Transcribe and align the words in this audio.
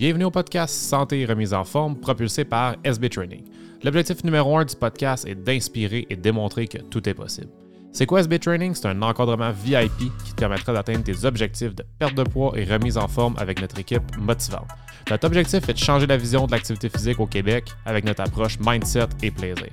Bienvenue 0.00 0.24
au 0.24 0.30
podcast 0.30 0.74
Santé 0.74 1.20
et 1.20 1.26
remise 1.26 1.52
en 1.52 1.62
forme 1.62 1.94
propulsé 1.94 2.46
par 2.46 2.74
SB 2.84 3.10
Training. 3.10 3.44
L'objectif 3.84 4.24
numéro 4.24 4.56
un 4.56 4.64
du 4.64 4.74
podcast 4.74 5.26
est 5.26 5.34
d'inspirer 5.34 6.06
et 6.08 6.16
démontrer 6.16 6.66
que 6.68 6.78
tout 6.78 7.06
est 7.06 7.12
possible. 7.12 7.50
C'est 7.92 8.06
quoi 8.06 8.20
SB 8.20 8.38
Training? 8.38 8.74
C'est 8.74 8.86
un 8.86 9.02
encadrement 9.02 9.50
VIP 9.50 10.10
qui 10.24 10.32
te 10.32 10.36
permettra 10.36 10.72
d'atteindre 10.72 11.04
tes 11.04 11.26
objectifs 11.26 11.74
de 11.74 11.84
perte 11.98 12.14
de 12.14 12.22
poids 12.22 12.54
et 12.56 12.64
remise 12.64 12.96
en 12.96 13.08
forme 13.08 13.34
avec 13.36 13.60
notre 13.60 13.78
équipe 13.78 14.16
motivante. 14.16 14.68
Notre 15.10 15.26
objectif 15.26 15.68
est 15.68 15.74
de 15.74 15.78
changer 15.78 16.06
la 16.06 16.16
vision 16.16 16.46
de 16.46 16.52
l'activité 16.52 16.88
physique 16.88 17.20
au 17.20 17.26
Québec 17.26 17.64
avec 17.84 18.06
notre 18.06 18.22
approche 18.22 18.58
mindset 18.58 19.08
et 19.22 19.30
plaisir. 19.30 19.68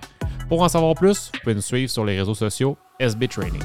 Pour 0.50 0.62
en 0.62 0.68
savoir 0.68 0.94
plus, 0.96 1.32
vous 1.34 1.40
pouvez 1.40 1.56
nous 1.56 1.62
suivre 1.62 1.90
sur 1.90 2.04
les 2.04 2.20
réseaux 2.20 2.36
sociaux 2.36 2.76
SB 3.00 3.30
Training. 3.30 3.64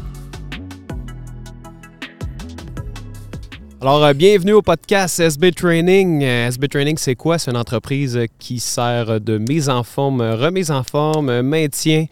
Alors, 3.82 4.04
euh, 4.04 4.12
bienvenue 4.12 4.52
au 4.52 4.62
podcast 4.62 5.18
SB 5.18 5.50
Training. 5.50 6.22
Euh, 6.22 6.46
SB 6.46 6.68
Training, 6.68 6.96
c'est 6.98 7.16
quoi? 7.16 7.36
C'est 7.36 7.50
une 7.50 7.56
entreprise 7.56 8.16
qui 8.38 8.60
sert 8.60 9.20
de 9.20 9.38
mise 9.38 9.68
en 9.68 9.82
forme, 9.82 10.22
remise 10.22 10.70
en 10.70 10.84
forme, 10.84 11.42
maintien 11.42 12.04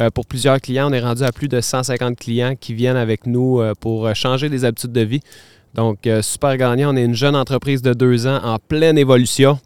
euh, 0.00 0.08
pour 0.08 0.24
plusieurs 0.24 0.58
clients. 0.58 0.88
On 0.88 0.92
est 0.94 1.02
rendu 1.02 1.24
à 1.24 1.30
plus 1.30 1.48
de 1.48 1.60
150 1.60 2.18
clients 2.18 2.54
qui 2.58 2.72
viennent 2.72 2.96
avec 2.96 3.26
nous 3.26 3.60
pour 3.78 4.14
changer 4.14 4.48
des 4.48 4.64
habitudes 4.64 4.92
de 4.92 5.02
vie. 5.02 5.20
Donc, 5.74 6.08
super 6.22 6.56
gagnant. 6.56 6.94
On 6.94 6.96
est 6.96 7.04
une 7.04 7.14
jeune 7.14 7.36
entreprise 7.36 7.82
de 7.82 7.92
deux 7.92 8.26
ans 8.26 8.40
en 8.42 8.56
pleine 8.58 8.96
évolution. 8.96 9.58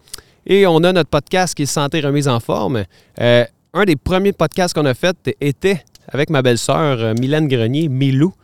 Et 0.45 0.67
on 0.67 0.79
a 0.79 0.93
notre 0.93 1.11
podcast 1.11 1.55
qui 1.55 1.63
est 1.63 1.67
Santé 1.67 2.01
remise 2.01 2.27
en 2.27 2.41
forme. 2.41 2.83
un 3.21 3.85
des 3.87 3.95
premiers 3.95 4.33
podcasts 4.33 4.75
qu'on 4.75 4.87
a 4.87 4.95
fait 4.95 5.17
était 5.41 5.85
avec 6.09 6.29
ma 6.29 6.43
belle-sœur, 6.43 7.15
Mylène 7.21 7.47
Grenier, 7.47 7.89
Milou. 7.89 8.35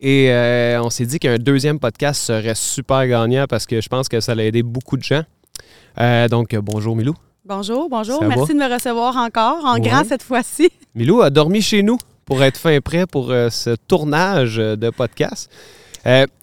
Et 0.00 0.30
euh, 0.30 0.80
on 0.82 0.90
s'est 0.90 1.06
dit 1.06 1.18
qu'un 1.18 1.38
deuxième 1.38 1.78
podcast 1.78 2.22
serait 2.22 2.54
super 2.54 3.06
gagnant 3.06 3.46
parce 3.48 3.66
que 3.66 3.80
je 3.80 3.88
pense 3.88 4.08
que 4.08 4.20
ça 4.20 4.32
allait 4.32 4.48
aider 4.48 4.62
beaucoup 4.62 4.96
de 4.96 5.02
gens. 5.02 5.22
Euh, 6.00 6.28
donc, 6.28 6.54
bonjour 6.56 6.94
Milou. 6.94 7.14
Bonjour, 7.44 7.88
bonjour. 7.88 8.22
Merci 8.22 8.54
de 8.54 8.58
me 8.58 8.72
recevoir 8.72 9.16
encore, 9.16 9.64
en 9.64 9.78
grand 9.78 10.04
cette 10.04 10.22
fois-ci. 10.22 10.70
Milou 10.94 11.22
a 11.22 11.30
dormi 11.30 11.62
chez 11.62 11.82
nous 11.82 11.98
pour 12.24 12.42
être 12.42 12.58
fin 12.58 12.78
prêt 12.80 13.06
pour 13.06 13.30
euh, 13.30 13.50
ce 13.50 13.74
tournage 13.74 14.56
de 14.56 14.90
podcast. 14.90 15.50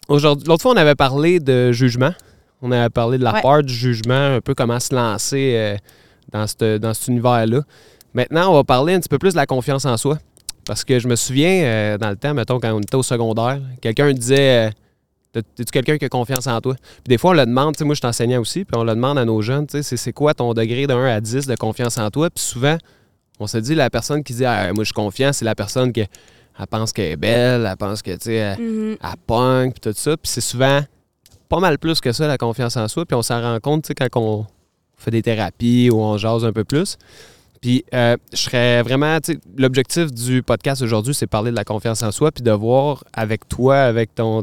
L'autre 0.10 0.62
fois, 0.62 0.74
on 0.74 0.78
avait 0.78 0.96
parlé 0.96 1.40
de 1.40 1.72
jugement. 1.72 2.12
On 2.62 2.72
avait 2.72 2.90
parlé 2.90 3.18
de 3.18 3.24
la 3.24 3.42
part 3.42 3.64
du 3.64 3.74
jugement, 3.74 4.36
un 4.36 4.42
peu 4.42 4.54
comment 4.54 4.80
se 4.80 4.94
lancer 4.94 5.78
dans, 6.32 6.46
dans 6.80 6.94
cet 6.94 7.08
univers-là. 7.08 7.62
Maintenant, 8.14 8.52
on 8.52 8.54
va 8.54 8.64
parler 8.64 8.94
un 8.94 9.00
petit 9.00 9.10
peu 9.10 9.18
plus 9.18 9.34
de 9.34 9.38
la 9.38 9.46
confiance 9.46 9.86
en 9.86 9.98
soi. 9.98 10.18
Parce 10.66 10.84
que 10.84 11.00
je 11.00 11.08
me 11.08 11.16
souviens, 11.16 11.64
euh, 11.64 11.98
dans 11.98 12.10
le 12.10 12.16
temps, 12.16 12.34
mettons, 12.34 12.60
quand 12.60 12.74
on 12.74 12.80
était 12.80 12.96
au 12.96 13.04
secondaire, 13.04 13.60
quelqu'un 13.82 14.12
disait 14.14 14.68
euh, 14.68 14.72
Es-tu 15.36 15.66
quelqu'un 15.66 15.98
qui 15.98 16.06
a 16.06 16.10
confiance 16.10 16.48
en 16.48 16.60
toi? 16.62 16.76
Puis 16.76 17.10
des 17.10 17.18
fois, 17.18 17.32
on 17.32 17.34
le 17.34 17.46
demande, 17.46 17.76
tu 17.76 17.80
sais, 17.80 17.86
moi 17.86 17.94
je 17.94 18.00
suis 18.00 18.08
enseignant 18.08 18.40
aussi, 18.40 18.66
puis 18.66 18.78
on 18.78 18.84
le 18.84 18.96
demande 18.96 19.18
à 19.18 19.26
nos 19.26 19.42
jeunes, 19.42 19.68
tu 19.68 19.84
sais, 19.84 19.98
c'est 19.98 20.14
quoi 20.14 20.34
ton 20.34 20.54
degré 20.54 20.88
de 20.88 20.94
1 20.94 21.06
à 21.06 21.22
10 21.22 21.46
de 21.46 21.56
confiance 21.56 21.98
en 21.98 22.10
toi? 22.10 22.30
Puis 22.30 22.44
souvent, 22.44 22.78
on 23.40 23.48
se 23.48 23.58
dit, 23.58 23.76
la 23.76 23.90
personne 23.90 24.24
qui 24.24 24.34
dit 24.34 24.46
ah, 24.46 24.72
Moi 24.74 24.84
je 24.84 24.88
suis 24.88 24.94
confiant, 24.94 25.34
c'est 25.34 25.46
la 25.46 25.56
personne 25.56 25.92
qui 25.92 26.06
elle 26.58 26.68
pense 26.68 26.94
qu'elle 26.94 27.12
est 27.12 27.18
belle, 27.18 27.68
elle 27.70 27.78
pense 27.78 28.02
que, 28.02 28.12
tu 28.12 28.18
sais, 28.22 28.34
elle, 28.36 28.58
mm-hmm. 28.58 29.16
punk, 29.28 29.74
puis 29.74 29.92
tout 29.92 29.98
ça. 29.98 30.16
Puis 30.16 30.32
c'est 30.32 30.42
souvent 30.42 30.82
pas 31.50 31.60
mal 31.60 31.78
plus 31.78 32.00
que 32.00 32.12
ça, 32.12 32.28
la 32.28 32.38
confiance 32.38 32.78
en 32.78 32.88
soi. 32.88 33.06
Puis 33.06 33.16
on 33.16 33.22
s'en 33.22 33.42
rend 33.42 33.60
compte, 33.60 33.84
tu 33.84 33.88
sais, 33.88 33.96
quand 33.96 34.22
on 34.22 34.46
fait 34.98 35.12
des 35.12 35.22
thérapies 35.22 35.90
ou 35.92 36.00
on 36.00 36.18
jase 36.18 36.46
un 36.46 36.54
peu 36.54 36.64
plus. 36.64 36.98
Puis 37.62 37.84
euh, 37.94 38.18
je 38.32 38.38
serais 38.38 38.82
vraiment, 38.84 39.18
l'objectif 39.58 40.12
du 40.12 40.44
podcast 40.44 40.82
aujourd'hui, 40.82 41.14
c'est 41.14 41.28
parler 41.28 41.52
de 41.52 41.56
la 41.56 41.64
confiance 41.64 42.04
en 42.04 42.12
soi, 42.12 42.32
puis 42.32 42.44
de 42.44 42.52
voir 42.52 43.04
avec 43.14 43.48
toi, 43.48 43.78
avec 43.78 44.14
ton, 44.16 44.42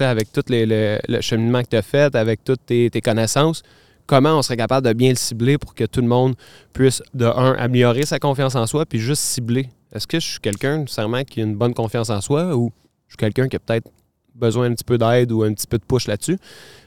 avec 0.00 0.32
tout 0.32 0.42
le, 0.48 1.20
cheminement 1.20 1.62
que 1.62 1.68
tu 1.70 1.76
as 1.76 1.82
fait, 1.82 2.14
avec 2.14 2.44
toutes 2.44 2.64
tes, 2.66 2.90
connaissances, 3.00 3.62
comment 4.06 4.38
on 4.38 4.42
serait 4.42 4.56
capable 4.56 4.86
de 4.86 4.92
bien 4.92 5.10
le 5.10 5.16
cibler 5.16 5.58
pour 5.58 5.74
que 5.74 5.84
tout 5.84 6.00
le 6.00 6.08
monde 6.08 6.34
puisse, 6.72 7.02
de 7.14 7.26
un, 7.26 7.54
améliorer 7.54 8.06
sa 8.06 8.18
confiance 8.18 8.54
en 8.54 8.66
soi, 8.66 8.86
puis 8.86 8.98
juste 8.98 9.22
cibler. 9.22 9.68
Est-ce 9.92 10.06
que 10.06 10.20
je 10.20 10.26
suis 10.26 10.40
quelqu'un, 10.40 10.78
nécessairement, 10.78 11.22
qui 11.24 11.40
a 11.40 11.44
une 11.44 11.56
bonne 11.56 11.74
confiance 11.74 12.10
en 12.10 12.20
soi, 12.20 12.56
ou 12.56 12.72
je 13.08 13.12
suis 13.12 13.18
quelqu'un 13.18 13.48
qui 13.48 13.56
a 13.56 13.58
peut-être 13.58 13.88
besoin 14.34 14.66
un 14.66 14.74
petit 14.74 14.84
peu 14.84 14.96
d'aide 14.98 15.32
ou 15.32 15.42
un 15.42 15.52
petit 15.52 15.66
peu 15.66 15.78
de 15.78 15.84
push 15.84 16.06
là-dessus? 16.06 16.38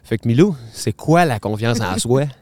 Fait 0.03 0.17
que 0.17 0.27
Milou, 0.27 0.55
c'est 0.73 0.93
quoi 0.93 1.25
la 1.25 1.39
confiance 1.39 1.81
en 1.81 1.97
soi? 1.97 2.23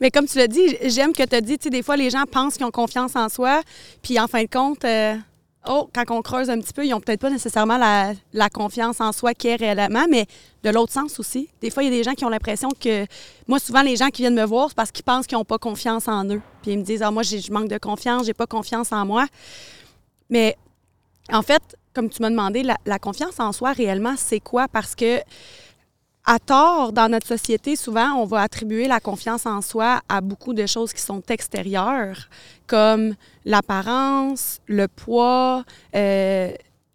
Mais 0.00 0.10
comme 0.10 0.26
tu 0.26 0.38
l'as 0.38 0.48
dit, 0.48 0.76
j'aime 0.84 1.12
que 1.12 1.22
tu 1.22 1.34
as 1.34 1.40
dit, 1.40 1.58
tu 1.58 1.64
sais, 1.64 1.70
des 1.70 1.82
fois, 1.82 1.96
les 1.96 2.10
gens 2.10 2.24
pensent 2.30 2.56
qu'ils 2.56 2.66
ont 2.66 2.70
confiance 2.70 3.16
en 3.16 3.28
soi, 3.28 3.62
puis 4.02 4.18
en 4.18 4.26
fin 4.26 4.42
de 4.42 4.48
compte, 4.48 4.84
euh, 4.84 5.16
oh, 5.68 5.88
quand 5.94 6.04
on 6.10 6.22
creuse 6.22 6.50
un 6.50 6.58
petit 6.58 6.72
peu, 6.72 6.84
ils 6.84 6.90
n'ont 6.90 7.00
peut-être 7.00 7.20
pas 7.20 7.30
nécessairement 7.30 7.78
la, 7.78 8.48
confiance 8.50 9.00
en 9.00 9.12
soi 9.12 9.34
qui 9.34 9.48
est 9.48 9.56
réellement, 9.56 10.06
mais 10.10 10.26
de 10.62 10.70
l'autre 10.70 10.92
sens 10.92 11.18
aussi. 11.18 11.48
Des 11.60 11.70
fois, 11.70 11.82
il 11.82 11.86
y 11.86 11.92
a 11.92 11.96
des 11.96 12.04
gens 12.04 12.14
qui 12.14 12.24
ont 12.24 12.28
l'impression 12.28 12.68
que. 12.78 13.06
Moi, 13.46 13.58
souvent, 13.58 13.82
les 13.82 13.96
gens 13.96 14.08
qui 14.08 14.22
viennent 14.22 14.34
me 14.34 14.44
voir, 14.44 14.68
c'est 14.68 14.76
parce 14.76 14.90
qu'ils 14.90 15.04
pensent 15.04 15.26
qu'ils 15.26 15.38
n'ont 15.38 15.44
pas 15.44 15.58
confiance 15.58 16.08
en 16.08 16.24
eux. 16.26 16.42
Puis 16.62 16.72
ils 16.72 16.78
me 16.78 16.84
disent, 16.84 17.02
ah, 17.02 17.10
moi, 17.10 17.22
je 17.22 17.52
manque 17.52 17.68
de 17.68 17.78
confiance, 17.78 18.26
j'ai 18.26 18.34
pas 18.34 18.46
confiance 18.46 18.92
en 18.92 19.04
moi. 19.04 19.26
Mais 20.30 20.56
en 21.32 21.42
fait, 21.42 21.62
comme 21.92 22.08
tu 22.08 22.22
m'as 22.22 22.30
demandé, 22.30 22.62
la, 22.62 22.76
la 22.86 22.98
confiance 22.98 23.38
en 23.38 23.52
soi, 23.52 23.72
réellement, 23.72 24.14
c'est 24.16 24.40
quoi? 24.40 24.68
Parce 24.68 24.94
que 24.94 25.20
à 26.26 26.38
tort, 26.38 26.92
dans 26.92 27.10
notre 27.10 27.26
société, 27.26 27.76
souvent, 27.76 28.12
on 28.14 28.24
va 28.24 28.40
attribuer 28.40 28.88
la 28.88 29.00
confiance 29.00 29.44
en 29.46 29.60
soi 29.60 30.00
à 30.08 30.20
beaucoup 30.20 30.54
de 30.54 30.66
choses 30.66 30.92
qui 30.92 31.02
sont 31.02 31.22
extérieures, 31.28 32.28
comme 32.66 33.14
l'apparence, 33.44 34.60
le 34.66 34.88
poids, 34.88 35.64
euh, 35.94 36.50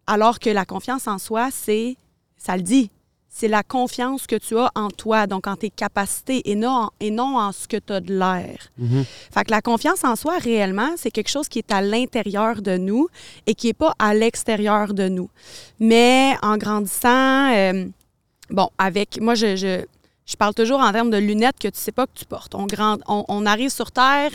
alors 0.08 0.40
que 0.40 0.50
la 0.50 0.66
confiance 0.66 1.08
en 1.08 1.20
soi, 1.20 1.50
c'est, 1.52 1.96
ça 2.38 2.58
le 2.58 2.64
dit, 2.64 2.90
c'est 3.30 3.48
la 3.48 3.62
confiance 3.62 4.26
que 4.26 4.36
tu 4.36 4.58
as 4.58 4.72
en 4.74 4.90
toi, 4.90 5.28
donc 5.28 5.46
en 5.46 5.56
tes 5.56 5.70
capacités 5.70 6.50
et 6.50 6.56
non, 6.56 6.90
et 7.00 7.12
non 7.12 7.38
en 7.38 7.52
ce 7.52 7.68
que 7.68 7.78
tu 7.78 7.94
as 7.94 8.02
de 8.02 8.14
l'air. 8.14 8.58
Mm-hmm. 8.82 9.06
Fait 9.32 9.46
que 9.46 9.52
la 9.52 9.62
confiance 9.62 10.04
en 10.04 10.16
soi, 10.16 10.40
réellement, 10.40 10.90
c'est 10.98 11.12
quelque 11.12 11.30
chose 11.30 11.48
qui 11.48 11.60
est 11.60 11.72
à 11.72 11.82
l'intérieur 11.82 12.64
de 12.64 12.78
nous 12.78 13.08
et 13.46 13.54
qui 13.54 13.68
n'est 13.68 13.74
pas 13.74 13.94
à 14.00 14.16
l'extérieur 14.16 14.96
de 14.96 15.08
nous. 15.08 15.30
Mais 15.80 16.36
en 16.42 16.58
grandissant, 16.58 17.54
euh, 17.54 17.86
bon, 18.50 18.70
avec. 18.78 19.20
Moi, 19.22 19.36
je, 19.36 19.56
je, 19.56 20.36
parle 20.38 20.54
toujours 20.54 20.80
en 20.80 20.92
termes 20.92 21.10
de 21.10 21.18
lunettes 21.18 21.60
que 21.60 21.68
tu 21.68 21.80
sais 21.80 21.92
pas 21.92 22.06
que 22.06 22.14
tu 22.16 22.26
portes. 22.26 22.56
On, 22.56 22.66
grand, 22.66 22.98
on, 23.08 23.46
arrive 23.46 23.70
sur 23.70 23.92
Terre, 23.92 24.32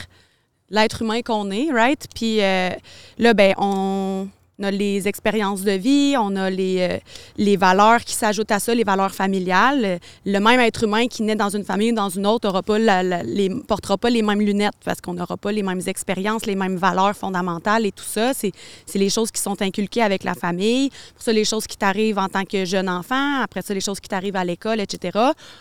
l'être 0.71 1.03
humain 1.03 1.23
qu'on 1.23 1.51
est, 1.51 1.71
right? 1.73 2.07
Puis 2.15 2.43
euh, 2.43 2.71
là, 3.19 3.35
ben, 3.35 3.55
on 3.59 4.29
on 4.59 4.65
a 4.65 4.70
les 4.70 5.09
expériences 5.09 5.62
de 5.62 5.72
vie, 5.72 6.15
on 6.19 6.37
a 6.37 6.48
les, 6.48 6.76
euh, 6.81 6.98
les 7.37 7.56
valeurs 7.56 8.04
qui 8.04 8.15
s'ajoutent 8.15 8.53
à 8.53 8.60
ça, 8.60 8.75
les 8.75 8.84
valeurs 8.84 9.12
familiales. 9.12 9.98
Le 10.25 10.38
même 10.38 10.60
être 10.60 10.84
humain 10.84 11.09
qui 11.09 11.22
naît 11.22 11.34
dans 11.34 11.48
une 11.48 11.65
famille 11.65 11.91
ou 11.91 11.94
dans 11.94 12.09
une 12.09 12.26
autre 12.26 12.48
aura 12.48 12.62
pas 12.62 12.78
les, 12.78 13.50
portera 13.66 13.98
pas 13.98 14.10
les 14.10 14.22
mêmes 14.22 14.41
lunettes 14.41 14.75
parce 14.84 15.00
qu'on 15.00 15.15
n'aura 15.15 15.37
pas 15.37 15.50
les 15.50 15.62
mêmes 15.62 15.81
expériences, 15.87 16.47
les 16.47 16.54
mêmes 16.54 16.76
valeurs 16.76 17.16
fondamentales 17.16 17.87
et 17.87 17.92
tout 17.92 18.04
ça. 18.04 18.32
C'est 18.32 18.53
les 18.94 19.10
choses 19.10 19.32
qui 19.32 19.41
sont 19.41 19.60
inculquées 19.60 20.03
avec 20.03 20.22
la 20.22 20.34
famille. 20.34 20.91
Pour 21.15 21.22
ça, 21.22 21.32
les 21.32 21.44
choses 21.44 21.66
qui 21.66 21.76
t'arrivent 21.76 22.19
en 22.19 22.28
tant 22.28 22.44
que 22.44 22.65
jeune 22.65 22.88
enfant, 22.88 23.41
après 23.42 23.62
ça, 23.62 23.75
les 23.75 23.81
choses 23.81 23.98
qui 23.98 24.09
t'arrivent 24.09 24.36
à 24.36 24.44
l'école, 24.44 24.81
etc., 24.81 25.19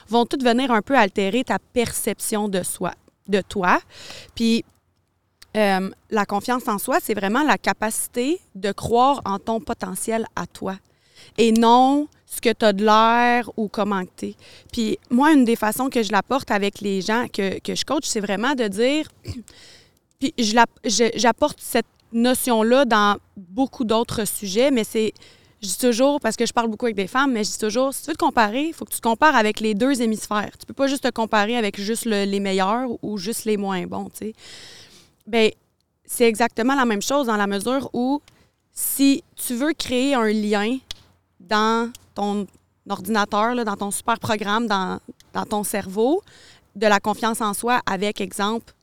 vont 0.07 0.25
toutes 0.25 0.43
venir 0.43 0.71
un 0.71 0.81
peu 0.81 0.95
altérer 0.95 1.43
ta 1.43 1.57
perception 1.57 2.47
de 2.47 2.61
soi 2.61 2.93
de 3.27 3.41
toi. 3.41 3.79
Puis 4.35 4.63
euh, 5.55 5.89
la 6.09 6.25
confiance 6.25 6.67
en 6.67 6.77
soi, 6.77 6.97
c'est 7.01 7.13
vraiment 7.13 7.43
la 7.43 7.57
capacité 7.57 8.39
de 8.55 8.71
croire 8.71 9.21
en 9.25 9.39
ton 9.39 9.59
potentiel 9.59 10.25
à 10.35 10.47
toi 10.47 10.75
et 11.37 11.51
non 11.51 12.07
ce 12.25 12.41
que 12.41 12.51
tu 12.51 12.65
as 12.65 12.73
de 12.73 12.83
l'air 12.83 13.49
ou 13.57 13.67
comment 13.67 14.03
tu 14.17 14.27
es. 14.27 14.35
Puis 14.71 14.97
moi, 15.09 15.33
une 15.33 15.45
des 15.45 15.55
façons 15.55 15.89
que 15.89 16.01
je 16.01 16.11
l'apporte 16.11 16.49
avec 16.49 16.81
les 16.81 17.01
gens 17.01 17.27
que, 17.31 17.59
que 17.59 17.75
je 17.75 17.85
coach, 17.85 18.05
c'est 18.05 18.19
vraiment 18.19 18.55
de 18.55 18.67
dire, 18.67 19.07
puis 20.19 20.33
j'apporte 20.35 21.59
cette 21.61 21.85
notion-là 22.11 22.85
dans 22.85 23.17
beaucoup 23.37 23.83
d'autres 23.83 24.25
sujets, 24.25 24.71
mais 24.71 24.83
c'est, 24.83 25.13
je 25.61 25.67
dis 25.67 25.77
toujours, 25.77 26.19
parce 26.19 26.35
que 26.35 26.45
je 26.45 26.53
parle 26.53 26.69
beaucoup 26.69 26.85
avec 26.85 26.95
des 26.95 27.07
femmes, 27.07 27.33
mais 27.33 27.43
je 27.43 27.51
dis 27.51 27.59
toujours, 27.59 27.93
si 27.93 28.03
tu 28.03 28.09
veux 28.09 28.15
te 28.15 28.23
comparer, 28.23 28.63
il 28.67 28.73
faut 28.73 28.85
que 28.85 28.91
tu 28.91 28.97
te 28.97 29.07
compares 29.07 29.35
avec 29.35 29.59
les 29.59 29.75
deux 29.75 30.01
hémisphères. 30.01 30.51
Tu 30.59 30.65
peux 30.65 30.73
pas 30.73 30.87
juste 30.87 31.03
te 31.03 31.11
comparer 31.11 31.55
avec 31.57 31.79
juste 31.79 32.05
les 32.05 32.39
meilleurs 32.39 32.89
ou 33.03 33.17
juste 33.17 33.45
les 33.45 33.57
moins 33.57 33.85
bons, 33.85 34.09
tu 34.09 34.27
sais. 34.27 34.33
Bien, 35.25 35.49
c'est 36.05 36.27
exactement 36.27 36.75
la 36.75 36.85
même 36.85 37.01
chose 37.01 37.27
dans 37.27 37.37
la 37.37 37.47
mesure 37.47 37.89
où 37.93 38.21
si 38.71 39.23
tu 39.35 39.55
veux 39.55 39.73
créer 39.73 40.15
un 40.15 40.27
lien 40.27 40.77
dans 41.39 41.91
ton 42.13 42.47
ordinateur, 42.89 43.55
dans 43.63 43.77
ton 43.77 43.91
super 43.91 44.19
programme, 44.19 44.67
dans, 44.67 44.99
ton 45.49 45.63
cerveau, 45.63 46.21
de 46.75 46.87
la 46.87 46.99
confiance 46.99 47.39
en 47.41 47.53
soi 47.53 47.81
avec, 47.85 48.19
exemple, 48.19 48.73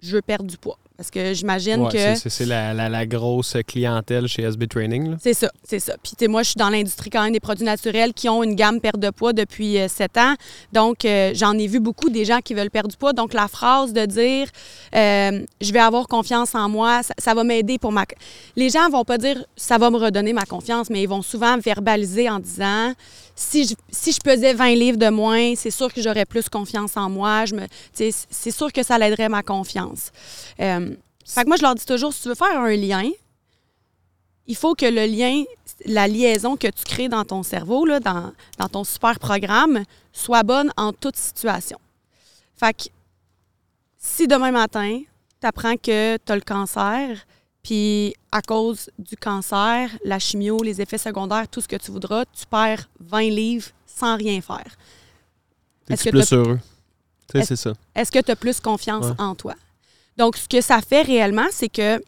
je 0.00 0.16
veux 0.16 0.22
perdre 0.22 0.46
du 0.46 0.56
poids. 0.56 0.78
Parce 0.98 1.12
que 1.12 1.32
j'imagine 1.32 1.82
Ouais, 1.82 1.92
que. 1.92 2.16
c'est- 2.16 2.28
C'est 2.28 2.44
la, 2.44 2.74
la- 2.74 2.88
la 2.88 3.06
grosse 3.06 3.56
clientèle 3.68 4.26
chez 4.26 4.42
SB 4.42 4.66
Training. 4.66 5.10
là. 5.12 5.16
C'est 5.22 5.32
ça, 5.32 5.48
c'est 5.62 5.78
ça. 5.78 5.94
Puis, 6.02 6.14
tu 6.18 6.24
sais, 6.24 6.28
moi, 6.28 6.42
je 6.42 6.48
suis 6.48 6.58
dans 6.58 6.70
l'industrie 6.70 7.08
quand 7.08 7.22
même 7.22 7.32
des 7.32 7.38
produits 7.38 7.64
naturels 7.64 8.12
qui 8.12 8.28
ont 8.28 8.42
une 8.42 8.56
gamme 8.56 8.80
perte 8.80 8.98
de 8.98 9.10
poids 9.10 9.32
depuis 9.32 9.78
euh, 9.78 9.86
sept 9.86 10.18
ans. 10.18 10.34
Donc, 10.72 11.04
euh, 11.04 11.30
j'en 11.36 11.56
ai 11.56 11.68
vu 11.68 11.78
beaucoup 11.78 12.10
des 12.10 12.24
gens 12.24 12.40
qui 12.40 12.52
veulent 12.52 12.70
perdre 12.72 12.88
du 12.90 12.96
poids. 12.96 13.12
Donc, 13.12 13.32
la 13.32 13.46
phrase 13.46 13.92
de 13.92 14.04
dire 14.06 14.48
euh, 14.96 15.40
je 15.60 15.72
vais 15.72 15.78
avoir 15.78 16.08
confiance 16.08 16.56
en 16.56 16.68
moi, 16.68 17.04
ça, 17.04 17.14
ça 17.16 17.32
va 17.32 17.44
m'aider 17.44 17.78
pour 17.78 17.92
ma. 17.92 18.04
Les 18.56 18.68
gens 18.68 18.90
vont 18.90 19.04
pas 19.04 19.18
dire 19.18 19.44
ça 19.56 19.78
va 19.78 19.90
me 19.90 19.98
redonner 19.98 20.32
ma 20.32 20.46
confiance, 20.46 20.90
mais 20.90 21.00
ils 21.02 21.08
vont 21.08 21.22
souvent 21.22 21.58
verbaliser 21.58 22.28
en 22.28 22.40
disant 22.40 22.92
si 23.36 23.68
je, 23.68 23.74
si 23.92 24.10
je 24.10 24.18
pesais 24.18 24.52
20 24.52 24.74
livres 24.74 24.98
de 24.98 25.10
moins, 25.10 25.54
c'est 25.54 25.70
sûr 25.70 25.94
que 25.94 26.02
j'aurais 26.02 26.24
plus 26.26 26.48
confiance 26.48 26.96
en 26.96 27.08
moi. 27.08 27.44
Je 27.44 27.54
me, 27.54 27.62
c'est 27.92 28.50
sûr 28.50 28.72
que 28.72 28.82
ça 28.82 28.98
l'aiderait 28.98 29.28
ma 29.28 29.44
confiance. 29.44 30.10
Euh, 30.60 30.87
fait 31.34 31.42
que 31.44 31.48
moi, 31.48 31.56
je 31.56 31.62
leur 31.62 31.74
dis 31.74 31.84
toujours 31.86 32.12
si 32.12 32.22
tu 32.22 32.28
veux 32.28 32.34
faire 32.34 32.58
un 32.60 32.74
lien, 32.74 33.08
il 34.46 34.56
faut 34.56 34.74
que 34.74 34.86
le 34.86 35.04
lien, 35.06 35.44
la 35.84 36.08
liaison 36.08 36.56
que 36.56 36.68
tu 36.68 36.84
crées 36.84 37.08
dans 37.08 37.24
ton 37.24 37.42
cerveau, 37.42 37.84
là, 37.84 38.00
dans, 38.00 38.32
dans 38.58 38.68
ton 38.68 38.84
super 38.84 39.18
programme, 39.18 39.82
soit 40.12 40.42
bonne 40.42 40.72
en 40.76 40.92
toute 40.92 41.16
situation. 41.16 41.78
Fait 42.56 42.72
que 42.74 42.84
si 43.98 44.26
demain 44.26 44.50
matin, 44.52 45.02
tu 45.40 45.46
apprends 45.46 45.76
que 45.76 46.16
tu 46.16 46.32
as 46.32 46.34
le 46.34 46.40
cancer, 46.40 47.18
puis 47.62 48.14
à 48.32 48.40
cause 48.40 48.88
du 48.98 49.16
cancer, 49.16 49.90
la 50.04 50.18
chimio, 50.18 50.62
les 50.62 50.80
effets 50.80 50.96
secondaires, 50.98 51.46
tout 51.48 51.60
ce 51.60 51.68
que 51.68 51.76
tu 51.76 51.90
voudras, 51.90 52.24
tu 52.26 52.46
perds 52.46 52.88
20 53.00 53.20
livres 53.30 53.68
sans 53.86 54.16
rien 54.16 54.40
faire. 54.40 54.64
Est-ce 55.90 56.04
que 56.04 56.10
plus 56.10 56.32
heureux? 56.32 56.58
Tu 56.58 57.32
sais, 57.32 57.38
Est-ce- 57.40 57.48
c'est 57.48 57.56
ça. 57.56 57.72
Est-ce 57.94 58.10
que 58.10 58.18
tu 58.20 58.30
as 58.30 58.36
plus 58.36 58.60
confiance 58.60 59.06
Ouais. 59.06 59.14
en 59.20 59.34
toi? 59.34 59.54
Donc, 60.18 60.36
ce 60.36 60.48
que 60.48 60.60
ça 60.60 60.80
fait 60.80 61.02
réellement, 61.02 61.46
c'est 61.50 61.68
que 61.68 62.02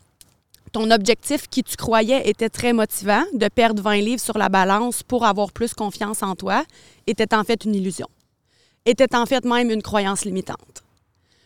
ton 0.73 0.91
objectif 0.91 1.49
qui 1.49 1.63
tu 1.63 1.77
croyais 1.77 2.29
était 2.29 2.49
très 2.49 2.73
motivant, 2.73 3.23
de 3.33 3.49
perdre 3.49 3.83
20 3.83 3.97
livres 3.97 4.21
sur 4.21 4.37
la 4.37 4.49
balance 4.49 5.03
pour 5.03 5.25
avoir 5.25 5.53
plus 5.53 5.75
confiance 5.75 6.23
en 6.23 6.35
toi, 6.35 6.65
était 7.07 7.35
en 7.35 7.45
fait 7.45 7.65
une 7.65 7.75
illusion. 7.75 8.09
Était 8.85 9.15
en 9.15 9.27
fait 9.27 9.45
même 9.45 9.71
une 9.71 9.83
croyance 9.83 10.25
limitante. 10.25 10.83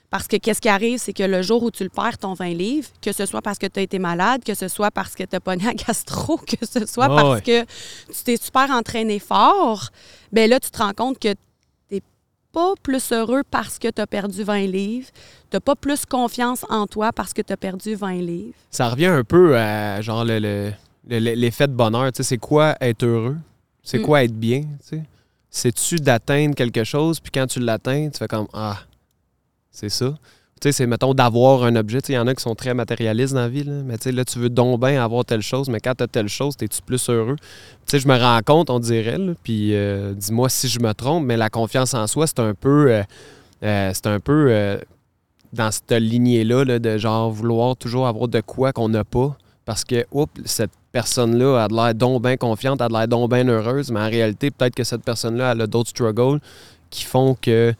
Parce 0.08 0.28
que 0.28 0.36
qu'est-ce 0.36 0.60
qui 0.60 0.68
arrive, 0.68 0.98
c'est 0.98 1.12
que 1.12 1.24
le 1.24 1.42
jour 1.42 1.62
où 1.64 1.70
tu 1.70 1.82
le 1.82 1.90
perds, 1.90 2.18
ton 2.18 2.34
20 2.34 2.50
livres, 2.50 2.88
que 3.02 3.12
ce 3.12 3.26
soit 3.26 3.42
parce 3.42 3.58
que 3.58 3.66
tu 3.66 3.80
as 3.80 3.82
été 3.82 3.98
malade, 3.98 4.44
que 4.44 4.54
ce 4.54 4.68
soit 4.68 4.90
parce 4.90 5.14
que 5.14 5.24
tu 5.24 5.34
as 5.34 5.40
pogné 5.40 5.66
à 5.66 5.74
gastro, 5.74 6.38
que 6.38 6.64
ce 6.64 6.86
soit 6.86 7.08
parce 7.08 7.40
que 7.40 7.62
tu 7.62 8.24
t'es 8.24 8.36
super 8.36 8.70
entraîné 8.70 9.18
fort, 9.18 9.90
ben 10.32 10.48
là, 10.48 10.60
tu 10.60 10.70
te 10.70 10.78
rends 10.78 10.92
compte 10.92 11.18
que 11.18 11.34
pas 12.54 12.72
plus 12.82 13.12
heureux 13.12 13.42
parce 13.50 13.78
que 13.78 13.88
tu 13.90 14.00
as 14.00 14.06
perdu 14.06 14.42
20 14.44 14.66
livres. 14.66 15.08
Tu 15.50 15.60
pas 15.60 15.74
plus 15.76 16.06
confiance 16.06 16.64
en 16.70 16.86
toi 16.86 17.12
parce 17.12 17.32
que 17.34 17.42
tu 17.42 17.52
as 17.52 17.56
perdu 17.56 17.94
20 17.94 18.14
livres. 18.14 18.54
Ça 18.70 18.88
revient 18.88 19.06
un 19.06 19.24
peu 19.24 19.56
à 19.58 20.00
genre 20.00 20.24
le- 20.24 20.38
le- 20.38 20.72
le- 21.08 21.18
le- 21.18 21.34
l'effet 21.34 21.66
de 21.68 21.74
bonheur. 21.74 22.10
Tu 22.12 22.18
sais, 22.18 22.22
c'est 22.30 22.38
quoi 22.38 22.76
être 22.80 23.02
heureux? 23.04 23.36
C'est 23.82 23.98
Mm. 23.98 24.02
quoi 24.02 24.24
être 24.24 24.32
bien? 24.38 24.62
C'est-tu 25.50 25.96
d'atteindre 25.96 26.54
quelque 26.54 26.82
chose, 26.84 27.20
puis 27.20 27.30
quand 27.32 27.46
tu 27.46 27.60
l'atteins, 27.60 28.08
tu 28.10 28.18
fais 28.18 28.26
comme 28.28 28.48
Ah, 28.52 28.78
c'est 29.70 29.88
ça. 29.90 30.14
C'est, 30.72 30.86
mettons, 30.86 31.14
d'avoir 31.14 31.64
un 31.64 31.76
objet. 31.76 31.98
Il 32.08 32.14
y 32.14 32.18
en 32.18 32.26
a 32.26 32.34
qui 32.34 32.42
sont 32.42 32.54
très 32.54 32.74
matérialistes 32.74 33.34
dans 33.34 33.40
la 33.40 33.48
vie, 33.48 33.64
mais 33.64 33.96
tu 33.98 34.04
sais, 34.04 34.12
là, 34.12 34.24
tu 34.24 34.38
veux 34.38 34.50
donc 34.50 34.80
bien 34.80 35.02
avoir 35.02 35.24
telle 35.24 35.42
chose, 35.42 35.68
mais 35.68 35.80
quand 35.80 35.94
tu 35.94 36.06
telle 36.08 36.28
chose, 36.28 36.54
es-tu 36.60 36.82
plus 36.82 37.08
heureux? 37.08 37.36
Tu 37.86 37.98
je 37.98 38.08
me 38.08 38.16
rends 38.18 38.40
compte, 38.44 38.70
on 38.70 38.78
dirait, 38.78 39.18
puis 39.42 39.74
euh, 39.74 40.14
dis-moi 40.14 40.48
si 40.48 40.68
je 40.68 40.80
me 40.80 40.92
trompe, 40.92 41.24
mais 41.24 41.36
la 41.36 41.50
confiance 41.50 41.94
en 41.94 42.06
soi, 42.06 42.26
c'est 42.26 42.40
un 42.40 42.54
peu. 42.54 42.90
euh, 42.90 43.02
euh, 43.62 43.92
un 44.04 44.20
dans 45.54 45.70
cette 45.70 45.92
lignée-là, 45.92 46.64
là, 46.64 46.78
de 46.78 46.98
genre 46.98 47.30
vouloir 47.30 47.76
toujours 47.76 48.06
avoir 48.06 48.28
de 48.28 48.40
quoi 48.40 48.72
qu'on 48.72 48.88
n'a 48.88 49.04
pas. 49.04 49.36
Parce 49.64 49.84
que, 49.84 50.04
oups, 50.10 50.32
cette 50.44 50.72
personne-là 50.92 51.64
a 51.64 51.68
de 51.68 51.74
l'air 51.74 51.94
donc 51.94 52.22
bien 52.22 52.36
confiante, 52.36 52.82
a 52.82 52.88
de 52.88 52.92
l'air 52.92 53.08
donc 53.08 53.32
heureuse, 53.32 53.90
mais 53.90 54.00
en 54.00 54.10
réalité, 54.10 54.50
peut-être 54.50 54.74
que 54.74 54.84
cette 54.84 55.02
personne-là, 55.02 55.50
a 55.50 55.66
d'autres 55.66 55.90
struggles 55.90 56.40
qui 56.90 57.04
font 57.04 57.36
que. 57.40 57.72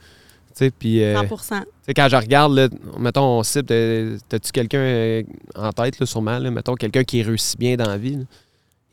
Tu 0.57 0.65
sais, 0.65 0.71
puis. 0.71 1.03
euh, 1.03 1.15
100 1.15 1.27
tu 1.27 1.37
sais, 1.85 1.93
quand 1.93 2.07
je 2.09 2.15
regarde, 2.15 2.53
là, 2.53 2.67
mettons, 2.97 3.39
on 3.39 3.43
cible, 3.43 3.67
euh, 3.71 4.17
t'as-tu 4.29 4.51
quelqu'un 4.51 4.77
euh, 4.79 5.23
en 5.55 5.71
tête, 5.71 5.99
là, 5.99 6.05
sûrement, 6.05 6.39
là, 6.39 6.49
mettons, 6.49 6.75
quelqu'un 6.75 7.03
qui 7.03 7.21
réussit 7.23 7.59
bien 7.59 7.75
dans 7.75 7.87
la 7.87 7.97
vie, 7.97 8.15
là? 8.17 8.23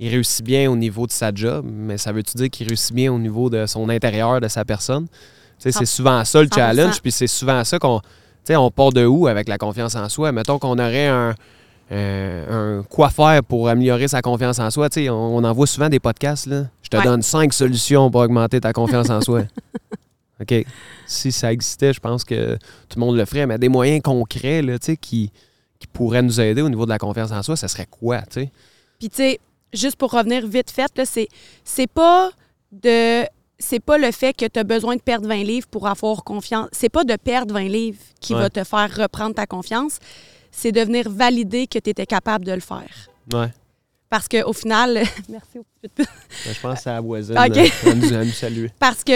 Il 0.00 0.08
réussit 0.08 0.44
bien 0.44 0.68
au 0.68 0.74
niveau 0.74 1.06
de 1.06 1.12
sa 1.12 1.32
job, 1.32 1.64
mais 1.68 1.96
ça 1.96 2.10
veut-tu 2.10 2.36
dire 2.36 2.50
qu'il 2.50 2.66
réussit 2.66 2.92
bien 2.92 3.12
au 3.12 3.18
niveau 3.18 3.48
de 3.48 3.66
son 3.66 3.88
intérieur, 3.88 4.40
de 4.40 4.48
sa 4.48 4.64
personne? 4.64 5.06
Tu 5.06 5.14
sais, 5.58 5.72
c'est 5.72 5.84
souvent 5.86 6.24
ça 6.24 6.40
le 6.42 6.48
100%. 6.48 6.54
challenge, 6.56 7.00
puis 7.00 7.12
c'est 7.12 7.28
souvent 7.28 7.62
ça 7.62 7.78
qu'on... 7.78 8.00
Tu 8.00 8.06
sais, 8.44 8.56
on 8.56 8.68
part 8.72 8.90
de 8.90 9.04
où 9.06 9.28
avec 9.28 9.48
la 9.48 9.58
confiance 9.58 9.94
en 9.94 10.08
soi? 10.08 10.32
Mettons 10.32 10.58
qu'on 10.58 10.76
aurait 10.76 11.06
un, 11.06 11.34
euh, 11.92 12.78
un 12.80 12.82
quoi 12.82 13.10
faire 13.10 13.44
pour 13.44 13.68
améliorer 13.68 14.08
sa 14.08 14.22
confiance 14.22 14.58
en 14.58 14.70
soi. 14.70 14.88
On, 14.96 15.10
on 15.12 15.44
en 15.44 15.52
voit 15.52 15.68
souvent 15.68 15.88
des 15.88 16.00
podcasts, 16.00 16.46
là. 16.46 16.64
Je 16.82 16.88
te 16.88 16.96
Ouais. 16.96 17.04
donne 17.04 17.22
cinq 17.22 17.52
solutions 17.52 18.10
pour 18.10 18.22
augmenter 18.22 18.60
ta 18.60 18.72
confiance 18.72 19.08
en 19.08 19.20
soi. 19.20 19.42
OK? 20.42 20.64
Si 21.06 21.32
ça 21.32 21.52
existait, 21.52 21.92
je 21.92 22.00
pense 22.00 22.24
que 22.24 22.54
tout 22.88 22.98
le 22.98 23.00
monde 23.00 23.16
le 23.16 23.24
ferait, 23.24 23.46
mais 23.46 23.58
des 23.58 23.68
moyens 23.68 24.02
concrets 24.02 24.62
là, 24.62 24.78
qui, 24.78 24.96
qui 24.96 25.86
pourraient 25.92 26.22
nous 26.22 26.40
aider 26.40 26.62
au 26.62 26.68
niveau 26.68 26.84
de 26.84 26.90
la 26.90 26.98
confiance 26.98 27.30
en 27.32 27.42
soi, 27.42 27.56
ça 27.56 27.68
serait 27.68 27.86
quoi, 27.90 28.22
tu 28.22 28.40
sais? 28.42 28.52
Puis 28.98 29.08
tu 29.10 29.16
sais, 29.16 29.40
juste 29.72 29.96
pour 29.96 30.12
revenir 30.12 30.46
vite 30.46 30.70
fait, 30.70 30.90
c'est 31.04 31.28
c'est 31.64 31.86
pas 31.88 32.30
de 32.70 33.24
c'est 33.58 33.80
pas 33.80 33.96
le 33.98 34.10
fait 34.10 34.32
que 34.32 34.46
tu 34.46 34.58
as 34.58 34.64
besoin 34.64 34.96
de 34.96 35.00
perdre 35.00 35.28
20 35.28 35.36
livres 35.44 35.68
pour 35.68 35.86
avoir 35.86 36.24
confiance. 36.24 36.68
C'est 36.72 36.88
pas 36.88 37.04
de 37.04 37.14
perdre 37.16 37.54
20 37.54 37.60
livres 37.68 37.98
qui 38.20 38.34
Ouais. 38.34 38.40
va 38.40 38.50
te 38.50 38.64
faire 38.64 38.92
reprendre 38.96 39.34
ta 39.36 39.46
confiance. 39.46 39.98
C'est 40.50 40.72
de 40.72 40.80
venir 40.80 41.08
valider 41.08 41.66
que 41.66 41.78
tu 41.78 41.90
étais 41.90 42.06
capable 42.06 42.44
de 42.44 42.52
le 42.52 42.60
faire. 42.60 43.08
Ouais. 43.32 43.48
Parce 44.10 44.28
qu'au 44.28 44.52
final, 44.52 44.94
merci 45.28 45.58
au. 45.58 45.64
Ben, 45.96 46.04
je 46.52 46.60
pense 46.60 46.74
que 46.76 46.82
c'est 46.82 46.90
la 46.90 47.00
voisine. 47.00 47.38
OK. 47.38 47.56
euh, 47.56 47.90
à 47.90 47.94
nous, 47.94 48.12
à 48.14 48.24
nous 48.24 48.30
saluer. 48.32 48.70
Parce 48.78 49.02
que 49.04 49.12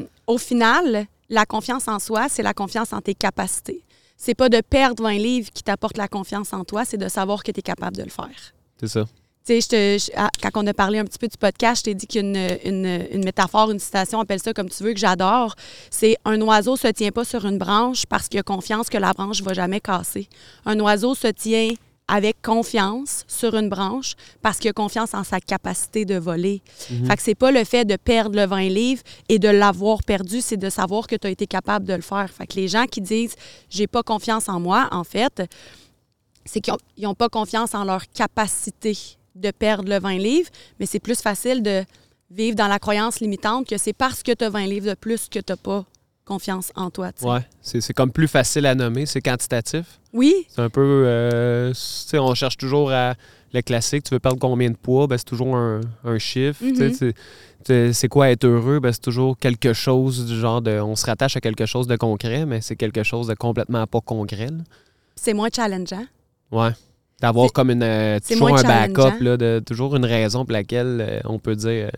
euh, 0.00 0.04
au 0.30 0.38
final, 0.38 1.06
la 1.28 1.44
confiance 1.46 1.88
en 1.88 1.98
soi, 1.98 2.28
c'est 2.28 2.42
la 2.42 2.54
confiance 2.54 2.92
en 2.92 3.00
tes 3.00 3.14
capacités. 3.14 3.84
C'est 4.16 4.34
pas 4.34 4.48
de 4.48 4.60
perdre 4.60 5.02
20 5.02 5.12
livres 5.14 5.50
qui 5.52 5.62
t'apporte 5.62 5.96
la 5.96 6.08
confiance 6.08 6.52
en 6.52 6.64
toi, 6.64 6.84
c'est 6.84 6.96
de 6.98 7.08
savoir 7.08 7.42
que 7.42 7.52
tu 7.52 7.60
es 7.60 7.62
capable 7.62 7.96
de 7.96 8.02
le 8.02 8.10
faire. 8.10 8.28
C'est 8.78 8.88
ça. 8.88 9.04
Tu 9.46 9.54
sais, 9.54 9.60
je 9.62 9.68
te- 9.68 10.04
je- 10.04 10.10
ah, 10.16 10.28
quand 10.42 10.62
on 10.62 10.66
a 10.66 10.74
parlé 10.74 10.98
un 10.98 11.04
petit 11.04 11.18
peu 11.18 11.26
du 11.26 11.38
podcast, 11.38 11.78
je 11.80 11.84
t'ai 11.84 11.94
dit 11.94 12.06
qu'il 12.06 12.22
y 12.22 12.24
a 12.24 12.28
une, 12.28 12.58
une- 12.84 13.06
une 13.12 13.24
métaphore, 13.24 13.70
une 13.70 13.78
citation, 13.78 14.20
appelle 14.20 14.40
ça 14.42 14.52
comme 14.52 14.68
tu 14.68 14.82
veux, 14.84 14.92
que 14.92 15.00
j'adore. 15.00 15.54
C'est 15.90 16.16
un 16.26 16.38
oiseau 16.42 16.76
se 16.76 16.88
tient 16.88 17.10
pas 17.10 17.24
sur 17.24 17.46
une 17.46 17.56
branche 17.56 18.04
parce 18.06 18.28
qu'il 18.28 18.38
a 18.38 18.42
confiance 18.42 18.90
que 18.90 18.98
la 18.98 19.12
branche 19.14 19.40
va 19.42 19.54
jamais 19.54 19.80
casser. 19.80 20.28
Un 20.66 20.78
oiseau 20.80 21.14
se 21.14 21.28
tient 21.28 21.70
avec 22.10 22.42
confiance 22.42 23.24
sur 23.28 23.54
une 23.54 23.68
branche 23.68 24.14
parce 24.42 24.58
qu'il 24.58 24.68
a 24.68 24.72
confiance 24.72 25.14
en 25.14 25.22
sa 25.22 25.40
capacité 25.40 26.04
de 26.04 26.18
voler. 26.18 26.60
Fait 27.06 27.16
que 27.16 27.22
c'est 27.22 27.36
pas 27.36 27.52
le 27.52 27.62
fait 27.64 27.84
de 27.84 27.96
perdre 27.96 28.36
le 28.36 28.46
20 28.46 28.68
livres 28.68 29.02
et 29.28 29.38
de 29.38 29.48
l'avoir 29.48 30.02
perdu, 30.02 30.40
c'est 30.40 30.56
de 30.56 30.68
savoir 30.68 31.06
que 31.06 31.14
tu 31.14 31.26
as 31.26 31.30
été 31.30 31.46
capable 31.46 31.86
de 31.86 31.94
le 31.94 32.02
faire. 32.02 32.28
Fait 32.28 32.46
que 32.46 32.56
les 32.56 32.66
gens 32.66 32.86
qui 32.86 33.00
disent 33.00 33.36
j'ai 33.68 33.86
pas 33.86 34.02
confiance 34.02 34.48
en 34.48 34.58
moi, 34.58 34.88
en 34.90 35.04
fait, 35.04 35.42
c'est 36.44 36.60
qu'ils 36.60 36.74
n'ont 36.98 37.14
pas 37.14 37.28
confiance 37.28 37.74
en 37.74 37.84
leur 37.84 38.02
capacité 38.10 38.98
de 39.36 39.52
perdre 39.52 39.88
le 39.88 40.00
20 40.00 40.18
livres, 40.18 40.50
mais 40.80 40.86
c'est 40.86 40.98
plus 40.98 41.20
facile 41.20 41.62
de 41.62 41.84
vivre 42.30 42.56
dans 42.56 42.68
la 42.68 42.80
croyance 42.80 43.20
limitante 43.20 43.68
que 43.68 43.78
c'est 43.78 43.92
parce 43.92 44.22
que 44.24 44.32
tu 44.32 44.44
as 44.44 44.50
20 44.50 44.66
livres 44.66 44.88
de 44.88 44.94
plus 44.94 45.28
que 45.28 45.38
tu 45.38 45.52
n'as 45.52 45.56
pas 45.56 45.84
confiance 46.30 46.72
en 46.76 46.90
toi. 46.90 47.12
tu 47.12 47.22
sais. 47.24 47.28
Ouais. 47.28 47.40
C'est 47.80 47.92
comme 47.92 48.12
plus 48.12 48.28
facile 48.28 48.66
à 48.66 48.74
nommer, 48.74 49.04
c'est 49.06 49.20
quantitatif. 49.20 49.98
Oui, 50.12 50.32
C'est 50.48 50.60
un 50.62 50.70
peu. 50.70 51.04
euh, 51.06 51.70
tu 51.70 51.76
sais, 51.78 52.18
on 52.18 52.34
cherche 52.34 52.56
toujours 52.56 52.90
à 52.92 53.14
le 53.52 53.62
classique. 53.62 54.04
Tu 54.04 54.14
veux 54.14 54.20
perdre 54.20 54.38
combien 54.38 54.70
de 54.70 54.76
poids? 54.76 55.06
Ben, 55.08 55.18
c'est 55.18 55.24
toujours 55.24 55.56
un, 55.56 55.80
un 56.04 56.18
chiffre. 56.18 56.60
Sais, 56.60 56.88
Mhm. 57.08 57.92
c'est- 57.92 58.08
quoi 58.08 58.30
être 58.30 58.44
heureux? 58.44 58.78
Ben, 58.80 58.92
c'est 58.92 59.00
toujours 59.02 59.36
quelque 59.38 59.72
chose 59.72 60.24
du 60.26 60.38
genre 60.38 60.62
de. 60.62 60.78
On 60.80 60.94
se 60.94 61.04
rattache 61.04 61.36
à 61.36 61.40
quelque 61.40 61.66
chose 61.66 61.86
de 61.88 61.96
concret, 61.96 62.46
mais 62.46 62.60
c'est 62.60 62.76
quelque 62.76 63.02
chose 63.02 63.26
de 63.26 63.34
complètement 63.34 63.86
pas 63.88 64.00
concret. 64.00 64.48
c'est 65.16 65.34
moins 65.34 65.48
challengeant. 65.54 66.06
Ouais. 66.52 66.70
D'avoir 67.20 67.52
comme 67.52 67.70
une. 67.70 67.82
euh, 67.82 68.18
toujours 68.26 68.56
un 68.56 68.62
backup, 68.62 69.20
là, 69.20 69.36
de, 69.36 69.60
toujours 69.66 69.94
une 69.96 70.06
raison 70.06 70.44
pour 70.44 70.52
laquelle 70.52 70.98
euh, 71.06 71.20
on 71.24 71.38
peut 71.38 71.54
dire 71.56 71.88
euh, 71.88 71.90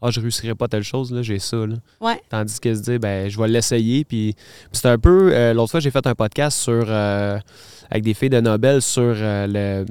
Ah, 0.00 0.10
je 0.10 0.20
réussirai 0.20 0.54
pas 0.54 0.68
telle 0.68 0.84
chose, 0.84 1.12
là, 1.12 1.22
j'ai 1.22 1.38
ça. 1.38 1.56
Là. 1.56 1.74
Ouais. 2.00 2.20
Tandis 2.28 2.60
que 2.60 2.72
se 2.74 2.80
dire 2.82 3.00
ben, 3.00 3.28
je 3.28 3.38
vais 3.38 3.48
l'essayer. 3.48 4.04
Puis, 4.04 4.34
c'est 4.72 4.86
un 4.86 4.98
peu. 4.98 5.30
euh, 5.32 5.52
L'autre 5.54 5.72
fois, 5.72 5.80
j'ai 5.80 5.90
fait 5.90 6.06
un 6.06 6.14
podcast 6.14 6.58
sur 6.58 6.84
euh, 6.88 7.38
avec 7.90 8.04
des 8.04 8.14
filles 8.14 8.30
de 8.30 8.40
Nobel 8.40 8.80
sur 8.80 9.02
euh, 9.02 9.84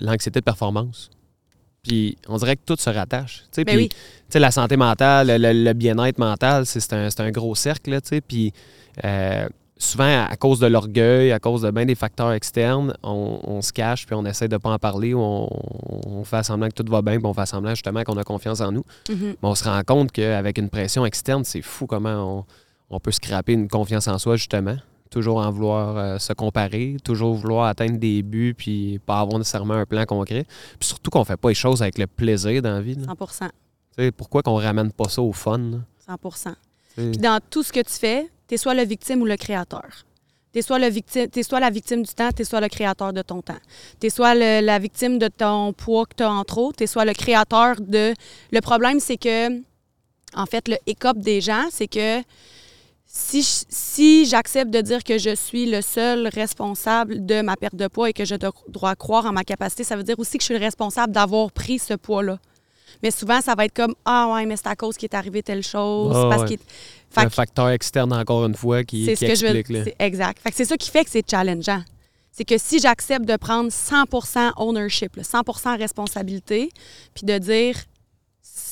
l'anxiété 0.00 0.40
de 0.40 0.44
performance. 0.44 1.10
Puis 1.82 2.16
on 2.28 2.36
dirait 2.38 2.56
que 2.56 2.62
tout 2.64 2.76
se 2.78 2.88
rattache. 2.88 3.44
tu 3.52 3.64
Ben 3.64 3.76
oui. 3.76 3.88
la 4.34 4.50
santé 4.50 4.76
mentale, 4.76 5.26
le, 5.38 5.72
bien-être 5.74 6.18
mental, 6.18 6.64
c'est, 6.64 6.92
un, 6.92 7.08
un 7.18 7.30
gros 7.30 7.54
cercle. 7.54 7.90
là, 7.90 8.00
tu 8.00 8.08
sais, 8.08 8.20
Puis 8.20 8.52
souvent, 9.76 10.24
à 10.28 10.36
cause 10.36 10.60
de 10.60 10.66
l'orgueil, 10.66 11.32
à 11.32 11.38
cause 11.38 11.62
de 11.62 11.70
bien 11.70 11.84
des 11.86 11.94
facteurs 11.94 12.32
externes, 12.32 12.94
on, 13.02 13.40
on 13.42 13.62
se 13.62 13.72
cache 13.72 14.06
puis 14.06 14.14
on 14.14 14.24
essaie 14.24 14.48
de 14.48 14.56
pas 14.56 14.70
en 14.70 14.78
parler. 14.78 15.14
ou 15.14 15.20
On, 15.20 15.48
on 16.06 16.24
fait 16.24 16.42
semblant 16.44 16.68
que 16.68 16.74
tout 16.82 16.90
va 16.90 17.02
bien 17.02 17.18
puis 17.18 17.26
on 17.26 17.34
fait 17.34 17.46
semblant 17.46 17.70
justement 17.70 18.02
qu'on 18.04 18.16
a 18.16 18.24
confiance 18.24 18.60
en 18.60 18.72
nous. 18.72 18.84
Mhm. 19.08 19.16
Mais 19.42 19.48
on 19.48 19.54
se 19.54 19.64
rend 19.64 19.80
compte 19.84 20.12
qu'avec 20.12 20.58
une 20.58 20.68
pression 20.70 21.04
externe, 21.04 21.44
c'est 21.44 21.62
fou 21.62 21.86
comment 21.86 22.38
on, 22.90 22.96
on 22.96 23.00
peut 23.00 23.12
scraper 23.12 23.52
une 23.54 23.68
confiance 23.68 24.06
en 24.08 24.18
soi, 24.18 24.36
justement. 24.36 24.76
toujours 25.10 25.38
en 25.38 25.50
vouloir 25.50 25.96
euh, 25.96 26.18
se 26.18 26.32
comparer, 26.32 26.96
toujours 27.04 27.34
vouloir 27.34 27.66
atteindre 27.66 27.98
des 27.98 28.22
buts, 28.22 28.54
puis 28.56 28.98
pas 29.06 29.20
avoir 29.20 29.38
nécessairement 29.38 29.74
un 29.74 29.86
plan 29.86 30.04
concret. 30.06 30.44
Puis 30.78 30.88
surtout 30.88 31.10
qu'on 31.10 31.24
fait 31.24 31.36
pas 31.36 31.48
les 31.50 31.54
choses 31.54 31.82
avec 31.82 31.98
le 31.98 32.06
plaisir 32.06 32.62
dans 32.62 32.72
la 32.74 32.80
vie. 32.80 32.94
là. 32.96 33.06
100 33.06 33.46
Tu 33.46 34.04
sais, 34.04 34.10
pourquoi 34.12 34.42
qu'on 34.42 34.56
ramène 34.56 34.90
pas 34.92 35.08
ça 35.08 35.22
au 35.22 35.32
fun? 35.32 35.58
là? 35.58 35.78
100 36.06 36.16
Tu 36.16 36.38
sais, 36.38 36.50
Puis 37.10 37.18
dans 37.18 37.38
tout 37.48 37.62
ce 37.62 37.72
que 37.72 37.80
tu 37.80 37.92
fais, 37.92 38.28
tu 38.54 38.62
soit 38.62 38.74
le 38.74 38.84
victime 38.84 39.22
ou 39.22 39.26
le 39.26 39.36
créateur. 39.36 40.04
Tu 40.52 40.60
es 40.60 40.62
soit, 40.62 40.78
la 40.78 40.88
victime 40.88 42.02
du 42.02 42.14
temps, 42.14 42.30
tu 42.30 42.42
es 42.42 42.44
soit 42.44 42.60
le 42.60 42.68
créateur 42.68 43.12
de 43.12 43.22
ton 43.22 43.42
temps. 43.42 43.58
Tu 44.00 44.06
es 44.06 44.10
soit 44.10 44.34
la 44.34 44.78
victime 44.78 45.18
de 45.18 45.26
ton 45.26 45.72
poids 45.72 46.06
que 46.06 46.14
tu 46.16 46.22
as 46.22 46.30
en 46.30 46.44
trop, 46.44 46.72
tu 46.72 46.84
es 46.84 46.86
soit 46.86 47.04
le 47.04 47.12
créateur 47.12 47.74
de... 47.80 48.14
Le 48.52 48.60
problème, 48.60 49.00
c'est 49.00 49.16
que, 49.16 49.58
en 50.34 50.46
fait, 50.46 50.68
le 50.68 50.76
hic-up 50.86 51.16
des 51.18 51.40
gens, 51.40 51.64
c'est 51.72 51.88
que 51.88 52.22
si, 53.04 53.42
si 53.42 54.26
j'accepte 54.26 54.70
de 54.70 54.80
dire 54.80 55.02
que 55.02 55.18
je 55.18 55.34
suis 55.34 55.68
le 55.68 55.82
seul 55.82 56.28
responsable 56.28 57.26
de 57.26 57.42
ma 57.42 57.56
perte 57.56 57.74
de 57.74 57.88
poids 57.88 58.10
et 58.10 58.12
que 58.12 58.24
je 58.24 58.36
dois 58.68 58.94
croire 58.94 59.26
en 59.26 59.32
ma 59.32 59.42
capacité, 59.42 59.82
ça 59.82 59.96
veut 59.96 60.04
dire 60.04 60.18
aussi 60.18 60.38
que 60.38 60.42
je 60.42 60.46
suis 60.46 60.54
le 60.54 60.64
responsable 60.64 61.12
d'avoir 61.12 61.50
pris 61.50 61.80
ce 61.80 61.94
poids-là. 61.94 62.38
Mais 63.04 63.10
souvent, 63.10 63.42
ça 63.42 63.54
va 63.54 63.66
être 63.66 63.74
comme 63.74 63.94
Ah 64.06 64.32
ouais, 64.32 64.46
mais 64.46 64.56
c'est 64.56 64.66
à 64.66 64.74
cause 64.74 64.96
qu'il 64.96 65.10
est 65.10 65.14
arrivé 65.14 65.42
telle 65.42 65.62
chose. 65.62 66.16
Ah 66.16 66.28
parce 66.30 66.50
ouais. 66.50 66.58
Fait 67.10 67.20
un 67.20 67.24
que 67.26 67.34
facteur 67.34 67.68
externe, 67.68 68.14
encore 68.14 68.46
une 68.46 68.54
fois, 68.54 68.82
qui, 68.82 69.04
c'est 69.04 69.14
qui 69.14 69.26
ce 69.26 69.30
que 69.30 69.34
je 69.34 69.46
veux 69.46 69.92
Exact. 69.98 70.40
Fait 70.42 70.50
que 70.50 70.56
c'est 70.56 70.64
ça 70.64 70.78
qui 70.78 70.90
fait 70.90 71.04
que 71.04 71.10
c'est 71.10 71.30
challengeant. 71.30 71.82
C'est 72.32 72.46
que 72.46 72.56
si 72.56 72.80
j'accepte 72.80 73.26
de 73.26 73.36
prendre 73.36 73.70
100% 73.70 74.52
ownership, 74.56 75.16
là, 75.16 75.22
100% 75.22 75.78
responsabilité, 75.78 76.70
puis 77.14 77.26
de 77.26 77.36
dire 77.36 77.76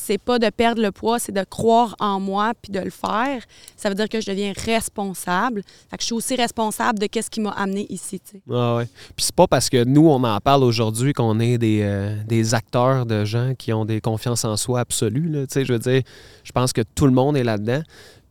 c'est 0.02 0.18
pas 0.18 0.38
de 0.38 0.50
perdre 0.50 0.82
le 0.82 0.90
poids, 0.90 1.18
c'est 1.18 1.32
de 1.32 1.44
croire 1.44 1.94
en 2.00 2.18
moi 2.18 2.52
puis 2.60 2.72
de 2.72 2.80
le 2.80 2.90
faire, 2.90 3.42
ça 3.76 3.88
veut 3.88 3.94
dire 3.94 4.08
que 4.08 4.20
je 4.20 4.30
deviens 4.30 4.52
responsable. 4.64 5.62
Fait 5.90 5.96
que 5.96 6.02
je 6.02 6.06
suis 6.06 6.14
aussi 6.14 6.34
responsable 6.34 6.98
de 6.98 7.06
qu'est-ce 7.06 7.30
qui 7.30 7.40
m'a 7.40 7.50
amené 7.50 7.86
ici. 7.88 8.20
Ah. 8.50 8.82
Puis 9.16 9.26
c'est 9.26 9.34
pas 9.34 9.46
parce 9.46 9.68
que 9.70 9.84
nous, 9.84 10.08
on 10.08 10.22
en 10.24 10.40
parle 10.40 10.64
aujourd'hui 10.64 11.12
qu'on 11.12 11.38
est 11.38 11.56
des, 11.56 11.80
euh, 11.82 12.16
des 12.26 12.54
acteurs 12.54 13.06
de 13.06 13.24
gens 13.24 13.54
qui 13.56 13.72
ont 13.72 13.84
des 13.84 14.00
confiances 14.00 14.44
en 14.44 14.56
soi 14.56 14.80
absolues. 14.80 15.46
Je 15.54 15.72
veux 15.72 15.78
dire, 15.78 16.02
je 16.42 16.52
pense 16.52 16.72
que 16.72 16.82
tout 16.82 17.06
le 17.06 17.12
monde 17.12 17.36
est 17.36 17.44
là-dedans. 17.44 17.82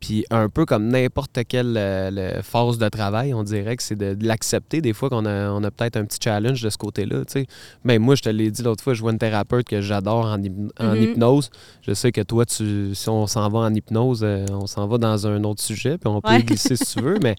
Puis 0.01 0.25
un 0.31 0.49
peu 0.49 0.65
comme 0.65 0.87
n'importe 0.87 1.39
quelle 1.47 1.75
euh, 1.77 2.09
le 2.11 2.41
force 2.41 2.77
de 2.79 2.89
travail, 2.89 3.33
on 3.35 3.43
dirait 3.43 3.77
que 3.77 3.83
c'est 3.83 3.95
de, 3.95 4.15
de 4.15 4.27
l'accepter. 4.27 4.81
Des 4.81 4.93
fois 4.93 5.09
qu'on 5.09 5.25
a, 5.27 5.51
on 5.51 5.63
a 5.63 5.69
peut-être 5.71 5.95
un 5.95 6.03
petit 6.05 6.17
challenge 6.21 6.61
de 6.61 6.69
ce 6.71 6.77
côté-là. 6.77 7.23
sais. 7.27 7.45
Même 7.83 8.01
moi, 8.01 8.15
je 8.15 8.23
te 8.23 8.29
l'ai 8.29 8.49
dit 8.49 8.63
l'autre 8.63 8.83
fois, 8.83 8.95
je 8.95 9.01
vois 9.01 9.11
une 9.11 9.19
thérapeute 9.19 9.67
que 9.67 9.79
j'adore 9.79 10.25
en, 10.25 10.39
hyp- 10.39 10.71
en 10.79 10.95
Mhm. 10.95 11.01
hypnose. 11.03 11.49
Je 11.83 11.93
sais 11.93 12.11
que 12.11 12.21
toi, 12.21 12.45
tu, 12.47 12.95
si 12.95 13.09
on 13.09 13.27
s'en 13.27 13.47
va 13.49 13.59
en 13.59 13.73
hypnose, 13.73 14.21
euh, 14.23 14.45
on 14.51 14.65
s'en 14.65 14.87
va 14.87 14.97
dans 14.97 15.27
un 15.27 15.43
autre 15.43 15.61
sujet, 15.61 15.97
puis 15.99 16.07
on 16.09 16.19
peut 16.19 16.31
Ouais. 16.31 16.39
y 16.39 16.43
glisser 16.43 16.75
si 16.75 16.95
tu 16.95 17.01
veux, 17.01 17.19
mais 17.21 17.35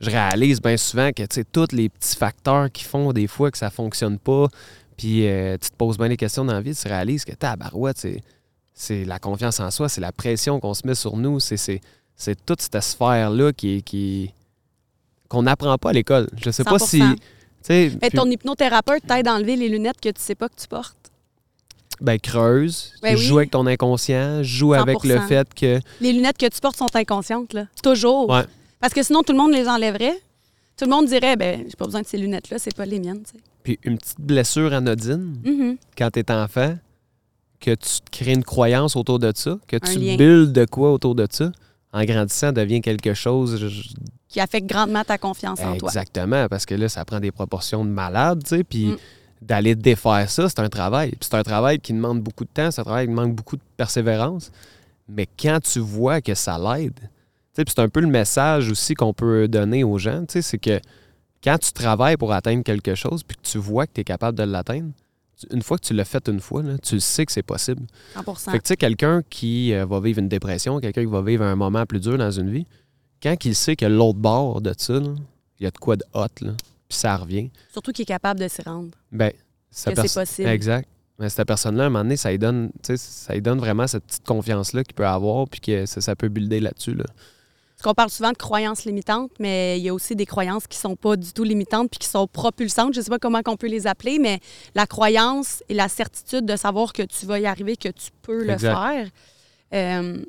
je 0.00 0.10
réalise 0.10 0.60
bien 0.60 0.76
souvent 0.76 1.10
que 1.12 1.22
tous 1.52 1.68
les 1.76 1.88
petits 1.88 2.16
facteurs 2.16 2.72
qui 2.72 2.82
font 2.82 3.12
des 3.12 3.28
fois 3.28 3.52
que 3.52 3.56
ça 3.58 3.70
fonctionne 3.70 4.18
pas, 4.18 4.48
puis 4.96 5.28
euh, 5.28 5.56
tu 5.60 5.70
te 5.70 5.76
poses 5.76 5.96
bien 5.96 6.08
les 6.08 6.16
questions 6.16 6.44
dans 6.44 6.52
la 6.54 6.60
vie, 6.60 6.74
tu 6.74 6.88
réalises 6.88 7.24
que 7.24 7.32
ta 7.32 7.54
barouette, 7.54 7.98
c'est, 7.98 8.20
c'est 8.74 9.04
la 9.04 9.18
confiance 9.18 9.60
en 9.60 9.70
soi, 9.70 9.88
c'est 9.88 10.00
la 10.00 10.12
pression 10.12 10.60
qu'on 10.60 10.74
se 10.74 10.86
met 10.86 10.94
sur 10.94 11.16
nous, 11.16 11.38
c'est, 11.40 11.80
toute 12.44 12.60
cette 12.60 12.80
sphère-là 12.82 13.52
qui, 13.52 13.82
qui, 13.82 14.32
qu'on 15.28 15.42
n'apprend 15.42 15.78
pas 15.78 15.90
à 15.90 15.92
l'école. 15.92 16.28
Je 16.36 16.50
sais 16.50 16.64
pas 16.64 16.78
si. 16.78 16.98
100%. 16.98 17.14
tu 17.14 17.20
sais, 17.62 17.90
Fait 17.90 17.98
puis- 18.10 18.18
ton 18.18 18.26
hypnothérapeute 18.30 19.06
t'aide 19.06 19.28
à 19.28 19.34
enlever 19.34 19.56
les 19.56 19.68
lunettes 19.68 20.00
que 20.00 20.08
tu 20.10 20.20
sais 20.20 20.34
pas 20.34 20.48
que 20.48 20.56
tu 20.60 20.66
portes. 20.68 20.96
ben, 22.00 22.18
creuse, 22.18 22.92
Ben 23.02 23.16
joue 23.16 23.34
oui. 23.36 23.40
avec 23.42 23.50
ton 23.52 23.66
inconscient, 23.66 24.42
joue 24.42 24.74
avec 24.74 25.04
le 25.04 25.16
100%. 25.16 25.26
fait 25.28 25.54
que. 25.54 25.80
Les 26.00 26.12
lunettes 26.12 26.36
que 26.38 26.46
tu 26.48 26.60
portes 26.60 26.76
sont 26.76 26.94
inconscientes, 26.94 27.52
là. 27.52 27.66
Toujours. 27.82 28.28
Ouais. 28.28 28.44
Parce 28.80 28.92
que 28.92 29.02
sinon, 29.02 29.22
tout 29.22 29.32
le 29.32 29.38
monde 29.38 29.52
les 29.52 29.68
enlèverait. 29.68 30.20
Tout 30.76 30.86
le 30.86 30.90
monde 30.90 31.06
dirait, 31.06 31.36
ben, 31.36 31.64
j'ai 31.68 31.76
pas 31.76 31.84
besoin 31.84 32.02
de 32.02 32.06
ces 32.06 32.18
lunettes-là, 32.18 32.58
c'est 32.58 32.74
pas 32.74 32.84
les 32.84 32.98
miennes. 32.98 33.22
Puis 33.62 33.78
une 33.84 33.96
petite 33.96 34.20
blessure 34.20 34.72
anodine, 34.74 35.36
Mhm. 35.44 35.76
quand 35.96 36.10
tu 36.10 36.18
es 36.18 36.30
enfant, 36.32 36.76
que 37.64 37.74
tu 37.74 38.00
te 38.00 38.10
crées 38.10 38.32
une 38.32 38.44
croyance 38.44 38.96
autour 38.96 39.18
de 39.18 39.32
ça, 39.34 39.58
que 39.66 39.76
tu 39.76 39.98
builds 40.16 40.52
de 40.52 40.64
quoi 40.66 40.92
autour 40.92 41.14
de 41.14 41.26
ça, 41.30 41.50
en 41.92 42.04
grandissant, 42.04 42.52
devient 42.52 42.80
quelque 42.80 43.14
chose. 43.14 43.56
je- 43.68 43.94
Qui 44.28 44.40
affecte 44.40 44.68
grandement 44.68 45.04
ta 45.04 45.16
confiance 45.16 45.60
en 45.60 45.76
toi. 45.76 45.88
Exactement, 45.90 46.48
parce 46.48 46.66
que 46.66 46.74
là, 46.74 46.88
ça 46.88 47.04
prend 47.04 47.20
des 47.20 47.30
proportions 47.30 47.84
de 47.84 47.90
malade, 47.90 48.42
tu 48.44 48.56
sais, 48.56 48.64
puis 48.64 48.86
Mm. 48.86 48.96
d'aller 49.42 49.74
défaire 49.76 50.28
ça, 50.28 50.48
c'est 50.48 50.58
un 50.60 50.68
travail. 50.68 51.10
Puis 51.10 51.20
c'est 51.30 51.36
un 51.36 51.42
travail 51.44 51.78
qui 51.78 51.92
demande 51.92 52.20
beaucoup 52.20 52.44
de 52.44 52.50
temps, 52.52 52.70
c'est 52.70 52.80
un 52.80 52.84
travail 52.84 53.06
qui 53.06 53.10
demande 53.12 53.32
beaucoup 53.34 53.56
de 53.56 53.62
persévérance. 53.76 54.50
Mais 55.08 55.26
quand 55.40 55.60
tu 55.62 55.78
vois 55.78 56.20
que 56.20 56.34
ça 56.34 56.58
l'aide, 56.58 56.94
tu 56.98 57.06
sais, 57.54 57.64
puis 57.64 57.72
c'est 57.76 57.82
un 57.82 57.88
peu 57.88 58.00
le 58.00 58.08
message 58.08 58.70
aussi 58.70 58.94
qu'on 58.94 59.12
peut 59.14 59.46
donner 59.48 59.84
aux 59.84 59.98
gens, 59.98 60.20
tu 60.26 60.32
sais, 60.34 60.42
c'est 60.42 60.58
que 60.58 60.80
quand 61.44 61.58
tu 61.58 61.72
travailles 61.72 62.16
pour 62.16 62.32
atteindre 62.32 62.64
quelque 62.64 62.94
chose, 62.94 63.22
puis 63.22 63.36
que 63.36 63.42
tu 63.42 63.58
vois 63.58 63.86
que 63.86 63.92
tu 63.94 64.00
es 64.00 64.04
capable 64.04 64.36
de 64.36 64.42
l'atteindre, 64.44 64.90
une 65.50 65.62
fois 65.62 65.78
que 65.78 65.84
tu 65.84 65.94
l'as 65.94 66.04
fait 66.04 66.28
une 66.28 66.40
fois, 66.40 66.62
là, 66.62 66.78
tu 66.78 66.94
le 66.94 67.00
sais 67.00 67.26
que 67.26 67.32
c'est 67.32 67.42
possible. 67.42 67.82
100 68.14 68.52
Fait 68.52 68.58
que 68.58 68.64
tu 68.64 68.68
sais, 68.68 68.76
quelqu'un 68.76 69.22
qui 69.28 69.72
euh, 69.72 69.86
va 69.86 70.00
vivre 70.00 70.18
une 70.18 70.28
dépression, 70.28 70.80
quelqu'un 70.80 71.02
qui 71.02 71.10
va 71.10 71.22
vivre 71.22 71.44
un 71.44 71.56
moment 71.56 71.84
plus 71.86 72.00
dur 72.00 72.18
dans 72.18 72.30
une 72.30 72.50
vie, 72.50 72.66
quand 73.22 73.44
il 73.44 73.54
sait 73.54 73.76
que 73.76 73.86
l'autre 73.86 74.18
bord 74.18 74.60
de 74.60 74.74
ça, 74.76 74.94
il 75.58 75.64
y 75.64 75.66
a 75.66 75.70
de 75.70 75.78
quoi 75.78 75.96
de 75.96 76.04
hot, 76.14 76.26
là, 76.40 76.52
puis 76.88 76.98
ça 76.98 77.16
revient, 77.16 77.50
Surtout 77.72 77.92
qu'il 77.92 78.02
est 78.02 78.06
capable 78.06 78.40
de 78.40 78.48
s'y 78.48 78.62
rendre. 78.62 78.90
ben, 79.10 79.32
cette 79.70 79.96
Que 79.96 80.06
c'est 80.06 80.20
possible. 80.20 80.48
Exact. 80.48 80.88
Mais 81.18 81.28
cette 81.28 81.46
personne-là, 81.46 81.84
à 81.84 81.86
un 81.86 81.90
moment 81.90 82.04
donné, 82.04 82.16
ça 82.16 82.30
lui 82.30 82.38
donne, 82.38 82.70
tu 82.82 82.96
sais, 82.96 82.96
ça 82.96 83.34
lui 83.34 83.42
donne 83.42 83.58
vraiment 83.58 83.86
cette 83.86 84.04
petite 84.04 84.26
confiance-là 84.26 84.82
qu'il 84.82 84.94
peut 84.94 85.06
avoir, 85.06 85.48
puis 85.48 85.60
que 85.60 85.86
ça, 85.86 86.00
ça 86.00 86.16
peut 86.16 86.28
builder 86.28 86.60
là-dessus. 86.60 86.94
Là. 86.94 87.04
Qu'on 87.84 87.92
parle 87.92 88.08
souvent 88.08 88.32
de 88.32 88.36
croyances 88.38 88.86
limitantes, 88.86 89.30
mais 89.38 89.78
il 89.78 89.84
y 89.84 89.90
a 89.90 89.94
aussi 89.94 90.16
des 90.16 90.24
croyances 90.24 90.66
qui 90.66 90.78
sont 90.78 90.96
pas 90.96 91.16
du 91.16 91.34
tout 91.34 91.44
limitantes 91.44 91.90
puis 91.90 91.98
qui 91.98 92.08
sont 92.08 92.26
propulsantes. 92.26 92.94
Je 92.94 93.02
sais 93.02 93.10
pas 93.10 93.18
comment 93.18 93.42
on 93.46 93.56
peut 93.58 93.66
les 93.66 93.86
appeler, 93.86 94.18
mais 94.18 94.40
la 94.74 94.86
croyance 94.86 95.62
et 95.68 95.74
la 95.74 95.90
certitude 95.90 96.46
de 96.46 96.56
savoir 96.56 96.94
que 96.94 97.02
tu 97.02 97.26
vas 97.26 97.38
y 97.38 97.44
arriver, 97.44 97.76
que 97.76 97.90
tu 97.90 98.10
peux 98.22 98.48
Exact. 98.48 98.68
le 98.70 98.74
faire, 98.74 99.08
euh, 99.74 100.24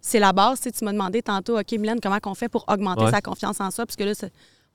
c'est 0.00 0.20
la 0.20 0.32
base. 0.32 0.60
Tu, 0.60 0.64
sais, 0.68 0.70
tu 0.72 0.84
m'as 0.84 0.92
demandé 0.92 1.20
tantôt, 1.20 1.58
OK, 1.58 1.72
Mylène, 1.72 1.98
comment 2.00 2.18
on 2.26 2.34
fait 2.36 2.48
pour 2.48 2.64
augmenter 2.68 3.02
Ouais. 3.02 3.10
sa 3.10 3.20
confiance 3.20 3.60
en 3.60 3.72
soi? 3.72 3.86
Parce 3.86 3.96
que 3.96 4.04
là, 4.04 4.12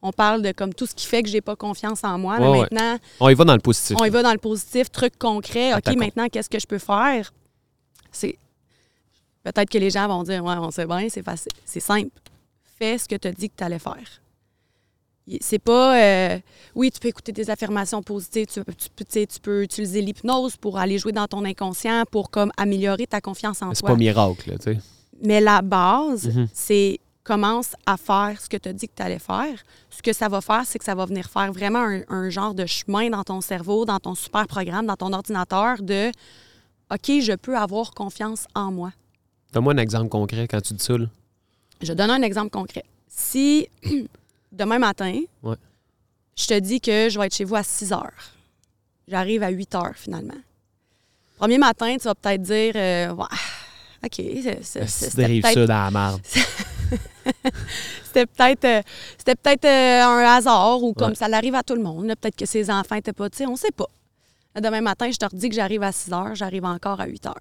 on 0.02 0.12
parle 0.12 0.42
de 0.42 0.52
comme 0.52 0.74
tout 0.74 0.88
ce 0.88 0.94
qui 0.94 1.08
fait 1.08 1.24
que 1.24 1.30
j'ai 1.30 1.40
pas 1.40 1.56
confiance 1.56 2.04
en 2.04 2.18
moi. 2.20 2.34
Ouais, 2.34 2.40
mais 2.42 2.50
ouais. 2.50 2.60
maintenant, 2.70 2.98
On 3.22 3.30
y 3.30 3.34
va 3.34 3.46
dans 3.46 3.56
le 3.56 3.62
positif. 3.62 3.96
on 3.98 4.04
y 4.04 4.10
va 4.10 4.24
dans 4.24 4.34
le 4.34 4.40
positif, 4.40 4.92
truc 4.92 5.18
concret. 5.18 5.74
OK, 5.74 5.96
maintenant, 5.96 6.28
qu'est-ce 6.28 6.50
que 6.50 6.60
je 6.60 6.68
peux 6.68 6.80
faire? 6.80 7.32
C'est. 8.12 8.38
Peut-être 9.46 9.70
que 9.70 9.78
les 9.78 9.92
gens 9.92 10.08
vont 10.10 10.24
dire, 10.24 10.44
ouais, 10.44 10.56
on 10.58 10.72
sait 10.72 10.86
bien, 10.88 11.08
c'est 11.08 11.24
facile. 11.24 11.52
C'est 11.66 11.80
simple. 11.80 12.10
Fais 12.78 12.98
ce 12.98 13.08
que 13.08 13.16
tu 13.16 13.28
as 13.28 13.32
dit 13.32 13.50
que 13.50 13.56
tu 13.58 13.64
allais 13.64 13.80
faire. 13.80 14.22
C'est 15.42 15.58
pas. 15.60 16.00
euh, 16.00 16.40
oui, 16.76 16.92
tu 16.92 17.00
peux 17.00 17.08
écouter 17.08 17.32
des 17.32 17.50
affirmations 17.50 18.04
positives, 18.04 18.46
tu, 18.46 18.62
tu 18.78 18.90
peux- 18.92 19.06
tu 19.06 19.64
utiliser 19.64 20.02
l'hypnose 20.02 20.56
pour 20.56 20.78
aller 20.78 21.00
jouer 21.00 21.14
dans 21.14 21.26
ton 21.28 21.44
inconscient 21.46 22.04
pour 22.12 22.30
comme 22.30 22.52
améliorer 22.58 23.08
ta 23.08 23.22
confiance 23.22 23.62
en 23.64 23.70
Mais 23.70 23.76
c'est 23.76 23.82
toi. 23.82 23.90
pas 23.92 23.96
miracle, 23.96 24.56
tu 24.60 24.74
sais. 24.74 24.78
Mais 25.24 25.42
la 25.42 25.62
base, 25.64 26.28
Mhm. 26.28 26.48
c'est 26.54 27.00
commence 27.24 27.76
à 27.88 27.98
faire 27.98 28.40
ce 28.40 28.48
que 28.48 28.58
tu 28.58 28.70
as 28.70 28.74
dit 28.74 28.88
que 28.88 28.94
tu 28.96 29.02
allais 29.02 29.18
faire. 29.18 29.58
Ce 29.90 30.04
que 30.04 30.14
ça 30.14 30.28
va 30.30 30.42
faire, 30.42 30.62
c'est 30.64 30.78
que 30.78 30.86
ça 30.86 30.94
va 30.94 31.06
venir 31.08 31.26
faire 31.28 31.52
vraiment 31.52 31.80
un, 31.80 32.02
un 32.10 32.30
genre 32.30 32.54
de 32.54 32.68
chemin 32.68 33.10
dans 33.10 33.24
ton 33.24 33.42
cerveau, 33.42 33.84
dans 33.86 34.00
ton 34.00 34.14
super 34.14 34.46
programme, 34.46 34.86
dans 34.86 34.96
ton 34.96 35.12
ordinateur 35.12 35.82
de 35.82 36.12
OK, 36.94 37.20
je 37.22 37.36
peux 37.36 37.58
avoir 37.58 37.96
confiance 37.96 38.46
en 38.54 38.72
moi. 38.72 38.92
Donne-moi 39.54 39.74
un 39.74 39.78
exemple 39.78 40.10
concret 40.10 40.48
quand 40.48 40.62
tu 40.62 40.76
dis 40.76 40.84
ça. 40.84 41.00
là. 41.00 41.08
Je 41.82 41.94
donne 41.94 42.10
un 42.12 42.22
exemple 42.22 42.50
concret. 42.50 42.86
Si 43.08 43.68
demain 44.52 44.80
matin, 44.80 45.22
Ouais. 45.44 45.56
je 46.36 46.48
te 46.48 46.60
dis 46.60 46.80
que 46.82 47.10
je 47.10 47.20
vais 47.20 47.28
être 47.28 47.36
chez 47.36 47.44
vous 47.44 47.56
à 47.56 47.64
6 47.64 47.92
heures, 47.94 48.12
j'arrive 49.08 49.44
à 49.44 49.50
8 49.50 49.76
heures 49.76 49.96
finalement. 49.96 50.34
Premier 51.38 51.58
matin, 51.58 51.96
tu 51.98 52.04
vas 52.06 52.16
peut-être 52.16 52.42
dire 52.42 52.74
euh, 52.76 53.14
Ouais, 53.14 53.26
OK, 54.06 54.22
c'est- 54.62 55.16
dérive 55.16 55.44
ça 55.44 55.54
dans 55.54 55.68
la 55.68 55.92
marde? 55.92 56.22
C'était 58.06 58.28
peut-être 58.28 58.66
euh, 58.66 58.82
c'était 59.18 59.36
peut-être 59.36 59.66
euh, 59.66 60.04
un 60.04 60.20
hasard 60.38 60.82
ou 60.84 60.94
comme 60.94 61.10
Ouais. 61.10 61.16
ça 61.16 61.28
l'arrive 61.28 61.56
à 61.56 61.64
tout 61.64 61.76
le 61.76 61.82
monde. 61.82 62.08
Peut-être 62.22 62.36
que 62.36 62.46
ses 62.46 62.70
enfants 62.70 62.96
n'étaient 62.96 63.12
pas, 63.14 63.30
tu 63.30 63.38
sais, 63.38 63.46
on 63.46 63.56
sait 63.56 63.72
pas. 63.76 63.88
Demain 64.56 64.80
matin, 64.82 65.10
je 65.12 65.18
te 65.18 65.26
redis 65.26 65.50
que 65.50 65.56
j'arrive 65.56 65.84
à 65.84 65.92
6 65.92 66.14
heures, 66.14 66.36
j'arrive 66.36 66.64
encore 66.64 67.02
à 67.02 67.08
8 67.08 67.26
heures. 67.26 67.36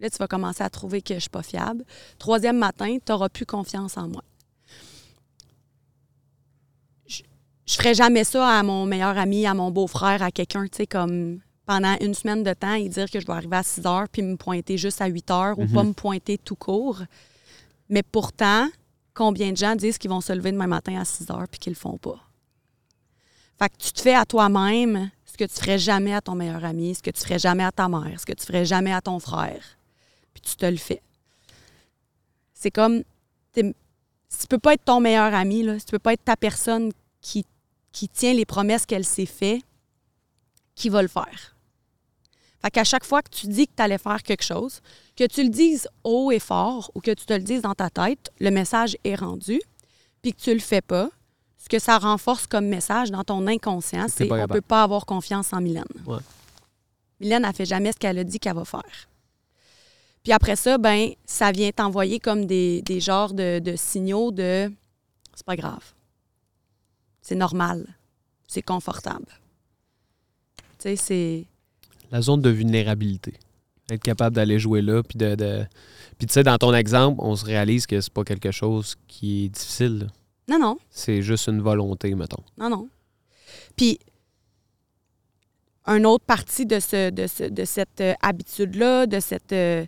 Là, 0.00 0.08
tu 0.10 0.16
vas 0.18 0.28
commencer 0.28 0.62
à 0.62 0.70
trouver 0.70 1.02
que 1.02 1.14
je 1.14 1.20
suis 1.20 1.30
pas 1.30 1.42
fiable. 1.42 1.84
Troisième 2.18 2.58
matin, 2.58 2.98
tu 3.04 3.10
n'auras 3.12 3.28
plus 3.28 3.46
confiance 3.46 3.96
en 3.96 4.08
moi. 4.08 4.22
Je 7.06 7.22
ne 7.22 7.76
ferais 7.82 7.94
jamais 7.94 8.24
ça 8.24 8.48
à 8.48 8.62
mon 8.62 8.86
meilleur 8.86 9.18
ami, 9.18 9.46
à 9.46 9.54
mon 9.54 9.70
beau-frère, 9.70 10.22
à 10.22 10.30
quelqu'un, 10.30 10.64
tu 10.64 10.76
sais, 10.76 10.86
comme 10.86 11.40
pendant 11.66 11.96
une 12.00 12.14
semaine 12.14 12.42
de 12.42 12.54
temps 12.54 12.72
et 12.74 12.88
dire 12.88 13.10
que 13.10 13.20
je 13.20 13.26
vais 13.26 13.32
arriver 13.34 13.56
à 13.56 13.62
6 13.62 13.84
heures 13.86 14.08
puis 14.10 14.22
me 14.22 14.36
pointer 14.36 14.78
juste 14.78 15.02
à 15.02 15.06
8 15.06 15.30
heures 15.30 15.58
ou 15.58 15.64
Mhm. 15.64 15.72
pas 15.74 15.84
me 15.84 15.92
pointer 15.92 16.38
tout 16.38 16.56
court. 16.56 17.02
Mais 17.90 18.02
pourtant, 18.02 18.68
combien 19.12 19.52
de 19.52 19.56
gens 19.58 19.74
disent 19.76 19.98
qu'ils 19.98 20.08
vont 20.08 20.22
se 20.22 20.32
lever 20.32 20.52
demain 20.52 20.66
matin 20.66 20.98
à 20.98 21.04
6 21.04 21.30
heures 21.30 21.46
puis 21.50 21.58
qu'ils 21.58 21.72
le 21.74 21.78
font 21.78 21.98
pas? 21.98 22.18
Fait 23.58 23.68
que 23.68 23.76
tu 23.76 23.92
te 23.92 24.00
fais 24.00 24.14
à 24.14 24.24
toi-même 24.24 25.10
ce 25.26 25.36
que 25.36 25.44
tu 25.44 25.54
ferais 25.60 25.78
jamais 25.78 26.14
à 26.14 26.22
ton 26.22 26.34
meilleur 26.36 26.64
ami, 26.64 26.94
ce 26.94 27.02
que 27.02 27.10
tu 27.10 27.20
ferais 27.20 27.38
jamais 27.38 27.64
à 27.64 27.72
ta 27.72 27.86
mère, 27.88 28.18
ce 28.18 28.24
que 28.24 28.32
tu 28.32 28.46
ferais 28.46 28.64
jamais 28.64 28.92
à 28.92 29.02
ton 29.02 29.18
frère. 29.18 29.77
Puis 30.40 30.50
tu 30.52 30.56
te 30.56 30.66
le 30.66 30.76
fais. 30.76 31.02
C'est 32.54 32.70
comme. 32.70 33.02
si 33.54 33.62
tu 33.62 34.46
peux 34.48 34.58
pas 34.58 34.74
être 34.74 34.84
ton 34.84 35.00
meilleur 35.00 35.34
ami, 35.34 35.62
là, 35.62 35.78
si 35.78 35.84
tu 35.86 35.90
peux 35.92 35.98
pas 35.98 36.12
être 36.12 36.24
ta 36.24 36.36
personne 36.36 36.92
qui, 37.20 37.44
qui 37.92 38.08
tient 38.08 38.34
les 38.34 38.44
promesses 38.44 38.86
qu'elle 38.86 39.04
s'est 39.04 39.26
fait, 39.26 39.62
qui 40.74 40.88
va 40.88 41.02
le 41.02 41.08
faire? 41.08 41.56
Fait 42.60 42.70
qu'à 42.70 42.84
chaque 42.84 43.04
fois 43.04 43.22
que 43.22 43.30
tu 43.30 43.46
dis 43.48 43.66
que 43.66 43.72
tu 43.76 43.82
allais 43.82 43.98
faire 43.98 44.22
quelque 44.22 44.42
chose, 44.44 44.80
que 45.16 45.24
tu 45.26 45.42
le 45.44 45.48
dises 45.48 45.88
haut 46.04 46.30
et 46.32 46.38
fort 46.40 46.90
ou 46.94 47.00
que 47.00 47.12
tu 47.12 47.24
te 47.24 47.32
le 47.32 47.40
dises 47.40 47.62
dans 47.62 47.74
ta 47.74 47.88
tête, 47.90 48.30
le 48.40 48.50
message 48.50 48.96
est 49.04 49.14
rendu, 49.14 49.60
puis 50.22 50.32
que 50.32 50.40
tu 50.40 50.52
le 50.52 50.58
fais 50.60 50.80
pas, 50.80 51.08
ce 51.56 51.68
que 51.68 51.78
ça 51.78 51.98
renforce 51.98 52.46
comme 52.46 52.66
message 52.66 53.10
dans 53.10 53.24
ton 53.24 53.46
inconscient, 53.46 54.06
C'est 54.08 54.24
on 54.24 54.28
capable. 54.34 54.54
peut 54.54 54.60
pas 54.60 54.82
avoir 54.84 55.06
confiance 55.06 55.52
en 55.52 55.60
Mylène. 55.60 55.84
Ouais. 56.06 56.18
Mylène, 57.20 57.44
elle 57.44 57.54
fait 57.54 57.64
jamais 57.66 57.92
ce 57.92 57.96
qu'elle 57.98 58.18
a 58.18 58.24
dit 58.24 58.38
qu'elle 58.40 58.54
va 58.54 58.64
faire. 58.64 59.08
Puis 60.28 60.34
après 60.34 60.56
ça, 60.56 60.76
ben, 60.76 61.12
ça 61.24 61.52
vient 61.52 61.70
t'envoyer 61.70 62.20
comme 62.20 62.44
des, 62.44 62.82
des 62.82 63.00
genres 63.00 63.32
de, 63.32 63.60
de 63.60 63.76
signaux 63.76 64.30
de 64.30 64.70
c'est 65.34 65.46
pas 65.46 65.56
grave. 65.56 65.94
C'est 67.22 67.34
normal. 67.34 67.86
C'est 68.46 68.60
confortable. 68.60 69.24
Tu 70.78 70.80
sais, 70.80 70.96
c'est. 70.96 71.46
La 72.10 72.20
zone 72.20 72.42
de 72.42 72.50
vulnérabilité. 72.50 73.32
Être 73.88 74.02
capable 74.02 74.36
d'aller 74.36 74.58
jouer 74.58 74.82
là, 74.82 75.02
puis 75.02 75.16
de. 75.16 75.34
de- 75.34 75.64
Puis 76.18 76.26
tu 76.26 76.34
sais, 76.34 76.42
dans 76.42 76.58
ton 76.58 76.74
exemple, 76.74 77.20
on 77.22 77.34
se 77.34 77.46
réalise 77.46 77.86
que 77.86 77.98
c'est 77.98 78.12
pas 78.12 78.24
quelque 78.24 78.50
chose 78.50 78.96
qui 79.06 79.46
est 79.46 79.48
difficile. 79.48 79.98
là. 80.00 80.06
Non, 80.46 80.58
non. 80.58 80.78
C'est 80.90 81.22
juste 81.22 81.46
une 81.46 81.62
volonté, 81.62 82.14
mettons. 82.14 82.44
Non, 82.58 82.68
non. 82.68 82.90
Puis, 83.76 83.98
une 85.88 86.06
autre 86.06 86.24
partie 86.24 86.66
de, 86.66 86.80
ce, 86.80 87.10
de, 87.10 87.26
ce- 87.26 87.44
de 87.44 87.64
cette 87.64 88.00
euh, 88.00 88.14
habitude-là, 88.22 89.06
de 89.06 89.20
cette 89.20 89.52
euh, 89.52 89.84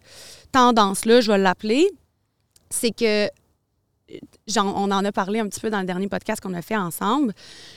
tendance-là, 0.53 1.21
je 1.21 1.31
vais 1.33 1.39
l'appeler, 1.39 1.89
c'est 2.71 2.91
que, 2.91 3.29
on 4.57 4.91
en 4.91 5.05
a 5.05 5.13
parlé 5.13 5.39
un 5.39 5.49
petit 5.49 5.61
peu 5.61 5.71
dans 5.71 5.81
le 5.81 5.87
dernier 5.87 6.09
podcast 6.09 6.41
qu'on 6.41 6.55
a 6.55 6.63
fait 6.63 6.77
ensemble, 6.77 7.33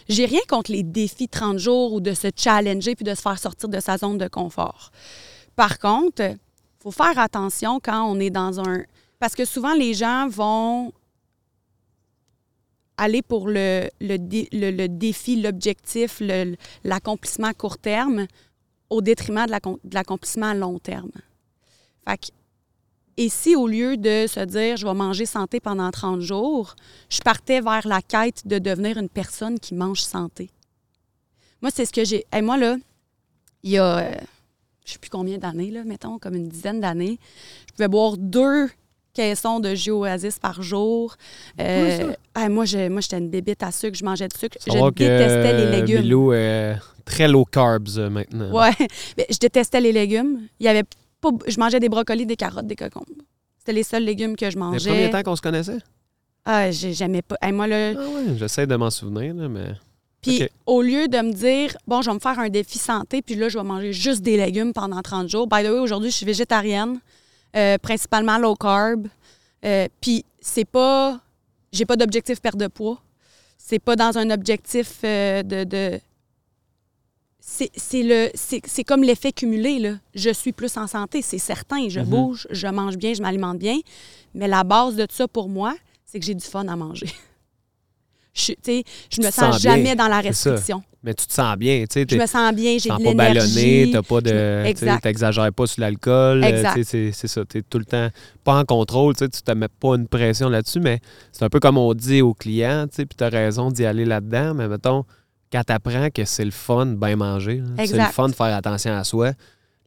j'ai 0.09 0.25
rien 0.25 0.39
contre 0.49 0.71
les 0.71 0.81
défis 0.83 1.27
30 1.27 1.59
jours 1.59 1.93
ou 1.93 1.99
de 2.01 2.13
se 2.13 2.29
challenger 2.35 2.95
puis 2.95 3.03
de 3.05 3.13
se 3.13 3.21
faire 3.21 3.37
sortir 3.37 3.69
de 3.69 3.79
sa 3.79 3.97
zone 3.97 4.17
de 4.17 4.27
confort. 4.27 4.89
Par 5.55 5.77
contre, 5.77 6.21
il 6.23 6.37
faut 6.81 6.91
faire 6.91 7.19
attention 7.19 7.79
quand 7.79 8.03
on 8.05 8.19
est 8.19 8.31
dans 8.31 8.59
un... 8.59 8.83
Parce 9.19 9.35
que 9.35 9.45
souvent, 9.45 9.73
les 9.73 9.93
gens 9.93 10.27
vont 10.27 10.91
aller 12.97 13.21
pour 13.21 13.47
le, 13.47 13.89
le, 14.01 14.17
dé- 14.17 14.49
le- 14.51 14.71
le 14.71 14.87
défi, 14.87 15.41
l'objectif, 15.41 16.21
l'accomplissement 16.83 17.47
à 17.47 17.53
court 17.53 17.77
terme 17.77 18.27
au 18.89 19.01
détriment 19.01 19.45
de 19.45 19.51
l'accom- 19.51 19.79
de 19.83 19.93
l'accomplissement 19.95 20.47
à 20.47 20.53
long 20.53 20.79
terme. 20.79 21.11
Fait 22.07 22.17
que, 22.17 22.27
et 23.17 23.29
si 23.29 23.55
au 23.55 23.67
lieu 23.67 23.95
de 23.97 24.25
se 24.27 24.39
dire 24.39 24.77
je 24.77 24.85
vais 24.87 24.93
manger 24.93 25.25
santé 25.25 25.59
pendant 25.59 25.89
30 25.91 26.21
jours, 26.21 26.75
je 27.09 27.19
partais 27.21 27.61
vers 27.61 27.87
la 27.87 28.01
quête 28.01 28.47
de 28.47 28.57
devenir 28.59 28.97
une 28.97 29.09
personne 29.09 29.59
qui 29.59 29.75
mange 29.75 30.01
santé? 30.01 30.49
Moi, 31.61 31.71
c'est 31.73 31.85
ce 31.85 31.93
que 31.93 32.03
j'ai. 32.03 32.25
Hey, 32.31 32.41
moi, 32.41 32.57
là, 32.57 32.75
il 33.61 33.71
y 33.71 33.77
a, 33.77 33.99
euh, 33.99 34.15
je 34.85 34.93
sais 34.93 34.99
plus 34.99 35.09
combien 35.09 35.37
d'années, 35.37 35.71
là, 35.71 35.83
mettons, 35.83 36.19
comme 36.19 36.35
une 36.35 36.49
dizaine 36.49 36.81
d'années, 36.81 37.19
je 37.67 37.73
pouvais 37.73 37.87
boire 37.87 38.17
deux 38.17 38.69
caissons 39.13 39.59
de 39.59 39.75
jus 39.75 39.91
Oasis 39.91 40.39
par 40.39 40.61
jour. 40.61 41.15
Euh, 41.59 42.13
moi, 42.49 42.65
je- 42.65 42.89
moi, 42.89 43.01
j'étais 43.01 43.17
une 43.19 43.29
bébite 43.29 43.63
à 43.63 43.71
sucre, 43.71 43.97
je 43.97 44.03
mangeais 44.03 44.27
du 44.27 44.37
sucre. 44.37 44.57
Je 44.65 44.71
détestais 44.91 45.57
les 45.57 45.71
légumes. 45.81 46.01
Milo 46.01 46.33
est 46.33 46.75
très 47.05 47.27
low 47.27 47.45
carbs 47.45 47.97
euh, 47.97 48.09
maintenant. 48.09 48.51
Ouais. 48.51 48.71
Mais 49.17 49.27
je 49.29 49.37
détestais 49.37 49.81
les 49.81 49.91
légumes. 49.91 50.41
Il 50.59 50.65
y 50.65 50.69
avait 50.69 50.83
pas, 51.21 51.29
je 51.47 51.59
mangeais 51.59 51.79
des 51.79 51.89
brocolis, 51.89 52.25
des 52.25 52.35
carottes, 52.35 52.67
des 52.67 52.75
cocombes. 52.75 53.05
C'était 53.59 53.73
les 53.73 53.83
seuls 53.83 54.03
légumes 54.03 54.35
que 54.35 54.49
je 54.49 54.57
mangeais. 54.57 54.89
premiers 54.89 55.09
temps 55.09 55.23
qu'on 55.23 55.35
se 55.35 55.41
connaissait? 55.41 55.77
Ah, 56.45 56.69
j'ai- 56.71 56.93
j'aimais 56.93 57.21
pas. 57.21 57.37
Hey, 57.41 57.53
moi, 57.53 57.67
là, 57.67 57.91
Ah 57.95 57.99
ouais, 58.01 58.35
j'essaie 58.37 58.67
de 58.67 58.75
m'en 58.75 58.89
souvenir, 58.89 59.33
là, 59.33 59.47
mais. 59.47 59.67
Puis 60.21 60.47
au 60.65 60.81
lieu 60.81 61.07
de 61.09 61.17
me 61.17 61.33
dire, 61.33 61.75
bon, 61.85 62.01
je 62.01 62.09
vais 62.09 62.13
me 62.13 62.19
faire 62.19 62.39
un 62.39 62.47
défi 62.49 62.77
santé, 62.79 63.21
puis 63.21 63.35
là, 63.35 63.49
je 63.49 63.57
vais 63.57 63.63
manger 63.63 63.91
juste 63.93 64.21
des 64.21 64.37
légumes 64.37 64.71
pendant 64.73 65.01
30 65.01 65.27
jours. 65.29 65.47
By 65.47 65.63
the 65.63 65.67
way, 65.67 65.79
aujourd'hui, 65.79 66.11
je 66.11 66.15
suis 66.15 66.25
végétarienne, 66.25 66.99
euh, 67.55 67.77
principalement 67.77 68.37
low 68.37 68.55
carb. 68.55 69.07
Euh, 69.65 69.87
puis 70.01 70.25
c'est 70.41 70.65
pas. 70.65 71.19
J'ai 71.71 71.85
pas 71.85 71.95
d'objectif 71.95 72.41
perte 72.41 72.57
de 72.57 72.67
poids. 72.67 73.01
C'est 73.57 73.79
pas 73.79 73.95
dans 73.95 74.17
un 74.17 74.29
objectif 74.29 74.99
euh, 75.03 75.41
de. 75.43 75.63
de- 75.63 75.99
c'est 77.45 77.71
c'est 77.75 78.03
le 78.03 78.29
c'est 78.35 78.83
comme 78.85 79.03
l'effet 79.03 79.31
cumulé 79.33 79.77
là. 79.79 79.95
Je 80.15 80.29
suis 80.29 80.53
plus 80.53 80.77
en 80.77 80.87
santé, 80.87 81.21
c'est 81.21 81.37
certain. 81.39 81.89
Je 81.89 81.99
Mhm. 81.99 82.05
bouge, 82.09 82.47
je 82.51 82.67
mange 82.67 82.95
bien, 82.97 83.13
je 83.13 83.21
m'alimente 83.21 83.57
bien. 83.59 83.79
Mais 84.33 84.47
la 84.47 84.63
base 84.63 84.95
de 84.95 85.05
ça 85.09 85.27
pour 85.27 85.49
moi, 85.49 85.75
c'est 86.05 86.19
que 86.19 86.25
j'ai 86.25 86.35
du 86.35 86.45
fun 86.45 86.67
à 86.67 86.75
manger. 86.75 87.07
Je, 88.33 88.53
je 88.65 89.21
me 89.21 89.29
sens 89.31 89.61
jamais 89.61 89.95
dans 89.95 90.07
la 90.07 90.19
restriction. 90.21 90.83
Mais 91.03 91.13
tu 91.13 91.27
te 91.27 91.33
sens 91.33 91.57
bien, 91.57 91.81
tu 91.81 91.99
sais. 91.99 92.05
Je 92.09 92.15
me 92.15 92.25
sens 92.25 92.53
bien, 92.55 92.77
j'ai 92.79 92.89
de 92.89 93.03
pas 93.03 93.13
ballonné, 93.13 93.85
l'énergie. 93.85 93.91
t'as 93.91 94.01
pas 94.01 94.21
de. 94.21 94.99
T'exagères 95.01 95.51
pas 95.53 95.67
sur 95.67 95.81
l'alcool. 95.81 96.43
euh, 96.43 97.11
C'est 97.13 97.27
ça. 97.27 97.43
T'es 97.45 97.61
tout 97.61 97.77
le 97.77 97.85
temps 97.85 98.07
pas 98.43 98.55
en 98.57 98.63
contrôle, 98.63 99.13
tu 99.15 99.27
te 99.29 99.51
mets 99.51 99.67
pas 99.67 99.95
une 99.95 100.07
pression 100.07 100.47
là-dessus, 100.49 100.79
mais 100.79 100.99
c'est 101.33 101.43
un 101.43 101.49
peu 101.49 101.59
comme 101.59 101.77
on 101.77 101.93
dit 101.93 102.21
aux 102.21 102.33
clients, 102.33 102.87
tu 102.87 102.95
sais, 102.95 103.05
puis 103.05 103.15
t'as 103.17 103.29
raison 103.29 103.69
d'y 103.69 103.85
aller 103.85 104.05
là-dedans, 104.05 104.53
mais 104.53 104.67
mettons, 104.69 105.03
quand 105.51 105.63
t'apprends 105.65 106.09
que 106.09 106.23
c'est 106.25 106.45
le 106.45 106.51
fun 106.51 106.85
de 106.85 106.95
bien 106.95 107.17
manger, 107.17 107.61
c'est 107.85 107.97
le 108.07 108.11
fun 108.13 108.29
de 108.29 108.33
faire 108.35 108.55
attention 108.55 108.93
à 108.93 109.03
soi. 109.03 109.31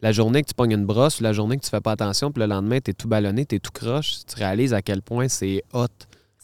La 0.03 0.13
journée 0.13 0.43
que 0.43 0.49
tu 0.49 0.55
pognes 0.55 0.73
une 0.73 0.85
brosse 0.85 1.21
ou 1.21 1.23
la 1.23 1.33
journée 1.33 1.57
que 1.57 1.65
tu 1.65 1.71
fais 1.71 1.81
pas 1.81 1.93
attention, 1.93 2.31
puis 2.31 2.41
le 2.43 2.47
lendemain, 2.47 2.79
t'es 2.81 2.93
tout 2.93 3.09
ballonné, 3.09 3.47
t'es 3.47 3.59
tout 3.59 3.71
croche, 3.73 4.19
tu 4.29 4.37
réalises 4.37 4.75
à 4.75 4.83
quel 4.83 5.01
point 5.01 5.29
c'est 5.29 5.65
hot 5.73 5.85
de 5.87 5.89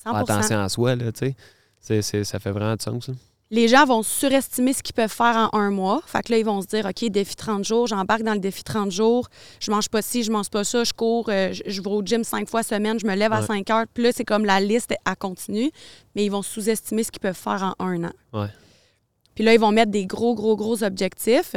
100 0.02 0.10
faire 0.10 0.14
attention 0.16 0.58
à 0.60 0.68
soi, 0.70 0.96
là, 0.96 1.12
tu 1.12 1.26
sais. 1.26 1.36
C'est- 1.82 2.24
Ça 2.24 2.38
fait 2.38 2.50
vraiment 2.52 2.74
du 2.76 2.82
sens, 2.82 3.06
ça. 3.06 3.12
Les 3.50 3.68
gens 3.68 3.84
vont 3.84 4.02
surestimer 4.02 4.72
ce 4.72 4.82
qu'ils 4.82 4.94
peuvent 4.94 5.12
faire 5.12 5.36
en 5.52 5.58
un 5.58 5.68
mois. 5.70 6.00
Fait 6.06 6.22
que 6.22 6.32
là, 6.32 6.38
ils 6.38 6.44
vont 6.44 6.62
se 6.62 6.66
dire, 6.68 6.86
OK, 6.86 7.04
défi 7.10 7.36
30 7.36 7.64
jours, 7.66 7.86
j'embarque 7.86 8.22
dans 8.22 8.32
le 8.32 8.38
défi 8.40 8.64
30 8.64 8.90
jours, 8.90 9.28
je 9.60 9.70
mange 9.70 9.90
pas 9.90 10.00
ci, 10.00 10.22
je 10.22 10.32
mange 10.32 10.48
pas 10.48 10.64
ça, 10.64 10.84
je 10.84 10.94
cours, 10.94 11.28
euh, 11.28 11.52
je, 11.52 11.62
je 11.66 11.82
vais 11.82 11.90
au 11.90 12.00
gym 12.02 12.24
cinq 12.24 12.48
fois 12.48 12.62
semaine, 12.62 12.98
je 12.98 13.06
me 13.06 13.14
lève 13.14 13.30
à 13.34 13.40
Ouais. 13.40 13.46
5 13.46 13.68
heures. 13.68 13.84
Puis 13.92 14.04
là, 14.04 14.10
c'est 14.14 14.24
comme 14.24 14.46
la 14.46 14.58
liste 14.58 14.94
à 15.04 15.14
continue, 15.16 15.70
mais 16.14 16.24
ils 16.24 16.30
vont 16.30 16.40
sous-estimer 16.40 17.04
ce 17.04 17.10
qu'ils 17.10 17.20
peuvent 17.20 17.36
faire 17.36 17.74
en 17.78 17.84
un 17.84 18.04
an. 18.04 18.12
Ouais. 18.32 18.48
Puis 19.34 19.44
là, 19.44 19.52
ils 19.52 19.60
vont 19.60 19.70
mettre 19.72 19.90
des 19.90 20.06
gros, 20.06 20.34
gros, 20.34 20.56
gros 20.56 20.82
objectifs. 20.82 21.54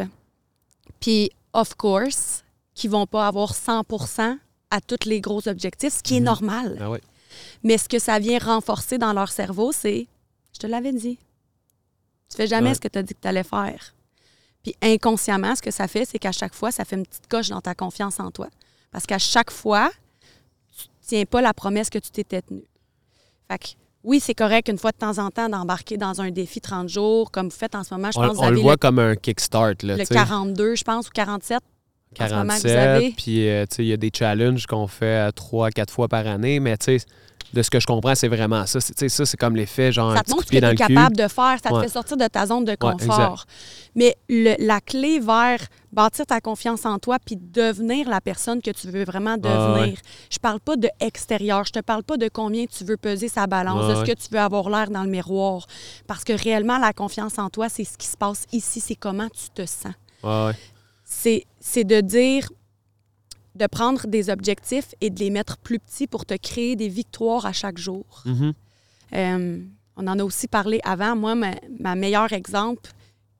Puis, 1.00 1.30
of 1.54 1.76
course, 1.76 2.44
qui 2.74 2.90
vont 2.90 3.06
pas 3.06 3.26
avoir 3.28 3.54
100% 3.56 4.38
à 4.70 4.82
tous 4.82 5.06
les 5.08 5.22
gros 5.22 5.48
objectifs, 5.48 5.94
ce 5.94 6.04
qui 6.04 6.18
est 6.18 6.20
Mhm. 6.20 6.26
normal. 6.26 6.78
Ah 6.82 6.90
ouais. 6.90 7.02
Mais 7.64 7.78
ce 7.78 7.88
que 7.88 8.00
ça 8.00 8.20
vient 8.20 8.40
renforcer 8.40 8.98
dans 8.98 9.14
leur 9.14 9.30
cerveau, 9.30 9.72
c'est 9.72 10.08
je 10.56 10.60
te 10.60 10.68
l'avais 10.68 10.94
dit. 10.94 11.18
Tu 12.30 12.38
fais 12.38 12.48
jamais 12.48 12.70
Ouais. 12.70 12.76
ce 12.76 12.80
que 12.80 12.88
tu 12.88 12.98
as 12.98 13.04
dit 13.04 13.14
que 13.14 13.20
tu 13.22 13.28
allais 13.28 13.44
faire. 13.44 13.94
Puis 14.64 14.74
inconsciemment, 14.82 15.56
ce 15.56 15.62
que 15.62 15.70
ça 15.70 15.88
fait, 15.88 16.06
c'est 16.06 16.18
qu'à 16.18 16.32
chaque 16.32 16.56
fois, 16.56 16.72
ça 16.72 16.86
fait 16.86 16.96
une 16.96 17.06
petite 17.06 17.28
coche 17.28 17.50
dans 17.50 17.62
ta 17.62 17.76
confiance 17.76 18.20
en 18.20 18.32
toi. 18.32 18.48
Parce 18.92 19.06
qu'à 19.06 19.20
chaque 19.20 19.52
fois, 19.52 19.92
tu 20.76 20.86
tiens 21.02 21.26
pas 21.26 21.42
la 21.42 21.54
promesse 21.54 21.90
que 21.90 22.00
tu 22.00 22.10
t'étais 22.10 22.42
tenue. 22.42 22.64
Fait 23.52 23.60
que 23.60 23.66
oui, 24.04 24.20
c'est 24.20 24.34
correct 24.34 24.68
une 24.70 24.78
fois 24.78 24.92
de 24.92 24.98
temps 24.98 25.18
en 25.20 25.30
temps 25.30 25.50
d'embarquer 25.50 25.98
dans 25.98 26.22
un 26.22 26.32
défi 26.32 26.62
30 26.62 26.88
jours, 26.90 27.32
comme 27.32 27.50
vous 27.50 27.56
faites 27.56 27.76
en 27.76 27.84
ce 27.84 27.94
moment. 27.94 28.10
Je 28.12 28.20
On, 28.20 28.28
pense 28.30 28.38
on 28.40 28.50
le 28.50 28.60
voit 28.60 28.74
le, 28.74 28.78
comme 28.78 29.00
un 29.00 29.16
kickstart, 29.16 29.76
là, 29.84 29.96
le 29.98 30.00
tu 30.00 30.06
sais. 30.06 30.14
42, 30.16 30.76
je 30.76 30.84
pense, 30.84 31.08
ou 31.08 31.12
47. 31.14 31.60
en 32.20 32.28
ce 32.28 32.34
moment 32.34 32.54
que 32.54 32.58
vous 32.60 32.64
47, 32.64 32.78
avez. 32.78 33.12
puis 33.12 33.48
euh, 33.50 33.66
tu 33.70 33.76
sais, 33.78 33.84
il 33.84 33.88
y 33.88 33.94
a 33.94 33.98
des 33.98 34.12
challenges 34.16 34.66
qu'on 34.68 34.88
fait 34.88 35.28
euh, 35.28 35.32
trois, 35.32 35.70
quatre 35.72 35.92
fois 35.92 36.08
par 36.08 36.26
année, 36.28 36.60
mais 36.60 36.78
tu 36.78 36.98
sais, 37.00 37.06
de 37.56 37.62
ce 37.64 37.70
que 37.70 37.80
je 37.80 37.88
comprends, 37.88 38.14
c'est 38.16 38.28
vraiment 38.28 38.66
ça. 38.66 38.80
C'est- 38.82 39.10
ça, 39.10 39.26
c'est 39.26 39.38
comme 39.38 39.56
l'effet, 39.56 39.92
genre 39.92 40.12
Ça 40.14 40.20
te 40.20 40.26
petit 40.26 40.32
coup 40.34 40.38
montre 40.40 40.50
de 40.52 40.56
ce 40.56 40.62
que 40.62 40.66
tu 40.76 40.84
es 40.84 40.86
cul. 40.88 40.94
capable 40.96 41.16
de 41.16 41.28
faire. 41.28 41.58
Ça 41.64 41.70
te 41.72 41.82
fait 41.82 41.90
sortir 41.90 42.18
de 42.18 42.28
ta 42.28 42.46
zone 42.46 42.66
de 42.66 42.72
Ouais, 42.72 42.78
confort. 42.78 43.46
Mais 43.96 44.16
le- 44.30 44.56
la 44.60 44.82
clé 44.82 45.20
vers 45.20 45.60
bâtir 45.94 46.26
ta 46.26 46.42
confiance 46.42 46.86
en 46.86 47.00
toi 47.00 47.18
puis 47.26 47.38
devenir 47.38 48.10
la 48.10 48.20
personne 48.20 48.62
que 48.62 48.72
tu 48.72 48.88
veux 48.90 49.06
vraiment 49.06 49.38
devenir. 49.38 49.94
ouais. 49.94 49.96
Je 50.30 50.38
parle 50.38 50.60
pas 50.60 50.76
de 50.76 50.90
extérieur. 51.00 51.64
Je 51.66 51.72
te 51.72 51.80
parle 51.80 52.04
pas 52.04 52.18
de 52.18 52.28
combien 52.28 52.66
tu 52.66 52.84
veux 52.84 52.98
peser 52.98 53.30
sa 53.30 53.48
balance, 53.48 53.88
de 53.88 53.96
ce 53.96 54.12
que 54.12 54.18
tu 54.18 54.28
veux 54.32 54.40
avoir 54.40 54.70
l'air 54.70 54.90
dans 54.90 55.04
le 55.04 55.10
miroir. 55.10 55.66
Parce 56.08 56.26
que 56.26 56.34
réellement, 56.34 56.78
la 56.78 56.92
confiance 56.92 57.40
en 57.40 57.50
toi, 57.50 57.70
c'est 57.70 57.86
ce 57.86 57.98
qui 57.98 58.08
se 58.08 58.18
passe 58.18 58.44
ici. 58.52 58.82
C'est 58.82 58.96
comment 58.96 59.30
tu 59.30 59.50
te 59.56 59.66
sens. 59.66 59.94
C'est 61.06 61.46
c'est 61.60 61.84
de 61.84 62.02
dire 62.02 62.50
de 63.56 63.68
prendre 63.68 64.06
des 64.08 64.30
objectifs 64.30 64.94
et 65.02 65.10
de 65.10 65.20
les 65.20 65.30
mettre 65.30 65.58
plus 65.58 65.80
petits 65.80 66.08
pour 66.08 66.26
te 66.26 66.36
créer 66.36 66.76
des 66.76 66.90
victoires 66.90 67.46
à 67.46 67.54
chaque 67.54 67.78
jour. 67.78 68.06
Mhm. 68.26 68.54
Euh, 69.14 69.60
on 69.96 70.08
en 70.08 70.20
a 70.20 70.24
aussi 70.24 70.48
parlé 70.48 70.82
avant. 70.84 71.16
Moi, 71.16 71.36
ma, 71.36 71.52
ma 71.80 71.96
meilleure 71.96 72.34
exemple, 72.34 72.92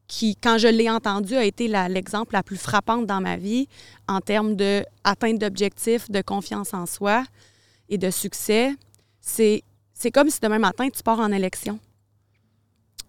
qui, 0.08 0.36
quand 0.36 0.58
je 0.58 0.68
l'ai 0.68 0.90
entendu, 0.90 1.36
a 1.36 1.44
été 1.44 1.68
l'exemple 1.68 2.34
la, 2.34 2.44
plus 2.44 2.58
frappante 2.58 3.06
dans 3.06 3.22
ma 3.22 3.38
vie 3.38 3.68
en 4.08 4.22
termes 4.22 4.56
d'atteinte 4.56 5.40
d'objectifs, 5.40 6.10
de 6.10 6.22
confiance 6.22 6.74
en 6.74 6.86
soi 6.86 7.26
et 7.90 7.98
de 7.98 8.10
succès. 8.10 8.74
C'est, 9.20 9.64
c'est 9.94 10.12
comme 10.12 10.30
si 10.30 10.40
demain 10.40 10.60
matin, 10.60 10.88
tu 10.90 11.02
pars 11.04 11.20
en 11.20 11.32
élection. 11.32 11.80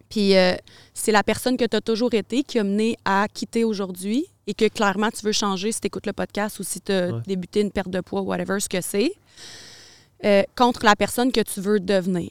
Puis 0.09 0.37
euh, 0.37 0.55
c'est 0.95 1.12
la 1.12 1.23
personne 1.23 1.57
que 1.57 1.64
tu 1.64 1.77
as 1.77 1.81
toujours 1.81 2.14
été 2.14 2.42
qui 2.42 2.59
a 2.59 2.64
mené 2.64 2.97
à 3.05 3.27
quitter 3.33 3.64
aujourd'hui 3.64 4.27
et 4.47 4.55
que 4.55 4.69
clairement 4.69 5.11
tu 5.11 5.25
veux 5.25 5.33
changer 5.33 5.73
si 5.73 5.81
tu 5.81 5.87
écoutes 5.89 6.07
le 6.07 6.13
podcast 6.13 6.59
ou 6.61 6.63
si 6.63 6.81
tu 6.81 6.93
as 6.93 7.09
Ouais. 7.13 7.21
débuté 7.27 7.61
une 7.61 7.71
perte 7.73 7.91
de 7.91 8.01
poids, 8.01 8.23
whatever 8.23 8.61
ce 8.61 8.69
que 8.69 8.81
c'est. 8.81 9.13
euh, 10.25 10.43
contre 10.57 10.83
la 10.87 10.97
personne 10.97 11.31
que 11.31 11.43
tu 11.43 11.61
veux 11.61 11.79
devenir. 11.79 12.31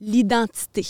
L'identité. 0.00 0.86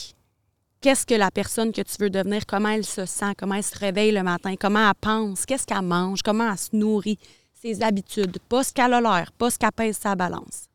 Qu'est-ce 0.80 1.06
que 1.06 1.14
la 1.14 1.30
personne 1.30 1.72
que 1.72 1.80
tu 1.80 1.94
veux 1.98 2.10
devenir, 2.10 2.44
comment 2.46 2.68
elle 2.68 2.84
se 2.84 3.06
sent, 3.06 3.32
comment 3.38 3.54
elle 3.54 3.62
se 3.64 3.78
réveille 3.78 4.12
le 4.12 4.22
matin, 4.22 4.54
comment 4.60 4.86
elle 4.86 4.94
pense, 5.00 5.46
qu'est-ce 5.46 5.64
qu'elle 5.66 5.80
mange, 5.82 6.20
comment 6.22 6.50
elle 6.52 6.58
se 6.58 6.76
nourrit, 6.76 7.18
ses 7.54 7.82
habitudes, 7.82 8.38
pas 8.50 8.62
ce 8.64 8.72
qu'elle 8.74 8.92
a 8.92 9.00
l'air, 9.00 9.32
pas 9.32 9.50
ce 9.50 9.58
qu'elle 9.58 9.72
pèse 9.72 9.96
sa 9.96 10.14
balance. 10.14 10.66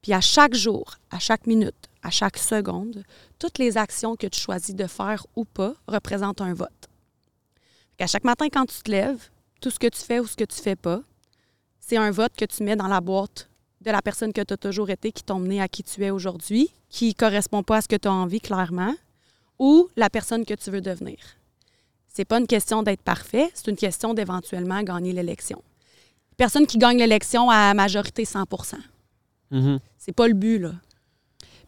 Puis 0.00 0.14
à 0.14 0.20
chaque 0.22 0.54
jour, 0.54 0.94
à 1.10 1.18
chaque 1.18 1.46
minute, 1.46 1.74
à 2.02 2.10
chaque 2.10 2.38
seconde, 2.38 3.04
toutes 3.38 3.58
les 3.58 3.76
actions 3.76 4.16
que 4.16 4.28
tu 4.28 4.40
choisis 4.40 4.74
de 4.74 4.86
faire 4.86 5.26
ou 5.36 5.44
pas 5.44 5.74
représentent 5.86 6.40
un 6.40 6.54
vote. 6.54 6.88
À 8.00 8.06
chaque 8.06 8.24
matin, 8.24 8.46
quand 8.48 8.66
tu 8.66 8.80
te 8.82 8.90
lèves, 8.90 9.28
tout 9.60 9.70
ce 9.70 9.78
que 9.78 9.88
tu 9.88 10.00
fais 10.00 10.20
ou 10.20 10.26
ce 10.26 10.36
que 10.36 10.44
tu 10.44 10.60
fais 10.60 10.76
pas, 10.76 11.00
c'est 11.80 11.96
un 11.96 12.10
vote 12.10 12.32
que 12.36 12.44
tu 12.44 12.62
mets 12.62 12.76
dans 12.76 12.86
la 12.86 13.00
boîte 13.00 13.48
de 13.80 13.90
la 13.90 14.02
personne 14.02 14.32
que 14.32 14.40
tu 14.42 14.54
as 14.54 14.56
toujours 14.56 14.90
été, 14.90 15.10
qui 15.12 15.22
t'ont 15.24 15.38
mené 15.38 15.60
à 15.60 15.68
qui 15.68 15.82
tu 15.82 16.04
es 16.04 16.10
aujourd'hui, 16.10 16.70
qui 16.88 17.08
ne 17.08 17.12
correspond 17.12 17.62
pas 17.62 17.78
à 17.78 17.80
ce 17.80 17.88
que 17.88 17.96
tu 17.96 18.06
as 18.08 18.12
envie 18.12 18.40
clairement, 18.40 18.94
ou 19.58 19.88
la 19.96 20.10
personne 20.10 20.44
que 20.44 20.54
tu 20.54 20.70
veux 20.70 20.80
devenir. 20.80 21.18
C'est 22.08 22.24
pas 22.24 22.38
une 22.38 22.46
question 22.46 22.82
d'être 22.82 23.02
parfait, 23.02 23.50
c'est 23.54 23.68
une 23.68 23.76
question 23.76 24.14
d'éventuellement 24.14 24.82
gagner 24.82 25.12
l'élection. 25.12 25.62
Personne 26.36 26.66
qui 26.66 26.78
gagne 26.78 26.98
l'élection 26.98 27.50
à 27.50 27.74
majorité 27.74 28.24
100 28.24 28.44
Mhm. 29.50 29.80
C'est 29.96 30.12
pas 30.12 30.28
le 30.28 30.34
but, 30.34 30.58
là. 30.58 30.72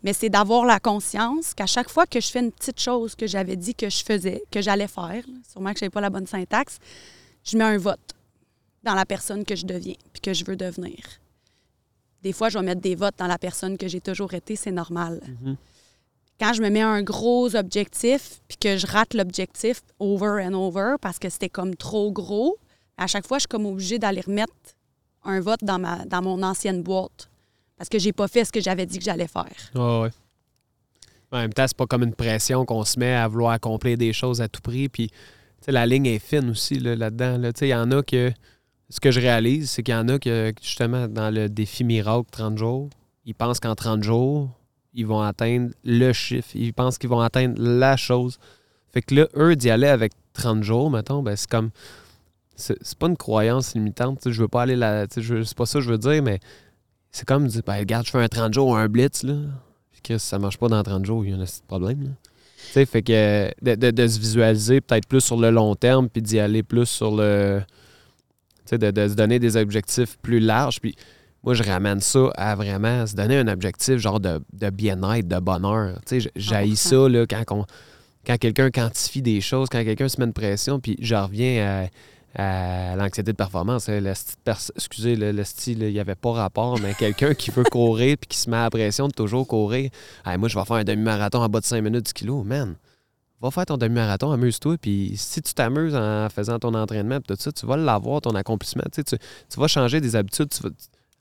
Mais 0.02 0.12
c'est 0.12 0.30
d'avoir 0.30 0.64
la 0.64 0.80
conscience 0.80 1.54
qu'à 1.54 1.66
chaque 1.66 1.90
fois 1.90 2.06
que 2.06 2.20
je 2.20 2.28
fais 2.28 2.40
une 2.40 2.52
petite 2.52 2.80
chose 2.80 3.14
que 3.14 3.26
j'avais 3.26 3.56
dit 3.56 3.74
que 3.74 3.90
je 3.90 4.02
faisais, 4.02 4.42
que 4.50 4.62
j'allais 4.62 4.88
faire, 4.88 5.22
là, 5.26 5.34
sûrement 5.50 5.72
que 5.72 5.78
je 5.78 5.84
n'avais 5.84 5.90
pas 5.90 6.00
la 6.00 6.10
bonne 6.10 6.26
syntaxe, 6.26 6.78
je 7.44 7.56
mets 7.56 7.64
un 7.64 7.78
vote 7.78 8.00
dans 8.82 8.94
la 8.94 9.04
personne 9.04 9.44
que 9.44 9.54
je 9.54 9.66
deviens 9.66 9.96
puis 10.12 10.20
que 10.20 10.32
je 10.32 10.44
veux 10.44 10.56
devenir. 10.56 10.96
Des 12.22 12.32
fois, 12.32 12.48
je 12.48 12.58
vais 12.58 12.64
mettre 12.64 12.80
des 12.80 12.94
votes 12.94 13.16
dans 13.18 13.26
la 13.26 13.38
personne 13.38 13.78
que 13.78 13.88
j'ai 13.88 14.00
toujours 14.00 14.34
été, 14.34 14.56
c'est 14.56 14.72
normal. 14.72 15.20
Mhm. 15.42 15.56
Quand 16.38 16.54
je 16.54 16.62
me 16.62 16.70
mets 16.70 16.80
un 16.80 17.02
gros 17.02 17.54
objectif 17.54 18.40
puis 18.48 18.56
que 18.56 18.78
je 18.78 18.86
rate 18.86 19.12
l'objectif 19.12 19.82
over 19.98 20.42
and 20.42 20.54
over 20.54 20.94
parce 21.00 21.18
que 21.18 21.28
c'était 21.28 21.50
comme 21.50 21.76
trop 21.76 22.10
gros, 22.10 22.56
à 22.96 23.06
chaque 23.06 23.26
fois, 23.26 23.38
je 23.38 23.42
suis 23.42 23.48
comme 23.48 23.66
obligée 23.66 23.98
d'aller 23.98 24.22
remettre 24.22 24.52
un 25.24 25.40
vote 25.40 25.62
dans, 25.62 25.78
ma, 25.78 26.04
dans 26.06 26.22
mon 26.22 26.42
ancienne 26.42 26.82
boîte 26.82 27.30
parce 27.80 27.88
que 27.88 27.98
j'ai 27.98 28.12
pas 28.12 28.28
fait 28.28 28.44
ce 28.44 28.52
que 28.52 28.60
j'avais 28.60 28.84
dit 28.84 28.98
que 28.98 29.04
j'allais 29.04 29.26
faire. 29.26 29.46
Ouais, 29.74 30.02
ouais. 30.02 30.10
En 31.32 31.38
même 31.38 31.52
temps, 31.54 31.64
c'est 31.66 31.74
pas 31.74 31.86
comme 31.86 32.02
une 32.02 32.14
pression 32.14 32.66
qu'on 32.66 32.84
se 32.84 32.98
met 32.98 33.14
à 33.14 33.26
vouloir 33.26 33.52
accomplir 33.52 33.96
des 33.96 34.12
choses 34.12 34.42
à 34.42 34.48
tout 34.48 34.60
prix. 34.60 34.90
Puis, 34.90 35.10
la 35.66 35.86
ligne 35.86 36.04
est 36.04 36.18
fine 36.18 36.50
aussi 36.50 36.78
là, 36.78 36.94
là-dedans. 36.94 37.38
Là. 37.38 37.52
Il 37.58 37.68
y 37.68 37.74
en 37.74 37.90
a 37.90 38.02
que. 38.02 38.32
Ce 38.90 39.00
que 39.00 39.10
je 39.10 39.18
réalise, 39.18 39.70
c'est 39.70 39.82
qu'il 39.82 39.94
y 39.94 39.96
en 39.96 40.08
a 40.08 40.18
que, 40.18 40.52
justement, 40.60 41.08
dans 41.08 41.34
le 41.34 41.48
défi 41.48 41.82
miracle 41.82 42.28
30 42.30 42.58
jours, 42.58 42.90
ils 43.24 43.34
pensent 43.34 43.60
qu'en 43.60 43.74
30 43.74 44.02
jours, 44.02 44.50
ils 44.92 45.06
vont 45.06 45.22
atteindre 45.22 45.70
le 45.82 46.12
chiffre. 46.12 46.50
Ils 46.54 46.74
pensent 46.74 46.98
qu'ils 46.98 47.08
vont 47.08 47.20
atteindre 47.20 47.54
la 47.62 47.96
chose. 47.96 48.38
Fait 48.92 49.00
que 49.00 49.14
là, 49.14 49.26
eux, 49.36 49.56
d'y 49.56 49.70
aller 49.70 49.86
avec 49.86 50.12
30 50.34 50.62
jours, 50.62 50.90
mettons, 50.90 51.22
ben, 51.22 51.34
c'est 51.34 51.48
comme. 51.48 51.70
C'est 52.56 52.98
pas 52.98 53.06
une 53.06 53.16
croyance 53.16 53.74
limitante. 53.74 54.30
Je 54.30 54.42
veux 54.42 54.48
pas 54.48 54.64
aller 54.64 54.76
là. 54.76 55.06
C'est 55.08 55.54
pas 55.54 55.64
ça 55.64 55.78
que 55.78 55.84
je 55.86 55.90
veux 55.90 55.96
dire, 55.96 56.22
mais 56.22 56.40
c'est 57.12 57.26
comme 57.26 57.46
dire, 57.48 57.62
ben, 57.66 57.76
regarde, 57.78 58.06
je 58.06 58.10
fais 58.10 58.18
un 58.18 58.28
30 58.28 58.54
jours 58.54 58.68
ou 58.68 58.74
un 58.74 58.88
blitz, 58.88 59.22
là. 59.22 59.34
Puis 59.92 60.00
que 60.02 60.18
ça 60.18 60.38
marche 60.38 60.58
pas 60.58 60.68
dans 60.68 60.82
30 60.82 61.04
jours, 61.04 61.24
il 61.24 61.30
y 61.30 61.34
a 61.34 61.36
un 61.36 61.44
petit 61.44 61.60
problème, 61.66 62.02
là. 62.02 62.10
Tu 62.66 62.72
sais, 62.74 62.86
fait 62.86 63.02
que 63.02 63.50
de, 63.62 63.74
de- 63.74 63.90
de 63.90 64.06
se 64.06 64.18
visualiser 64.20 64.80
peut-être 64.80 65.08
plus 65.08 65.20
sur 65.22 65.36
le 65.38 65.50
long 65.50 65.74
terme, 65.74 66.08
puis 66.08 66.22
d'y 66.22 66.38
aller 66.38 66.62
plus 66.62 66.86
sur 66.86 67.14
le. 67.16 67.60
Tu 68.66 68.70
sais, 68.70 68.78
de, 68.78 68.90
de 68.90 69.08
se 69.08 69.14
donner 69.14 69.38
des 69.38 69.56
objectifs 69.56 70.16
plus 70.18 70.38
larges. 70.40 70.78
Puis 70.80 70.94
moi, 71.42 71.54
je 71.54 71.62
ramène 71.62 72.00
ça 72.00 72.28
à 72.36 72.54
vraiment 72.54 73.06
se 73.06 73.14
donner 73.16 73.38
un 73.38 73.48
objectif 73.48 73.96
genre 73.96 74.20
de, 74.20 74.40
de 74.52 74.70
bien-être, 74.70 75.26
de 75.26 75.38
bonheur. 75.40 75.98
Tu 76.06 76.20
sais, 76.20 76.30
j'haïs 76.36 76.74
100%. 76.74 76.76
ça, 76.76 77.08
là, 77.08 77.26
quand, 77.26 77.66
quand 78.26 78.36
quelqu'un 78.38 78.70
quantifie 78.70 79.22
des 79.22 79.40
choses, 79.40 79.68
quand 79.72 79.82
quelqu'un 79.82 80.08
se 80.08 80.20
met 80.20 80.26
une 80.26 80.34
pression, 80.34 80.78
puis 80.78 80.96
je 81.00 81.14
reviens 81.14 81.66
à, 81.66 81.86
à 82.34 82.94
l'anxiété 82.96 83.32
de 83.32 83.36
performance. 83.36 83.88
hein, 83.88 84.00
le 84.00 84.12
excusez, 84.76 85.16
le, 85.16 85.32
le 85.32 85.44
style, 85.44 85.82
il 85.82 85.92
n'y 85.92 86.00
avait 86.00 86.14
pas 86.14 86.32
rapport, 86.32 86.78
mais 86.80 86.94
quelqu'un 86.94 87.34
qui 87.34 87.50
veut 87.50 87.64
courir 87.64 88.16
puis 88.20 88.28
qui 88.28 88.38
se 88.38 88.48
met 88.48 88.56
à 88.56 88.62
la 88.64 88.70
pression 88.70 89.08
de 89.08 89.12
toujours 89.12 89.46
courir. 89.46 89.90
Moi, 90.38 90.48
je 90.48 90.58
vais 90.58 90.64
faire 90.64 90.76
un 90.76 90.84
demi-marathon 90.84 91.38
en 91.40 91.48
bas 91.48 91.60
de 91.60 91.64
5 91.64 91.80
minutes 91.82 92.06
du 92.06 92.12
kilo. 92.12 92.42
Man, 92.44 92.76
va 93.40 93.50
faire 93.50 93.66
ton 93.66 93.76
demi-marathon, 93.76 94.30
amuse-toi. 94.30 94.76
Puis 94.80 95.14
si 95.16 95.42
tu 95.42 95.54
t'amuses 95.54 95.94
en 95.96 96.28
faisant 96.28 96.58
ton 96.58 96.74
entraînement, 96.74 97.20
tout 97.20 97.36
ça, 97.38 97.50
tu 97.52 97.66
vas 97.66 97.76
l'avoir, 97.76 98.20
ton 98.20 98.34
accomplissement. 98.34 98.84
Tu 98.94 99.16
vas 99.56 99.66
changer 99.68 100.00
des 100.00 100.14
habitudes. 100.14 100.50
Tu 100.50 100.62
vas- 100.62 100.70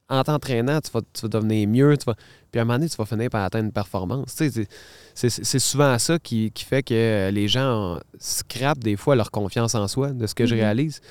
en 0.09 0.23
t'entraînant, 0.23 0.81
tu 0.81 0.91
vas, 0.91 1.01
tu 1.13 1.21
vas 1.21 1.27
devenir 1.27 1.67
mieux. 1.67 1.95
Tu 1.97 2.05
vas, 2.05 2.15
puis 2.51 2.59
à 2.59 2.63
un 2.63 2.65
moment 2.65 2.77
donné, 2.79 2.89
tu 2.89 2.97
vas 2.97 3.05
finir 3.05 3.29
par 3.29 3.43
atteindre 3.43 3.65
une 3.65 3.71
performance. 3.71 4.35
Tu 4.35 4.49
sais, 4.51 5.29
c'est- 5.29 5.59
souvent 5.59 5.97
ça 5.99 6.17
qui, 6.19 6.51
qui 6.51 6.65
fait 6.65 6.81
que 6.83 7.29
les 7.31 7.47
gens 7.47 7.99
scrapent 8.19 8.79
des 8.79 8.95
fois 8.95 9.15
leur 9.15 9.29
confiance 9.31 9.75
en 9.75 9.87
soi, 9.87 10.11
de 10.11 10.25
ce 10.27 10.33
que 10.35 10.45
je 10.45 10.55
Mhm. 10.55 10.61
réalise. 10.61 11.01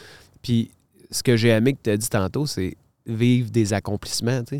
Puis 0.42 0.70
ce 1.10 1.22
que 1.22 1.36
j'ai 1.36 1.48
aimé 1.50 1.72
que 1.74 1.78
tu 1.82 1.90
as 1.90 1.96
dit 1.96 2.08
tantôt, 2.10 2.46
c'est 2.46 2.76
vivre 3.06 3.50
des 3.50 3.72
accomplissements. 3.72 4.42
Tu 4.44 4.58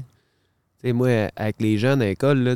sais. 0.83 0.93
Moi, 0.93 1.29
avec 1.37 1.57
les 1.61 1.77
jeunes 1.77 2.01
à 2.03 2.07
l'école, 2.07 2.39
là, 2.39 2.55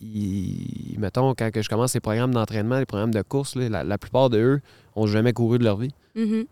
ils- 0.00 0.96
mettons, 0.98 1.34
quand 1.34 1.50
que 1.50 1.62
je 1.62 1.68
commence 1.68 1.94
les 1.94 2.00
programmes 2.00 2.32
d'entraînement, 2.32 2.78
les 2.78 2.86
programmes 2.86 3.12
de 3.14 3.22
course, 3.22 3.54
là, 3.56 3.68
la, 3.68 3.84
la 3.84 3.98
plupart 3.98 4.30
d'eux 4.30 4.60
n'ont 4.96 5.06
jamais 5.06 5.32
couru 5.32 5.58
de 5.58 5.64
leur 5.64 5.76
vie. 5.76 5.92
Mhm. 6.14 6.46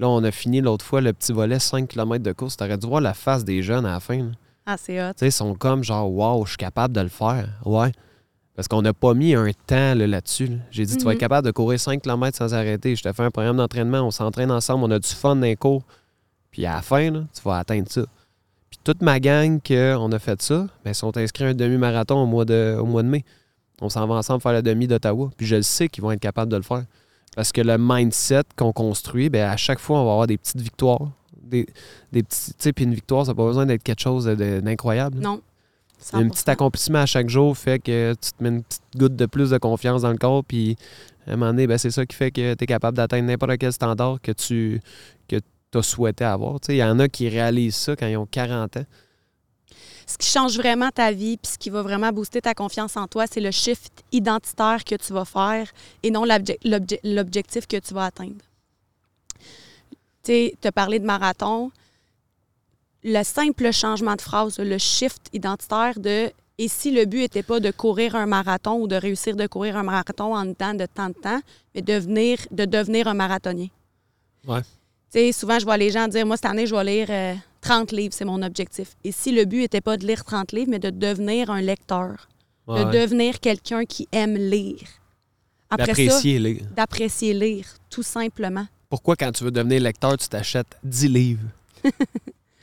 Là, 0.00 0.08
on 0.08 0.24
a 0.24 0.30
fini 0.30 0.62
l'autre 0.62 0.82
fois 0.82 1.02
le 1.02 1.12
petit 1.12 1.30
volet 1.30 1.58
5 1.58 1.86
km 1.86 2.24
de 2.24 2.32
course. 2.32 2.56
Tu 2.56 2.64
aurais 2.64 2.78
dû 2.78 2.86
voir 2.86 3.02
la 3.02 3.12
face 3.12 3.44
des 3.44 3.62
jeunes 3.62 3.84
à 3.84 3.92
la 3.92 4.00
fin. 4.00 4.16
là. 4.16 4.30
Ah, 4.64 4.76
c'est 4.78 4.98
hot. 4.98 5.12
Tu 5.12 5.18
sais, 5.18 5.28
ils 5.28 5.32
sont 5.32 5.54
comme 5.54 5.84
genre, 5.84 6.10
wow, 6.10 6.42
je 6.46 6.52
suis 6.52 6.56
capable 6.56 6.94
de 6.94 7.02
le 7.02 7.08
faire. 7.08 7.48
Ouais. 7.66 7.92
Parce 8.56 8.66
qu'on 8.66 8.80
n'a 8.80 8.94
pas 8.94 9.12
mis 9.12 9.34
un 9.34 9.50
temps 9.66 9.94
là, 9.94 10.06
là-dessus. 10.06 10.46
là. 10.46 10.56
J'ai 10.70 10.86
dit, 10.86 10.96
tu 10.96 11.04
vas 11.04 11.12
être 11.12 11.18
capable 11.18 11.46
de 11.46 11.52
courir 11.52 11.78
5 11.78 12.00
km 12.00 12.34
sans 12.34 12.54
arrêter. 12.54 12.96
Je 12.96 13.02
te 13.02 13.12
fais 13.12 13.24
un 13.24 13.30
programme 13.30 13.58
d'entraînement, 13.58 14.00
on 14.00 14.10
s'entraîne 14.10 14.50
ensemble, 14.50 14.84
on 14.84 14.90
a 14.90 14.98
du 14.98 15.08
fun 15.08 15.36
dans 15.36 15.42
les 15.42 15.56
cours. 15.56 15.82
Puis 16.50 16.64
à 16.64 16.76
la 16.76 16.82
fin, 16.82 17.10
là, 17.10 17.24
tu 17.34 17.42
vas 17.42 17.58
atteindre 17.58 17.90
ça. 17.90 18.02
Puis 18.70 18.78
toute 18.82 19.02
ma 19.02 19.20
gang 19.20 19.60
qu'on 19.60 20.12
a 20.12 20.18
fait 20.18 20.40
ça, 20.40 20.66
ben, 20.82 20.94
sont 20.94 21.14
inscrits 21.18 21.44
à 21.44 21.48
un 21.48 21.54
demi-marathon 21.54 22.22
au 22.22 22.26
mois 22.26 22.46
de, 22.46 22.74
au 22.80 22.86
mois 22.86 23.02
de 23.02 23.08
mai. 23.08 23.22
On 23.82 23.90
s'en 23.90 24.06
va 24.06 24.14
ensemble 24.14 24.40
faire 24.40 24.52
le 24.54 24.62
demi 24.62 24.86
d'Ottawa. 24.86 25.30
Puis 25.36 25.46
je 25.46 25.56
le 25.56 25.62
sais 25.62 25.88
qu'ils 25.88 26.02
vont 26.02 26.10
être 26.10 26.20
capables 26.20 26.50
de 26.50 26.56
le 26.56 26.62
faire. 26.62 26.84
Parce 27.36 27.52
que 27.52 27.60
le 27.60 27.76
mindset 27.78 28.42
qu'on 28.56 28.72
construit, 28.72 29.30
ben, 29.30 29.48
à 29.48 29.56
chaque 29.56 29.78
fois, 29.78 30.00
on 30.00 30.04
va 30.04 30.12
avoir 30.12 30.26
des 30.26 30.36
petites 30.36 30.60
victoires. 30.60 31.10
Des, 31.42 31.66
des 32.12 32.22
petits, 32.22 32.72
puis 32.72 32.84
une 32.84 32.94
victoire, 32.94 33.26
ça 33.26 33.32
n'a 33.32 33.36
pas 33.36 33.44
besoin 33.44 33.66
d'être 33.66 33.82
quelque 33.82 34.00
chose 34.00 34.26
d'incroyable. 34.26 35.18
Non. 35.18 35.40
Un 36.12 36.24
100%. 36.24 36.30
petit 36.30 36.50
accomplissement 36.50 37.00
à 37.00 37.06
chaque 37.06 37.28
jour 37.28 37.56
fait 37.56 37.78
que 37.78 38.14
tu 38.20 38.32
te 38.32 38.42
mets 38.42 38.48
une 38.48 38.62
petite 38.62 38.82
goutte 38.96 39.16
de 39.16 39.26
plus 39.26 39.50
de 39.50 39.58
confiance 39.58 40.02
dans 40.02 40.10
le 40.10 40.16
corps, 40.16 40.44
puis 40.44 40.76
à 41.26 41.32
un 41.32 41.36
moment 41.36 41.50
donné, 41.50 41.66
ben, 41.66 41.76
c'est 41.76 41.90
ça 41.90 42.06
qui 42.06 42.16
fait 42.16 42.30
que 42.30 42.54
tu 42.54 42.64
es 42.64 42.66
capable 42.66 42.96
d'atteindre 42.96 43.26
n'importe 43.26 43.58
quel 43.58 43.72
standard 43.72 44.20
que 44.22 44.32
tu 44.32 44.80
que 45.28 45.36
as 45.74 45.82
souhaité 45.82 46.24
avoir. 46.24 46.58
Il 46.68 46.76
y 46.76 46.84
en 46.84 46.98
a 46.98 47.08
qui 47.08 47.28
réalisent 47.28 47.76
ça 47.76 47.96
quand 47.96 48.06
ils 48.06 48.16
ont 48.16 48.26
40 48.26 48.78
ans. 48.78 48.84
Ce 50.10 50.18
qui 50.18 50.26
change 50.26 50.56
vraiment 50.56 50.90
ta 50.90 51.12
vie, 51.12 51.36
puis 51.36 51.52
ce 51.52 51.56
qui 51.56 51.70
va 51.70 51.82
vraiment 51.82 52.10
booster 52.10 52.40
ta 52.42 52.52
confiance 52.52 52.96
en 52.96 53.06
toi, 53.06 53.26
c'est 53.30 53.40
le 53.40 53.52
shift 53.52 53.92
identitaire 54.10 54.82
que 54.82 54.96
tu 54.96 55.12
vas 55.12 55.24
faire 55.24 55.70
et 56.02 56.10
non 56.10 56.24
l'obje- 56.24 56.58
l'obje- 56.64 56.98
l'objectif 57.04 57.68
que 57.68 57.76
tu 57.76 57.94
vas 57.94 58.06
atteindre. 58.06 58.42
Tu 59.38 60.32
sais, 60.32 60.54
te 60.60 60.68
parler 60.70 60.98
de 60.98 61.04
marathon, 61.04 61.70
le 63.04 63.22
simple 63.22 63.70
changement 63.72 64.16
de 64.16 64.20
phrase, 64.20 64.58
le 64.58 64.78
shift 64.78 65.28
identitaire 65.32 66.00
de 66.00 66.32
et 66.58 66.66
si 66.68 66.90
le 66.90 67.04
but 67.04 67.20
n'était 67.20 67.44
pas 67.44 67.60
de 67.60 67.70
courir 67.70 68.16
un 68.16 68.26
marathon 68.26 68.80
ou 68.80 68.88
de 68.88 68.96
réussir 68.96 69.36
de 69.36 69.46
courir 69.46 69.76
un 69.76 69.84
marathon 69.84 70.34
en 70.34 70.52
temps 70.54 70.74
de 70.74 70.86
tant 70.86 71.10
de 71.10 71.14
temps, 71.14 71.40
mais 71.72 71.82
de, 71.82 71.94
venir, 71.94 72.38
de 72.50 72.64
devenir 72.64 73.06
un 73.06 73.14
marathonien. 73.14 73.68
Ouais. 74.44 74.62
Sais, 75.10 75.32
souvent, 75.32 75.58
je 75.58 75.64
vois 75.64 75.76
les 75.76 75.90
gens 75.90 76.06
dire, 76.08 76.24
moi, 76.24 76.36
cette 76.36 76.46
année, 76.46 76.66
je 76.66 76.74
vais 76.74 76.84
lire 76.84 77.06
euh, 77.10 77.34
30 77.62 77.90
livres, 77.92 78.14
c'est 78.16 78.24
mon 78.24 78.40
objectif. 78.42 78.96
Et 79.04 79.10
si 79.12 79.32
le 79.32 79.44
but 79.44 79.58
n'était 79.62 79.80
pas 79.80 79.96
de 79.96 80.06
lire 80.06 80.24
30 80.24 80.52
livres, 80.52 80.70
mais 80.70 80.78
de 80.78 80.90
devenir 80.90 81.50
un 81.50 81.60
lecteur, 81.60 82.28
de 82.68 82.84
devenir 82.92 83.40
quelqu'un 83.40 83.84
qui 83.84 84.06
aime 84.12 84.36
lire. 84.36 84.78
D'apprécier. 85.76 86.38
les- 86.38 86.62
d'apprécier 86.76 87.34
lire, 87.34 87.66
tout 87.90 88.02
simplement. 88.04 88.66
Pourquoi, 88.88 89.16
quand 89.16 89.32
tu 89.32 89.42
veux 89.44 89.50
devenir 89.50 89.80
lecteur, 89.80 90.16
tu 90.16 90.28
t'achètes 90.28 90.76
10 90.84 91.08
livres? 91.08 91.42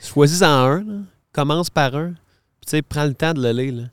Choisis-en 0.02 0.48
un, 0.48 0.84
là. 0.84 0.94
commence 1.34 1.70
par 1.70 1.96
un, 1.96 2.10
puis 2.12 2.66
tu 2.66 2.72
sais, 2.72 2.82
prends 2.82 3.06
le 3.06 3.14
temps 3.14 3.34
de 3.34 3.42
le 3.42 3.52
lire. 3.52 3.74
là. 3.74 3.84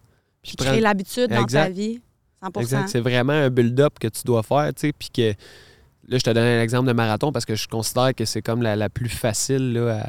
Puis 0.43 0.55
Puis 0.57 0.67
prends- 0.67 0.77
l'habitude 0.81 1.29
dans 1.31 1.47
ta 1.47 1.69
vie, 1.69 2.01
100 2.43 2.61
Exact. 2.61 2.88
C'est 2.88 3.01
vraiment 3.01 3.33
un 3.33 3.51
build-up 3.51 3.99
que 3.99 4.09
tu 4.09 4.23
dois 4.25 4.43
faire, 4.43 4.73
tu 4.75 4.81
sais, 4.88 4.93
puis 4.93 5.09
que 5.11 5.35
là, 6.09 6.19
je 6.19 6.23
te 6.23 6.31
donne 6.31 6.45
un 6.45 6.62
exemple 6.62 6.88
de 6.88 6.93
marathon 6.93 7.33
parce 7.33 7.45
que 7.45 7.55
je 7.55 7.69
considère 7.69 8.14
que 8.14 8.25
c'est 8.25 8.43
comme 8.43 8.62
la, 8.62 8.77
la 8.77 8.88
plus 8.88 9.09
facile 9.09 9.73
là, 9.73 10.01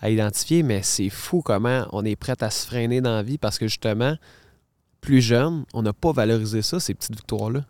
à, 0.00 0.06
à 0.06 0.10
identifier, 0.10 0.62
mais 0.62 0.82
c'est 0.82 1.10
fou 1.10 1.42
comment 1.42 1.86
on 1.92 2.04
est 2.04 2.16
prêt 2.16 2.36
à 2.40 2.50
se 2.50 2.66
freiner 2.66 3.00
dans 3.00 3.14
la 3.14 3.22
vie 3.22 3.38
parce 3.38 3.58
que 3.58 3.66
justement, 3.66 4.16
plus 5.00 5.20
jeune, 5.20 5.64
on 5.74 5.82
n'a 5.82 5.92
pas 5.92 6.12
valorisé 6.12 6.62
ça, 6.62 6.80
ces 6.80 6.94
petites 6.94 7.14
victoires-là. 7.16 7.64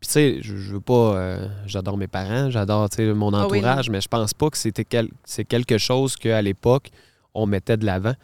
Puis 0.00 0.08
tu 0.08 0.12
sais, 0.14 0.38
je, 0.42 0.56
je 0.56 0.72
veux 0.74 0.80
pas, 0.80 1.14
euh, 1.16 1.48
j'adore 1.66 1.96
mes 1.96 2.08
parents, 2.08 2.50
j'adore 2.50 2.88
mon 3.14 3.32
Ah 3.34 3.46
oui, 3.46 3.58
entourage, 3.58 3.88
mais 3.88 4.00
je 4.00 4.08
pense 4.08 4.34
pas 4.34 4.50
que 4.50 4.58
c'était 4.58 4.84
quel- 4.84 5.10
c'est 5.24 5.44
quelque 5.44 5.78
chose 5.78 6.16
qu'à 6.16 6.42
l'époque, 6.42 6.90
on 7.34 7.46
mettait 7.46 7.76
de 7.76 7.86
l'avant. 7.86 8.14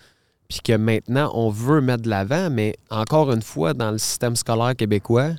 puis 0.48 0.60
que 0.64 0.72
maintenant, 0.72 1.30
on 1.34 1.50
veut 1.50 1.80
mettre 1.82 2.02
de 2.04 2.08
l'avant, 2.08 2.48
mais 2.50 2.74
encore 2.90 3.30
une 3.32 3.42
fois, 3.42 3.74
dans 3.74 3.90
le 3.90 3.98
système 3.98 4.34
scolaire 4.34 4.74
québécois, 4.74 5.32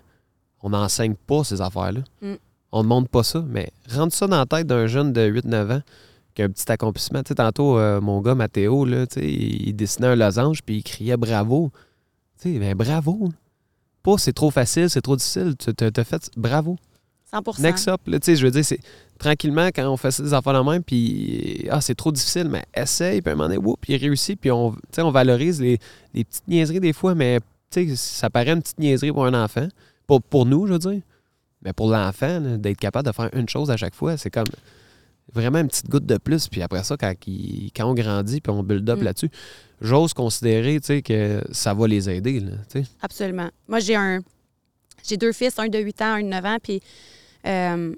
on 0.61 0.69
n'enseigne 0.69 1.15
pas 1.15 1.43
ces 1.43 1.61
affaires-là. 1.61 2.01
Mm. 2.21 2.35
On 2.71 2.83
ne 2.83 2.87
montre 2.87 3.09
pas 3.09 3.23
ça, 3.23 3.43
mais 3.47 3.71
rentre 3.89 4.13
ça 4.13 4.27
dans 4.27 4.37
la 4.37 4.45
tête 4.45 4.67
d'un 4.67 4.87
jeune 4.87 5.11
de 5.11 5.21
8-9 5.21 5.77
ans 5.77 5.81
qui 6.35 6.41
a 6.41 6.45
un 6.45 6.49
petit 6.49 6.71
accomplissement. 6.71 7.23
Tu 7.23 7.29
sais, 7.29 7.35
tantôt, 7.35 7.77
euh, 7.77 7.99
mon 7.99 8.21
gars 8.21 8.35
Mathéo, 8.35 8.85
là, 8.85 9.07
tu 9.07 9.19
sais, 9.19 9.27
il 9.27 9.73
dessinait 9.73 10.07
un 10.07 10.15
losange 10.15 10.61
puis 10.63 10.77
il 10.77 10.83
criait 10.83 11.17
bravo. 11.17 11.71
Tu 12.41 12.53
sais, 12.53 12.59
ben 12.59 12.75
bravo. 12.75 13.29
Pas 14.03 14.17
c'est 14.17 14.33
trop 14.33 14.51
facile, 14.51 14.89
c'est 14.89 15.01
trop 15.01 15.15
difficile. 15.15 15.55
Tu 15.57 15.71
as 15.83 16.03
fait 16.03 16.29
bravo. 16.37 16.77
100% 17.33 17.61
Next 17.61 17.87
up, 17.87 18.01
là, 18.07 18.19
tu 18.19 18.25
sais, 18.25 18.35
je 18.35 18.45
veux 18.45 18.51
dire, 18.51 18.65
c'est 18.65 18.79
tranquillement 19.19 19.67
quand 19.67 19.87
on 19.87 19.97
fait 19.97 20.09
ça 20.09 20.23
des 20.23 20.33
affaires 20.33 20.53
de 20.53 20.67
même, 20.67 20.81
puis 20.83 21.67
ah, 21.69 21.79
c'est 21.79 21.93
trop 21.93 22.11
difficile, 22.11 22.49
mais 22.49 22.63
essaye, 22.73 23.21
puis 23.21 23.29
à 23.29 23.33
un 23.33 23.35
moment 23.35 23.49
donné, 23.49 23.59
whoop, 23.59 23.87
il 23.87 23.97
réussit, 23.97 24.39
puis 24.39 24.49
on, 24.49 24.75
on 24.97 25.11
valorise 25.11 25.61
les, 25.61 25.77
les 26.15 26.23
petites 26.23 26.47
niaiseries 26.47 26.79
des 26.79 26.93
fois, 26.93 27.13
mais 27.13 27.39
tu 27.69 27.89
sais, 27.89 27.95
ça 27.95 28.31
paraît 28.31 28.51
une 28.51 28.61
petite 28.61 28.79
niaiserie 28.79 29.11
pour 29.11 29.25
un 29.25 29.43
enfant. 29.43 29.67
Pour, 30.07 30.23
pour 30.23 30.47
nous, 30.47 30.65
je 30.65 30.73
veux 30.73 30.79
dire. 30.79 31.01
Mais 31.63 31.73
pour 31.73 31.89
l'enfant, 31.89 32.39
d'être 32.57 32.77
capable 32.77 33.07
de 33.07 33.11
faire 33.13 33.29
une 33.33 33.49
chose 33.49 33.69
à 33.71 33.77
chaque 33.77 33.95
fois, 33.95 34.15
c'est 34.17 34.29
comme 34.29 34.45
vraiment 35.33 35.59
une 35.59 35.67
petite 35.67 35.89
goutte 35.89 36.05
de 36.05 36.17
plus. 36.17 36.47
Puis 36.47 36.61
après 36.61 36.83
ça, 36.83 36.95
quand, 36.97 37.13
il- 37.27 37.71
quand 37.75 37.85
on 37.89 37.93
grandit 37.93 38.41
puis 38.41 38.51
on 38.51 38.63
build 38.63 38.89
up 38.89 38.99
Mm. 38.99 39.03
là-dessus, 39.03 39.29
j'ose 39.81 40.13
considérer 40.13 40.79
que 41.01 41.43
ça 41.51 41.73
va 41.73 41.87
les 41.87 42.09
aider. 42.09 42.39
Là. 42.39 42.51
Absolument. 43.01 43.49
Moi, 43.67 43.79
j'ai 43.79 43.95
un 43.95 44.19
j'ai 45.03 45.15
deux 45.17 45.31
fils, 45.31 45.57
un 45.59 45.67
de 45.69 45.79
8 45.79 46.01
ans, 46.01 46.13
un 46.15 46.21
de 46.23 46.27
9 46.27 46.45
ans, 46.45 46.57
puis 46.61 46.81
euh, 47.47 47.95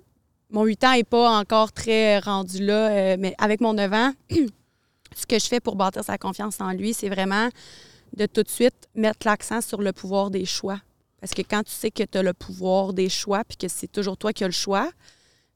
mon 0.51 0.63
8 0.65 0.83
ans 0.83 0.93
n'est 0.93 1.03
pas 1.03 1.31
encore 1.39 1.71
très 1.71 2.19
rendu 2.19 2.63
là, 2.63 2.89
euh, 2.91 3.15
mais 3.19 3.33
avec 3.39 3.59
mon 3.59 3.73
9 3.73 3.91
ans, 3.93 4.13
ce 5.15 5.25
que 5.25 5.39
je 5.39 5.45
fais 5.47 5.59
pour 5.59 5.75
bâtir 5.75 6.03
sa 6.03 6.17
confiance 6.19 6.61
en 6.61 6.71
lui, 6.73 6.93
c'est 6.93 7.09
vraiment 7.09 7.49
de 8.15 8.25
tout 8.27 8.43
de 8.43 8.49
suite 8.49 8.87
mettre 8.95 9.25
l'accent 9.25 9.61
sur 9.61 9.81
le 9.81 9.93
pouvoir 9.93 10.29
des 10.29 10.45
choix. 10.45 10.79
Parce 11.21 11.33
que 11.33 11.43
quand 11.43 11.63
tu 11.63 11.71
sais 11.71 11.91
que 11.91 12.03
tu 12.03 12.17
as 12.17 12.23
le 12.23 12.33
pouvoir 12.33 12.93
des 12.93 13.07
choix, 13.07 13.43
puis 13.45 13.55
que 13.55 13.67
c'est 13.67 13.87
toujours 13.87 14.17
toi 14.17 14.33
qui 14.33 14.43
as 14.43 14.47
le 14.47 14.53
choix, 14.53 14.91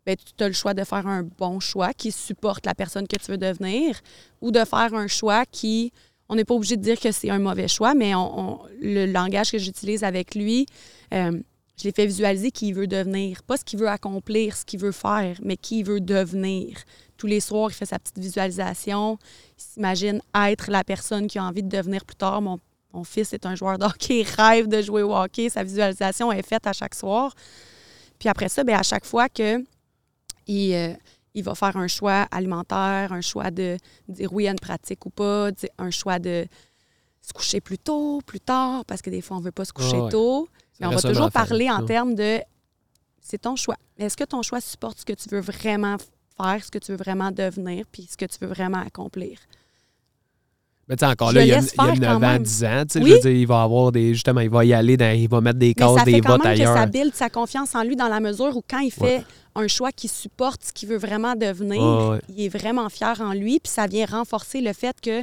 ben, 0.06 0.16
tu 0.16 0.44
as 0.44 0.48
le 0.48 0.54
choix 0.54 0.74
de 0.74 0.84
faire 0.84 1.08
un 1.08 1.24
bon 1.24 1.60
choix 1.60 1.92
qui 1.94 2.12
supporte 2.12 2.66
la 2.66 2.76
personne 2.76 3.08
que 3.08 3.18
tu 3.18 3.32
veux 3.32 3.38
devenir 3.40 4.00
ou 4.42 4.52
de 4.52 4.64
faire 4.64 4.94
un 4.94 5.08
choix 5.08 5.46
qui 5.46 5.92
on 6.30 6.36
n'est 6.36 6.46
pas 6.46 6.54
obligé 6.54 6.78
de 6.78 6.82
dire 6.82 7.00
que 7.00 7.12
c'est 7.12 7.30
un 7.30 7.40
mauvais 7.40 7.68
choix, 7.68 7.94
mais 7.94 8.16
on, 8.16 8.60
le 8.82 9.06
langage 9.06 9.52
que 9.52 9.60
j'utilise 9.60 10.04
avec 10.04 10.34
lui, 10.34 10.66
euh, 11.14 11.40
je 11.78 11.84
l'ai 11.84 11.92
fait 11.92 12.06
visualiser 12.06 12.52
qui 12.52 12.70
il 12.70 12.74
veut 12.74 12.88
devenir. 12.88 13.44
Pas 13.44 13.58
ce 13.58 13.64
qu'il 13.64 13.80
veut 13.80 13.90
accomplir, 13.90 14.56
ce 14.56 14.66
qu'il 14.66 14.80
veut 14.80 14.92
faire, 14.92 15.38
mais 15.44 15.58
qui 15.58 15.80
il 15.80 15.86
veut 15.86 16.00
devenir. 16.00 16.78
Tous 17.18 17.28
les 17.28 17.42
soirs, 17.42 17.70
il 17.70 17.74
fait 17.74 17.86
sa 17.86 18.00
petite 18.00 18.18
visualisation. 18.18 19.20
Il 19.58 19.64
s'imagine 19.64 20.22
être 20.34 20.72
la 20.72 20.84
personne 20.84 21.28
qu'il 21.28 21.42
a 21.42 21.44
envie 21.44 21.64
de 21.64 21.70
devenir 21.70 22.06
plus 22.06 22.16
tard. 22.16 22.42
Mon 22.96 23.04
fils 23.04 23.34
est 23.34 23.46
un 23.46 23.56
joueur 23.56 23.78
de 23.78 23.86
hockey, 23.86 24.22
il 24.22 24.28
rêve 24.28 24.68
de 24.68 24.82
jouer 24.82 25.04
au 25.04 25.14
hockey. 25.14 25.50
Sa 25.50 25.64
visualisation 25.64 26.32
est 26.32 26.48
faite 26.48 26.66
à 26.66 26.74
chaque 26.74 26.96
soir. 26.96 27.34
Puis 28.18 28.30
après 28.30 28.50
ça, 28.50 28.64
bien, 28.64 28.80
à 28.80 28.84
chaque 28.84 29.06
fois 29.06 29.28
que 29.28 29.64
il, 30.48 30.74
euh, 30.74 30.94
il 31.34 31.44
va 31.44 31.56
faire 31.56 31.76
un 31.76 31.88
choix 31.88 32.28
alimentaire, 32.32 33.12
un 33.12 33.22
choix 33.22 33.52
de 33.52 33.78
dire 34.08 34.32
oui 34.32 34.48
à 34.48 34.52
une 34.52 34.60
pratique 34.60 35.06
ou 35.06 35.10
pas, 35.10 35.50
un 35.78 35.92
choix 35.92 36.20
de 36.20 36.46
se 37.22 37.34
coucher 37.34 37.60
plus 37.60 37.78
tôt, 37.78 38.22
plus 38.26 38.40
tard, 38.40 38.86
parce 38.86 39.02
que 39.02 39.10
des 39.10 39.22
fois, 39.22 39.38
on 39.38 39.40
ne 39.42 39.46
veut 39.46 39.52
pas 39.52 39.66
se 39.66 39.74
coucher 39.74 39.98
ouais. 39.98 40.10
tôt. 40.10 40.48
Mais 40.80 40.88
on 40.88 40.92
va 40.92 41.02
toujours 41.02 41.32
parler 41.32 41.70
en 41.70 41.86
termes 41.86 42.16
de 42.16 42.40
c'est 43.22 43.40
ton 43.40 43.56
choix. 43.56 43.78
Est-ce 43.98 44.16
que 44.16 44.24
ton 44.24 44.42
choix 44.42 44.62
supporte 44.62 45.00
ce 45.00 45.06
que 45.06 45.14
tu 45.14 45.28
veux 45.30 45.42
vraiment 45.42 45.98
faire, 46.38 46.64
ce 46.64 46.70
que 46.70 46.78
tu 46.78 46.92
veux 46.92 46.98
vraiment 46.98 47.32
devenir, 47.32 47.86
puis 47.92 48.08
ce 48.10 48.16
que 48.16 48.26
tu 48.26 48.38
veux 48.40 48.48
vraiment 48.48 48.82
accomplir? 48.82 49.40
Mais 50.88 50.96
tu 50.96 51.04
sais, 51.06 51.12
encore 51.12 51.32
Je 51.32 51.36
là, 51.36 51.42
il 51.44 51.48
y 51.48 51.52
a, 51.52 51.56
laisse 51.62 51.74
il 51.74 51.78
y 51.78 51.82
a 51.82 51.86
faire 51.86 51.96
9 52.00 52.10
quand 52.10 52.16
ans, 52.16 52.20
même. 52.20 52.44
10 52.44 52.64
ans. 52.66 52.84
Oui. 52.96 53.02
Je 53.10 53.14
veux 53.14 53.20
dire, 53.20 53.32
il 53.32 53.48
va 53.48 53.62
avoir 53.64 53.92
des. 53.92 54.14
Justement, 54.14 54.42
il 54.42 54.50
va 54.52 54.64
y 54.66 54.74
aller, 54.74 54.98
dans, 54.98 55.16
il 55.18 55.28
va 55.28 55.42
mettre 55.42 55.58
des 55.60 55.74
cases, 55.74 56.04
des 56.06 56.22
bottes 56.22 56.44
même 56.44 56.58
que 56.58 56.64
ça 56.64 56.74
ailleurs. 56.74 56.88
build 56.88 57.16
sa 57.16 57.30
confiance 57.30 57.74
en 57.74 57.84
lui 57.84 57.96
dans 57.96 58.08
la 58.08 58.20
mesure 58.20 58.56
où 58.56 58.62
quand 58.70 58.80
il 58.80 58.92
fait 58.92 59.18
Ouais. 59.18 59.24
un 59.56 59.68
choix 59.68 59.92
qui 59.92 60.08
supporte 60.08 60.64
ce 60.64 60.72
qu'il 60.74 60.90
veut 60.90 60.98
vraiment 60.98 61.36
devenir, 61.36 61.82
ouais. 62.12 62.22
il 62.30 62.42
est 62.46 62.50
vraiment 62.50 62.88
fier 62.90 63.20
en 63.20 63.34
lui, 63.34 63.60
puis 63.60 63.72
ça 63.72 63.88
vient 63.88 64.06
renforcer 64.06 64.62
le 64.62 64.74
fait 64.74 64.96
que 65.02 65.22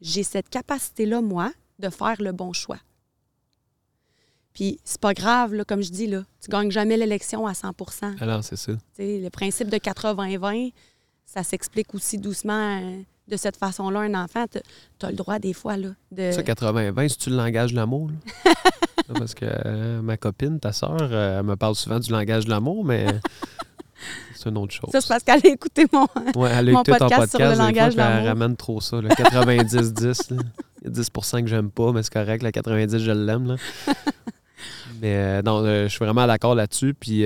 j'ai 0.00 0.22
cette 0.24 0.48
capacité-là, 0.48 1.20
moi, 1.20 1.52
de 1.78 1.88
faire 1.88 2.16
le 2.20 2.32
bon 2.32 2.52
choix. 2.52 2.78
Puis 4.52 4.80
c'est 4.84 5.00
pas 5.00 5.12
grave, 5.14 5.54
là, 5.54 5.64
comme 5.64 5.82
je 5.82 5.90
dis, 5.90 6.06
là, 6.06 6.22
tu 6.42 6.50
gagnes 6.50 6.70
jamais 6.70 6.96
l'élection 6.96 7.46
à 7.46 7.52
100% 7.52 8.16
Alors, 8.20 8.42
c'est 8.42 8.56
ça. 8.56 8.72
Tu 8.72 8.78
sais, 8.96 9.20
Le 9.22 9.28
principe 9.30 9.68
de 9.68 9.76
80-20, 9.76 10.72
ça 11.26 11.42
s'explique 11.42 11.94
aussi 11.94 12.16
doucement 12.18 12.80
euh, 12.82 13.02
de 13.28 13.36
cette 13.36 13.56
façon-là. 13.56 14.00
Un 14.00 14.14
enfant, 14.14 14.44
tu 14.50 15.06
as 15.06 15.10
le 15.10 15.16
droit 15.16 15.38
des 15.38 15.52
fois 15.52 15.76
là, 15.76 15.88
de... 16.12 16.30
Ça, 16.32 16.42
80-20, 16.42 17.08
c'est-tu 17.08 17.30
le 17.30 17.36
langage 17.36 17.72
de 17.72 17.76
l'amour? 17.76 18.10
Parce 19.14 19.34
que 19.34 19.44
euh, 19.44 20.02
ma 20.02 20.16
copine, 20.16 20.58
ta 20.58 20.72
sœur, 20.72 20.96
euh, 21.00 21.38
elle 21.38 21.46
me 21.46 21.54
parle 21.56 21.76
souvent 21.76 21.98
du 22.00 22.10
langage 22.10 22.44
de 22.46 22.50
l'amour, 22.50 22.84
mais 22.84 23.06
c'est 24.34 24.48
une 24.48 24.58
autre 24.58 24.74
chose. 24.74 24.90
Ça, 24.90 25.00
c'est 25.00 25.08
parce 25.08 25.22
qu'elle 25.22 25.40
a 25.44 25.54
écouté 25.54 25.86
mon... 25.92 26.06
Ouais, 26.34 26.50
elle 26.52 26.70
a 26.70 26.72
mon 26.72 26.82
écouté 26.82 26.98
ton 26.98 27.08
podcast 27.08 27.30
sur 27.30 27.38
le 27.38 27.46
podcast, 27.46 27.56
fois, 27.56 27.66
langage 27.66 27.94
puis 27.94 28.02
elle 28.02 28.14
d'amour. 28.14 28.28
ramène 28.28 28.56
trop 28.56 28.80
ça. 28.80 29.00
là. 29.00 29.08
90-10. 29.10 30.34
là. 30.34 30.42
Il 30.84 30.88
y 30.96 30.98
a 30.98 31.02
10% 31.02 31.42
que 31.42 31.46
j'aime 31.48 31.70
pas, 31.70 31.92
mais 31.92 32.02
c'est 32.02 32.12
correct. 32.12 32.42
La 32.42 32.50
90, 32.50 32.98
je 32.98 33.10
l'aime. 33.12 33.46
là. 33.46 33.56
mais 35.00 35.16
euh, 35.16 35.42
non, 35.42 35.64
je 35.64 35.86
suis 35.88 36.04
vraiment 36.04 36.26
d'accord 36.26 36.56
là-dessus. 36.56 36.92
Puis 36.98 37.24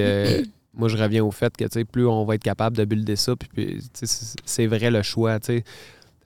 moi, 0.75 0.89
je 0.89 0.97
reviens 0.97 1.25
au 1.25 1.31
fait 1.31 1.57
que 1.57 1.65
tu 1.65 1.71
sais, 1.73 1.85
plus 1.85 2.07
on 2.07 2.25
va 2.25 2.37
être 2.37 2.43
capable 2.43 2.77
de 2.77 2.85
builder 2.85 3.17
ça, 3.17 3.35
puis, 3.37 3.49
puis, 3.49 3.83
c'est 4.45 4.67
vrai 4.67 4.91
le 4.91 5.03
choix. 5.03 5.39
tu 5.41 5.47
sais. 5.47 5.65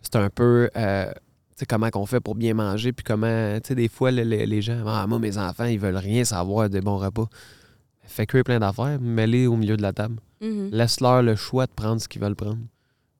C'est 0.02 0.16
un 0.16 0.28
peu 0.28 0.68
euh, 0.76 1.06
tu 1.12 1.60
sais, 1.60 1.66
comment 1.66 1.88
qu'on 1.90 2.04
fait 2.06 2.20
pour 2.20 2.34
bien 2.34 2.52
manger, 2.54 2.92
puis 2.92 3.04
comment, 3.04 3.54
tu 3.60 3.68
sais, 3.68 3.74
des 3.74 3.88
fois, 3.88 4.10
le- 4.10 4.24
le- 4.24 4.44
les 4.44 4.60
gens, 4.62 4.84
ah, 4.86 5.06
moi, 5.06 5.18
mes 5.18 5.38
enfants, 5.38 5.64
ils 5.64 5.78
veulent 5.78 5.96
rien 5.96 6.24
savoir 6.24 6.68
des 6.68 6.80
bons 6.80 6.98
repas. 6.98 7.26
Fais 8.02 8.26
cuire 8.26 8.44
plein 8.44 8.58
d'affaires, 8.60 8.98
mets-les 9.00 9.46
au 9.46 9.56
milieu 9.56 9.76
de 9.76 9.82
la 9.82 9.92
table. 9.92 10.16
Mhm. 10.42 10.68
Laisse-leur 10.72 11.22
le 11.22 11.36
choix 11.36 11.66
de 11.66 11.72
prendre 11.72 12.00
ce 12.02 12.08
qu'ils 12.08 12.20
veulent 12.20 12.34
prendre. 12.36 12.58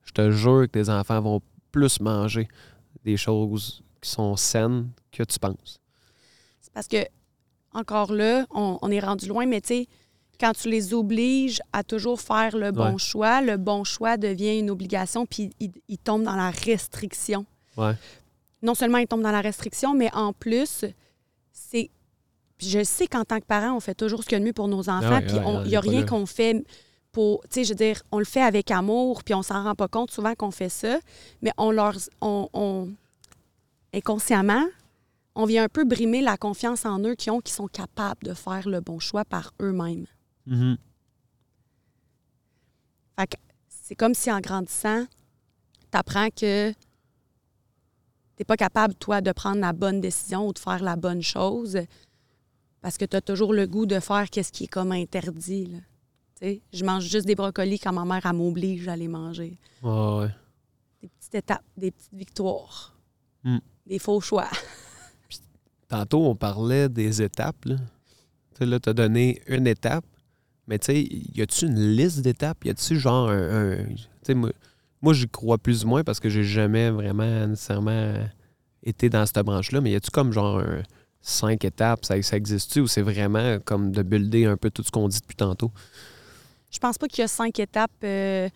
Je 0.03 0.11
te 0.11 0.29
jure 0.31 0.63
que 0.71 0.79
tes 0.79 0.89
enfants 0.89 1.19
vont 1.21 1.41
plus 1.71 1.99
manger 1.99 2.47
des 3.03 3.17
choses 3.17 3.83
qui 3.99 4.09
sont 4.11 4.35
saines 4.35 4.89
que 5.11 5.23
tu 5.23 5.39
penses. 5.39 5.79
C'est 6.61 6.71
parce 6.71 6.87
que, 6.87 6.97
encore 7.73 8.13
là, 8.13 8.45
on, 8.53 8.77
on 8.81 8.91
est 8.91 8.99
rendu 8.99 9.27
loin, 9.27 9.45
mais 9.47 9.61
tu 9.61 9.67
sais, 9.69 9.87
quand 10.39 10.53
tu 10.53 10.69
les 10.69 10.93
obliges 10.93 11.61
à 11.73 11.83
toujours 11.83 12.19
faire 12.21 12.55
le 12.57 12.71
bon 12.71 12.93
Ouais. 12.93 12.97
choix, 12.97 13.41
le 13.41 13.57
bon 13.57 13.83
choix 13.83 14.17
devient 14.17 14.59
une 14.59 14.69
obligation, 14.69 15.25
puis 15.25 15.49
ils 15.59 15.71
il 15.87 15.97
tombent 15.97 16.23
dans 16.23 16.35
la 16.35 16.49
restriction. 16.51 17.45
Ouais. 17.77 17.93
Non 18.61 18.73
seulement 18.75 18.97
ils 18.99 19.07
tombent 19.07 19.21
dans 19.23 19.31
la 19.31 19.41
restriction, 19.41 19.93
mais 19.93 20.09
en 20.13 20.33
plus, 20.33 20.85
c'est. 21.51 21.89
Je 22.57 22.83
sais 22.85 23.07
qu'en 23.07 23.25
tant 23.25 23.39
que 23.39 23.45
parent, 23.45 23.75
on 23.75 23.79
fait 23.81 23.95
toujours 23.95 24.23
ce 24.23 24.29
qu'il 24.29 24.35
y 24.37 24.37
a 24.37 24.39
de 24.39 24.45
mieux 24.45 24.53
pour 24.53 24.69
nos 24.69 24.89
enfants, 24.89 25.09
ouais, 25.15 25.21
puis 25.21 25.35
il 25.65 25.67
n'y 25.69 25.75
a 25.75 25.79
rien 25.81 26.05
qu'on 26.05 26.25
fait 26.25 26.63
pour. 27.11 27.41
Tu 27.43 27.47
sais, 27.51 27.63
je 27.65 27.69
veux 27.69 27.75
dire, 27.75 28.01
on 28.13 28.19
le 28.19 28.25
fait 28.25 28.41
avec 28.41 28.71
amour, 28.71 29.23
puis 29.23 29.33
on 29.33 29.43
s'en 29.43 29.61
rend 29.63 29.75
pas 29.75 29.87
compte 29.89 30.09
souvent 30.11 30.33
qu'on 30.35 30.51
fait 30.51 30.69
ça, 30.69 30.99
mais 31.41 31.51
on 31.57 31.71
leur. 31.71 31.95
On, 32.21 32.47
on- 32.53 32.89
inconsciemment, 33.93 34.65
on 35.35 35.45
vient 35.45 35.63
un 35.63 35.69
peu 35.69 35.83
brimer 35.85 36.21
la 36.21 36.37
confiance 36.37 36.85
en 36.85 36.99
eux 36.99 37.15
qui 37.15 37.29
ont, 37.29 37.41
qui 37.41 37.51
sont 37.53 37.67
capables 37.67 38.23
de 38.23 38.33
faire 38.33 38.67
le 38.67 38.79
bon 38.81 38.99
choix 38.99 39.25
par 39.25 39.53
eux-mêmes. 39.61 40.05
Fait 43.17 43.27
que 43.27 43.37
c'est 43.69 43.95
comme 43.95 44.13
si 44.13 44.31
en 44.31 44.39
grandissant, 44.41 45.05
tu 45.91 45.97
apprends 45.97 46.29
que 46.29 46.71
tu 46.71 46.77
n'es 48.39 48.45
pas 48.45 48.57
capable, 48.57 48.93
toi, 48.95 49.21
de 49.21 49.31
prendre 49.31 49.61
la 49.61 49.73
bonne 49.73 50.01
décision 50.01 50.47
ou 50.47 50.53
de 50.53 50.59
faire 50.59 50.83
la 50.83 50.95
bonne 50.95 51.21
chose 51.21 51.79
parce 52.81 52.97
que 52.97 53.05
tu 53.05 53.15
as 53.15 53.21
toujours 53.21 53.53
le 53.53 53.65
goût 53.65 53.85
de 53.85 53.99
faire 53.99 54.27
ce 54.31 54.51
qui 54.51 54.65
est 54.65 54.67
comme 54.67 54.91
interdit. 54.91 55.65
là. 55.67 55.77
Tu 56.39 56.45
sais, 56.47 56.61
je 56.73 56.83
mange 56.83 57.03
juste 57.05 57.25
des 57.25 57.35
brocolis 57.35 57.79
quand 57.79 57.93
ma 57.93 58.03
mère 58.05 58.31
m'oblige 58.33 58.87
à 58.89 58.95
les 58.95 59.07
manger. 59.07 59.57
Ouais. 59.81 60.27
Des 61.01 61.07
petites 61.07 61.35
étapes, 61.35 61.63
des 61.77 61.91
petites 61.91 62.13
victoires, 62.13 62.91
Mm. 63.43 63.59
des 63.85 63.99
faux 63.99 64.19
choix. 64.21 64.49
Tantôt, 65.87 66.25
on 66.25 66.35
parlait 66.35 66.89
des 66.89 67.21
étapes. 67.21 67.63
Là, 67.65 67.75
Tu 68.51 68.57
sais, 68.57 68.65
là, 68.65 68.79
tu 68.79 68.89
as 68.89 68.93
donné 68.93 69.39
une 69.47 69.67
étape, 69.67 70.03
mais 70.67 70.79
tu 70.79 70.85
sais, 70.87 71.07
y 71.09 71.41
a-tu 71.41 71.65
une 71.65 71.79
liste 71.95 72.21
d'étapes? 72.21 72.63
Y 72.65 72.69
a-tu 72.71 72.99
genre 72.99 73.29
un. 73.29 73.71
un- 73.79 73.85
tu 73.85 73.97
sais, 74.23 74.33
moi, 74.33 74.51
moi 75.01 75.13
j'y 75.13 75.27
crois 75.27 75.57
plus 75.57 75.83
ou 75.85 75.87
moins 75.87 76.03
parce 76.03 76.19
que 76.19 76.29
j'ai 76.29 76.43
jamais 76.43 76.89
vraiment 76.89 77.47
nécessairement 77.47 78.13
été 78.83 79.09
dans 79.09 79.25
cette 79.25 79.39
branche-là, 79.45 79.81
mais 79.81 79.91
y 79.91 79.95
a-tu 79.95 80.11
comme 80.11 80.31
genre 80.31 80.59
un- 80.59 80.83
cinq 81.21 81.65
étapes? 81.65 82.05
Ça, 82.05 82.21
ça 82.21 82.37
existe-tu 82.37 82.81
ou 82.81 82.87
c'est 82.87 83.01
vraiment 83.01 83.59
comme 83.59 83.91
de 83.91 84.01
builder 84.03 84.45
un 84.45 84.57
peu 84.57 84.69
tout 84.69 84.83
ce 84.83 84.91
qu'on 84.91 85.07
dit 85.07 85.19
depuis 85.19 85.35
tantôt? 85.35 85.71
Je 86.71 86.79
pense 86.79 86.97
pas 86.97 87.07
qu'il 87.07 87.21
y 87.21 87.25
a 87.25 87.27
cinq 87.27 87.59
étapes 87.59 87.91
euh, 88.03 88.49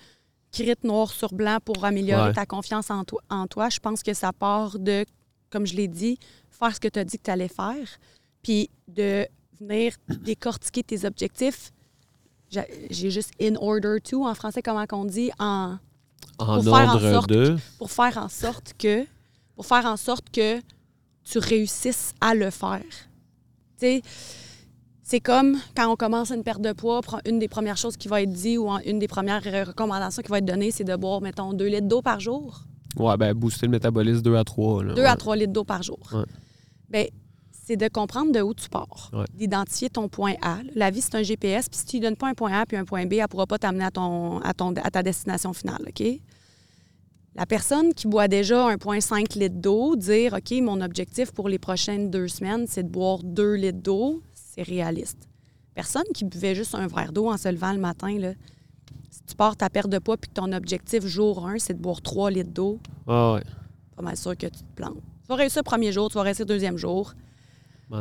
noir 0.84 1.10
sur 1.12 1.34
blanc 1.34 1.60
pour 1.64 1.86
améliorer 1.86 2.30
Ouais. 2.30 2.34
ta 2.34 2.46
confiance 2.46 2.90
en 2.92 3.04
toi, 3.04 3.22
en 3.30 3.48
toi. 3.48 3.70
Je 3.70 3.80
pense 3.80 4.04
que 4.04 4.14
ça 4.14 4.34
part 4.34 4.78
de, 4.78 5.06
comme 5.50 5.66
je 5.66 5.76
l'ai 5.76 5.88
dit, 5.88 6.18
faire 6.50 6.76
ce 6.76 6.80
que 6.80 6.88
tu 6.88 7.00
as 7.00 7.06
dit 7.06 7.18
que 7.18 7.24
tu 7.24 7.32
allais 7.32 7.48
faire, 7.48 7.88
puis 8.44 8.70
de 8.88 9.26
venir 9.60 9.94
décortiquer 10.10 10.84
tes 10.84 11.06
objectifs. 11.06 11.72
J'ai 12.50 13.12
juste 13.12 13.32
in 13.42 13.56
order 13.60 13.98
to, 14.04 14.26
en 14.26 14.34
français, 14.34 14.62
comment 14.62 14.86
qu'on 14.88 15.06
dit, 15.06 15.32
en, 15.40 15.78
En 16.40 16.56
Pour 16.62 16.76
faire 16.76 16.96
en 16.96 17.00
sorte 17.00 17.30
de. 17.30 17.58
pour 17.78 17.92
faire 17.92 18.18
en 18.18 18.30
sorte 18.30 18.74
que 18.78 19.06
pour 19.56 19.66
faire 19.66 19.86
en 19.86 19.98
sorte 19.98 20.30
que 20.32 20.60
tu 21.24 21.38
réussisses 21.38 22.14
à 22.22 22.34
le 22.34 22.50
faire. 22.50 22.82
Tu 23.78 23.86
sais, 23.86 24.02
c'est 25.04 25.20
comme 25.20 25.58
quand 25.76 25.92
on 25.92 25.96
commence 25.96 26.32
une 26.32 26.44
perte 26.44 26.62
de 26.62 26.72
poids, 26.72 27.02
une 27.26 27.40
des 27.40 27.48
premières 27.48 27.78
choses 27.78 27.98
qui 27.98 28.08
va 28.08 28.22
être 28.22 28.32
dit 28.32 28.58
ou 28.58 28.70
une 28.86 29.00
des 29.00 29.08
premières 29.08 29.44
recommandations 29.44 30.22
qui 30.22 30.30
va 30.30 30.38
être 30.38 30.46
donnée, 30.46 30.72
c'est 30.72 30.84
de 30.84 30.96
boire, 30.96 31.20
mettons, 31.22 31.54
2 31.54 31.66
litres 31.66 31.88
d'eau 31.88 32.02
par 32.02 32.20
jour. 32.20 32.62
Ouais, 32.98 33.18
ben 33.18 33.34
booster 33.34 33.66
le 33.68 33.72
métabolisme 33.72 34.22
2 34.22 34.36
à 34.36 34.44
3. 34.44 34.84
2 34.96 35.04
à 35.04 35.16
3 35.16 35.36
litres 35.36 35.54
d'eau 35.54 35.64
par 35.64 35.84
jour. 35.84 36.00
Ouais. 36.14 36.24
Bien, 36.90 37.06
c'est 37.70 37.78
de 37.78 37.88
comprendre 37.88 38.32
de 38.32 38.42
où 38.42 38.56
tu 38.56 38.68
pars, 38.68 39.12
d'identifier 39.36 39.92
ton 39.92 40.10
point 40.10 40.34
A. 40.42 40.58
La 40.74 40.90
vie, 40.90 41.02
c'est 41.02 41.14
un 41.14 41.22
GPS, 41.22 41.70
puis 41.70 41.78
si 41.78 41.86
tu 41.86 41.98
ne 41.98 42.02
donnes 42.02 42.16
pas 42.16 42.28
un 42.28 42.34
point 42.34 42.52
A 42.52 42.66
puis 42.66 42.78
un 42.78 42.84
point 42.84 43.06
B, 43.06 43.14
elle 43.14 43.22
ne 43.22 43.28
pourra 43.28 43.46
pas 43.46 43.60
t'amener 43.60 43.84
à, 43.86 43.92
ton, 43.92 44.40
à, 44.40 44.56
ton, 44.56 44.74
à 44.74 44.90
ta 44.90 45.04
destination 45.04 45.54
finale, 45.54 45.86
OK? 45.88 46.04
La 47.36 47.46
personne 47.46 47.94
qui 47.94 48.08
boit 48.08 48.28
déjà 48.28 48.76
1,5 48.76 49.38
litre 49.38 49.58
d'eau, 49.58 49.96
dire 49.96 50.34
OK, 50.34 50.52
mon 50.64 50.82
objectif 50.82 51.32
pour 51.32 51.48
les 51.48 51.60
prochaines 51.60 52.10
deux 52.10 52.28
semaines, 52.28 52.66
c'est 52.68 52.82
de 52.82 52.90
boire 52.90 53.20
2 53.24 53.54
litres 53.54 53.84
d'eau, 53.84 54.24
c'est 54.34 54.64
réaliste. 54.64 55.30
Personne 55.76 56.06
qui 56.16 56.26
buvait 56.26 56.56
juste 56.56 56.74
un 56.74 56.88
verre 56.88 57.14
d'eau 57.14 57.30
en 57.30 57.38
se 57.38 57.50
levant 57.50 57.74
le 57.74 57.80
matin, 57.80 58.18
là, 58.18 58.34
si 59.12 59.22
tu 59.28 59.36
pars 59.36 59.56
ta 59.56 59.70
perte 59.70 59.90
de 59.90 60.00
poids 60.00 60.18
puis 60.18 60.28
que 60.30 60.34
ton 60.34 60.52
objectif 60.54 61.06
jour 61.06 61.48
1, 61.48 61.60
c'est 61.60 61.76
de 61.76 61.80
boire 61.80 62.02
3 62.02 62.32
litres 62.32 62.50
d'eau, 62.50 62.80
ah 63.06 63.36
ouais. 63.36 63.44
pas 63.96 64.02
mal 64.02 64.18
sûr 64.18 64.36
que 64.36 64.48
tu 64.48 64.60
te 64.60 64.76
plantes. 64.76 64.98
Tu 65.22 65.28
vas 65.28 65.36
réussir 65.36 65.60
le 65.60 65.70
premier 65.70 65.92
jour, 65.92 66.10
tu 66.10 66.16
vas 66.16 66.24
réussir 66.24 66.46
le 66.46 66.50
deuxième 66.50 66.78
jour. 66.78 67.14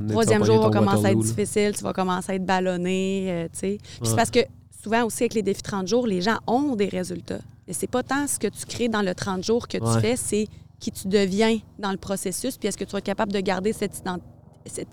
Troisième 0.09 0.45
jour 0.45 0.63
va 0.63 0.71
commencer 0.71 1.07
à 1.07 1.13
être 1.13 1.19
difficile, 1.21 1.73
tu 1.77 1.83
vas 1.83 1.93
commencer 1.93 2.33
à 2.33 2.35
être 2.35 2.45
ballonné, 2.45 3.27
euh, 3.29 3.45
tu 3.53 3.59
sais. 3.59 3.79
c'est 4.03 4.17
parce 4.17 4.31
que 4.31 4.41
souvent 4.83 5.05
aussi 5.05 5.23
avec 5.23 5.35
les 5.35 5.43
défis 5.43 5.63
30 5.63 5.89
jours, 5.89 6.07
les 6.07 6.21
gens 6.21 6.39
ont 6.47 6.77
des 6.77 6.89
résultats. 6.89 7.41
Et 7.67 7.73
c'est 7.73 7.87
pas 7.87 8.03
tant 8.03 8.27
ce 8.27 8.39
que 8.39 8.49
tu 8.49 8.67
crées 8.67 8.89
dans 8.89 9.03
le 9.03 9.15
30 9.15 9.45
jours 9.45 9.69
que 9.69 9.79
tu 9.79 10.01
fais, 10.01 10.17
c'est 10.17 10.47
qui 10.79 10.93
tu 10.93 11.09
deviens 11.09 11.59
dans 11.79 11.91
le 11.91 11.97
processus, 11.97 12.57
puis 12.57 12.69
est-ce 12.69 12.79
que 12.79 12.85
tu 12.85 12.97
es 12.97 13.03
capable 13.03 13.33
de 13.33 13.41
garder 13.41 13.73
cette, 13.73 14.03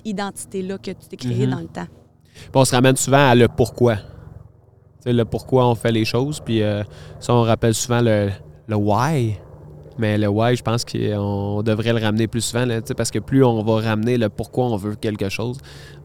identité-là 0.05 0.77
que 0.77 0.91
tu 0.91 1.07
t'es 1.09 1.17
créée 1.17 1.45
mhm. 1.45 1.53
dans 1.53 1.59
le 1.59 1.67
temps. 1.67 1.87
Puis 2.33 2.51
on 2.53 2.65
se 2.65 2.73
ramène 2.73 2.95
souvent 2.95 3.29
à 3.29 3.35
le 3.35 3.47
pourquoi. 3.47 3.97
C'est 5.01 5.13
le 5.13 5.25
pourquoi 5.25 5.67
on 5.67 5.75
fait 5.75 5.91
les 5.91 6.05
choses, 6.05 6.39
puis 6.39 6.63
euh, 6.63 6.83
ça, 7.19 7.33
on 7.33 7.43
rappelle 7.43 7.75
souvent 7.75 8.01
le, 8.01 8.31
le 8.67 8.75
why. 8.75 9.37
Mais 9.97 10.17
le 10.17 10.27
why, 10.27 10.55
je 10.55 10.63
pense 10.63 10.83
qu'on 10.83 11.61
devrait 11.63 11.93
le 11.93 11.99
ramener 11.99 12.27
plus 12.27 12.41
souvent, 12.41 12.65
parce 12.97 13.11
que 13.11 13.19
plus 13.19 13.43
on 13.43 13.63
va 13.63 13.81
ramener 13.89 14.17
le 14.17 14.29
pourquoi 14.29 14.65
on 14.65 14.75
veut 14.75 14.95
quelque 14.95 15.29
chose, 15.29 15.57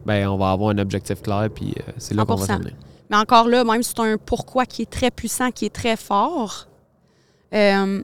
ben 0.05 0.27
on 0.29 0.37
va 0.37 0.51
avoir 0.51 0.69
un 0.69 0.77
objectif 0.77 1.21
clair, 1.21 1.49
puis 1.53 1.73
euh, 1.77 1.91
c'est 1.97 2.13
là 2.13 2.25
qu'on 2.25 2.35
va 2.35 2.45
s'amener. 2.45 2.73
Mais 3.09 3.17
encore 3.17 3.47
là, 3.47 3.63
même 3.65 3.83
si 3.83 3.93
c'est 3.95 4.01
un 4.01 4.17
pourquoi 4.17 4.65
qui 4.65 4.83
est 4.83 4.89
très 4.89 5.11
puissant, 5.11 5.51
qui 5.51 5.65
est 5.65 5.73
très 5.73 5.97
fort, 5.97 6.67
euh, 7.53 8.01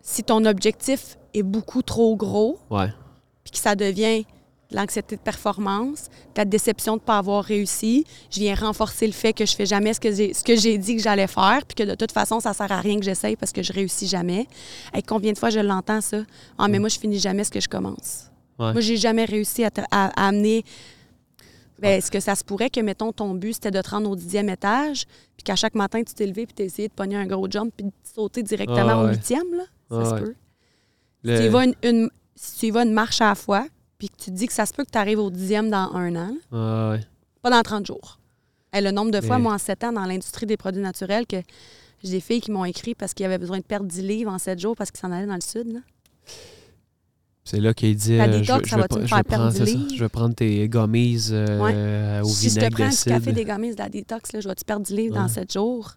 si 0.00 0.22
ton 0.22 0.44
objectif 0.44 1.18
est 1.34 1.42
beaucoup 1.42 1.82
trop 1.82 2.14
gros, 2.14 2.60
puis 2.70 3.52
que 3.52 3.58
ça 3.58 3.74
devient 3.74 4.24
l'anxiété 4.70 5.16
de 5.16 5.20
performance, 5.20 6.06
la 6.36 6.44
déception 6.44 6.96
de 6.96 7.00
ne 7.00 7.04
pas 7.04 7.18
avoir 7.18 7.44
réussi. 7.44 8.04
Je 8.30 8.40
viens 8.40 8.54
renforcer 8.54 9.06
le 9.06 9.12
fait 9.12 9.32
que 9.32 9.46
je 9.46 9.54
fais 9.54 9.66
jamais 9.66 9.94
ce 9.94 10.00
que 10.00 10.12
j'ai, 10.12 10.34
ce 10.34 10.42
que 10.42 10.56
j'ai 10.56 10.76
dit 10.78 10.96
que 10.96 11.02
j'allais 11.02 11.26
faire, 11.26 11.64
puis 11.66 11.74
que 11.74 11.90
de 11.90 11.94
toute 11.94 12.12
façon, 12.12 12.40
ça 12.40 12.52
sert 12.52 12.70
à 12.70 12.80
rien 12.80 12.98
que 12.98 13.04
j'essaye 13.04 13.36
parce 13.36 13.52
que 13.52 13.62
je 13.62 13.72
réussis 13.72 14.06
jamais. 14.06 14.46
Et 14.94 15.02
combien 15.02 15.32
de 15.32 15.38
fois 15.38 15.50
je 15.50 15.60
l'entends, 15.60 16.00
ça? 16.00 16.18
Ah, 16.58 16.68
mais 16.68 16.78
mm. 16.78 16.80
moi, 16.80 16.88
je 16.88 16.98
finis 16.98 17.18
jamais 17.18 17.44
ce 17.44 17.50
que 17.50 17.60
je 17.60 17.68
commence. 17.68 18.30
Moi, 18.58 18.80
j'ai 18.80 18.96
jamais 18.96 19.26
réussi 19.26 19.64
à, 19.64 19.70
amener. 20.16 20.64
Ben, 21.78 21.98
Est-ce 21.98 22.10
que 22.10 22.20
ça 22.20 22.34
se 22.34 22.42
pourrait 22.42 22.70
que, 22.70 22.80
mettons, 22.80 23.12
ton 23.12 23.34
but, 23.34 23.52
c'était 23.52 23.70
de 23.70 23.82
te 23.82 23.90
rendre 23.90 24.10
au 24.10 24.16
dixième 24.16 24.48
étage, 24.48 25.04
puis 25.36 25.44
qu'à 25.44 25.56
chaque 25.56 25.74
matin, 25.74 26.02
tu 26.02 26.14
t'es 26.14 26.26
levé, 26.26 26.46
puis 26.46 26.54
tu 26.54 26.62
essayé 26.62 26.88
de 26.88 26.94
pogner 26.94 27.16
un 27.16 27.26
gros 27.26 27.50
jump, 27.50 27.70
puis 27.76 27.84
de 27.84 27.92
sauter 28.02 28.42
directement 28.42 28.92
ah, 28.92 29.04
au 29.04 29.08
huitième, 29.08 29.54
là? 29.54 29.64
Ça 29.90 30.16
se 30.16 30.22
peut. 30.22 30.34
Si, 31.22 31.42
tu 31.42 31.48
vas 31.48 31.64
une, 31.82 32.10
si 32.34 32.58
tu 32.58 32.66
y 32.66 32.70
vas 32.70 32.84
une 32.84 32.92
marche 32.92 33.20
à 33.20 33.28
la 33.28 33.34
fois, 33.34 33.66
puis 33.98 34.08
que 34.08 34.16
tu 34.16 34.30
te 34.30 34.36
dis 34.36 34.46
que 34.46 34.52
ça 34.52 34.66
se 34.66 34.72
peut 34.72 34.84
que 34.84 34.90
tu 34.90 34.98
arrives 34.98 35.18
au 35.18 35.30
dixième 35.30 35.70
dans 35.70 35.92
un 35.94 36.14
an, 36.16 36.34
pas 37.42 37.50
dans 37.50 37.62
30 37.62 37.86
jours. 37.86 38.18
Et 38.72 38.80
le 38.80 38.90
nombre 38.90 39.10
de 39.10 39.20
fois, 39.20 39.38
moi, 39.38 39.54
en 39.54 39.58
sept 39.58 39.84
ans, 39.84 39.92
dans 39.92 40.04
l'industrie 40.04 40.46
des 40.46 40.56
produits 40.56 40.82
naturels, 40.82 41.26
que 41.26 41.36
j'ai 42.02 42.10
des 42.10 42.20
filles 42.20 42.40
qui 42.40 42.50
m'ont 42.50 42.64
écrit 42.64 42.94
parce 42.94 43.14
qu'ils 43.14 43.24
avaient 43.24 43.38
besoin 43.38 43.58
de 43.58 43.62
perdre 43.64 43.86
10 43.86 44.02
livres 44.02 44.30
en 44.30 44.38
sept 44.38 44.58
jours 44.58 44.76
parce 44.76 44.90
qu'ils 44.90 45.00
s'en 45.00 45.12
allaient 45.12 45.26
dans 45.26 45.34
le 45.34 45.40
sud. 45.40 45.82
C'est 47.44 47.60
là 47.60 47.72
qu'il 47.72 47.94
dit 47.94 48.18
euh, 48.20 48.42
je, 48.42 48.44
je, 48.44 48.52
vais, 48.52 48.60
je, 48.64 49.22
prendre, 49.22 49.52
je 49.52 50.00
vais 50.00 50.08
prendre 50.08 50.34
tes 50.34 50.68
gommises 50.68 51.30
euh, 51.32 52.20
au 52.20 52.28
si 52.28 52.48
vinaigre 52.48 52.48
Si 52.48 52.48
je 52.48 52.60
te 52.60 52.74
prends 52.74 52.88
du 52.88 53.24
café 53.24 53.32
des 53.32 53.44
gommises 53.44 53.76
de 53.76 53.82
la 53.82 53.88
détox, 53.88 54.32
là, 54.32 54.40
je 54.40 54.48
vais 54.48 54.54
te 54.56 54.64
perdre 54.64 54.84
10 54.84 54.94
livres 54.94 55.14
dans 55.14 55.28
7 55.28 55.52
jours? 55.52 55.92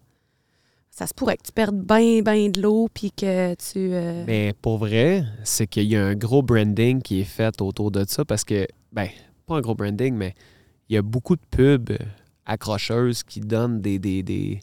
Ça 1.00 1.06
se 1.06 1.14
pourrait 1.14 1.38
que 1.38 1.44
tu 1.44 1.52
perdes 1.52 1.80
bien, 1.80 2.20
bien 2.20 2.50
de 2.50 2.60
l'eau 2.60 2.90
puis 2.92 3.10
que 3.10 3.54
tu. 3.54 3.78
Euh, 3.78 4.22
Mais 4.26 4.52
pour 4.60 4.76
vrai, 4.76 5.24
c'est 5.44 5.66
qu'il 5.66 5.84
y 5.84 5.96
a 5.96 6.04
un 6.04 6.14
gros 6.14 6.42
branding 6.42 7.00
qui 7.00 7.22
est 7.22 7.24
fait 7.24 7.62
autour 7.62 7.90
de 7.90 8.04
ça 8.06 8.26
parce 8.26 8.44
que, 8.44 8.66
ben, 8.92 9.08
pas 9.46 9.56
un 9.56 9.62
gros 9.62 9.74
branding, 9.74 10.14
mais 10.14 10.34
il 10.90 10.96
y 10.96 10.98
a 10.98 11.02
beaucoup 11.02 11.36
de 11.36 11.40
pubs 11.50 11.96
accrocheuses 12.44 13.22
qui 13.22 13.40
donnent 13.40 13.80
des, 13.80 13.98
des, 13.98 14.22
des, 14.22 14.60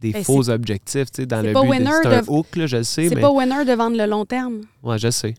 des 0.00 0.12
ben, 0.12 0.22
faux 0.22 0.48
objectifs, 0.48 1.10
tu 1.10 1.22
sais, 1.22 1.26
dans 1.26 1.42
le 1.42 1.52
but. 1.52 1.84
C'est 2.04 2.06
un 2.06 2.22
hook, 2.28 2.54
là, 2.54 2.68
je 2.68 2.76
le 2.76 2.84
sais. 2.84 3.08
C'est 3.08 3.20
pas 3.20 3.32
winner 3.32 3.64
de 3.64 3.72
vendre 3.72 3.96
le 3.96 4.06
long 4.06 4.24
terme. 4.24 4.60
Ouais, 4.84 4.96
je 4.96 5.10
sais. 5.10 5.34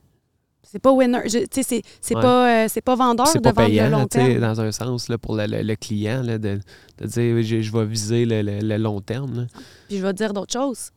C'est 0.72 0.80
pas 0.80 0.94
winner. 0.94 1.24
Tu 1.24 1.64
sais, 1.64 1.82
c'est 2.00 2.14
pas, 2.14 2.66
euh, 2.66 2.68
pas 2.86 2.96
vendeur 2.96 3.26
de 3.34 3.50
vendre 3.50 3.70
le 3.70 3.90
long 3.90 4.08
terme. 4.08 4.40
dans 4.40 4.62
un 4.62 4.72
sens, 4.72 5.10
là, 5.10 5.18
pour 5.18 5.36
le, 5.36 5.46
le, 5.46 5.76
client, 5.76 6.22
là, 6.24 6.38
de, 6.38 6.60
de, 7.00 7.06
dire 7.06 7.42
je, 7.42 7.62
je 7.62 7.72
vais 7.74 7.86
viser 7.86 8.26
le, 8.26 8.42
le 8.42 8.78
long 8.78 9.02
terme. 9.02 9.36
Là. 9.36 9.48
Puis 9.90 9.98
je 9.98 10.02
vais 10.02 10.14
te 10.14 10.18
dire 10.18 10.32
d'autres 10.32 10.54
choses. 10.54 10.92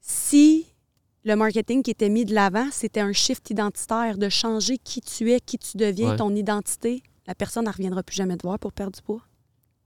Si 0.00 0.66
le 1.24 1.36
marketing 1.36 1.82
qui 1.82 1.90
était 1.90 2.08
mis 2.08 2.24
de 2.24 2.34
l'avant, 2.34 2.68
c'était 2.72 3.00
un 3.00 3.12
shift 3.12 3.50
identitaire, 3.50 4.16
de 4.16 4.30
changer 4.30 4.78
qui 4.78 5.02
tu 5.02 5.32
es, 5.32 5.40
qui 5.40 5.58
tu 5.58 5.76
deviens, 5.76 6.16
ton 6.16 6.34
identité, 6.34 7.02
la 7.26 7.34
personne 7.34 7.66
ne 7.66 7.70
reviendra 7.70 8.02
plus 8.02 8.16
jamais 8.16 8.38
te 8.38 8.46
voir 8.46 8.58
pour 8.58 8.72
perdre 8.72 8.96
du 8.96 9.02
poids. 9.02 9.20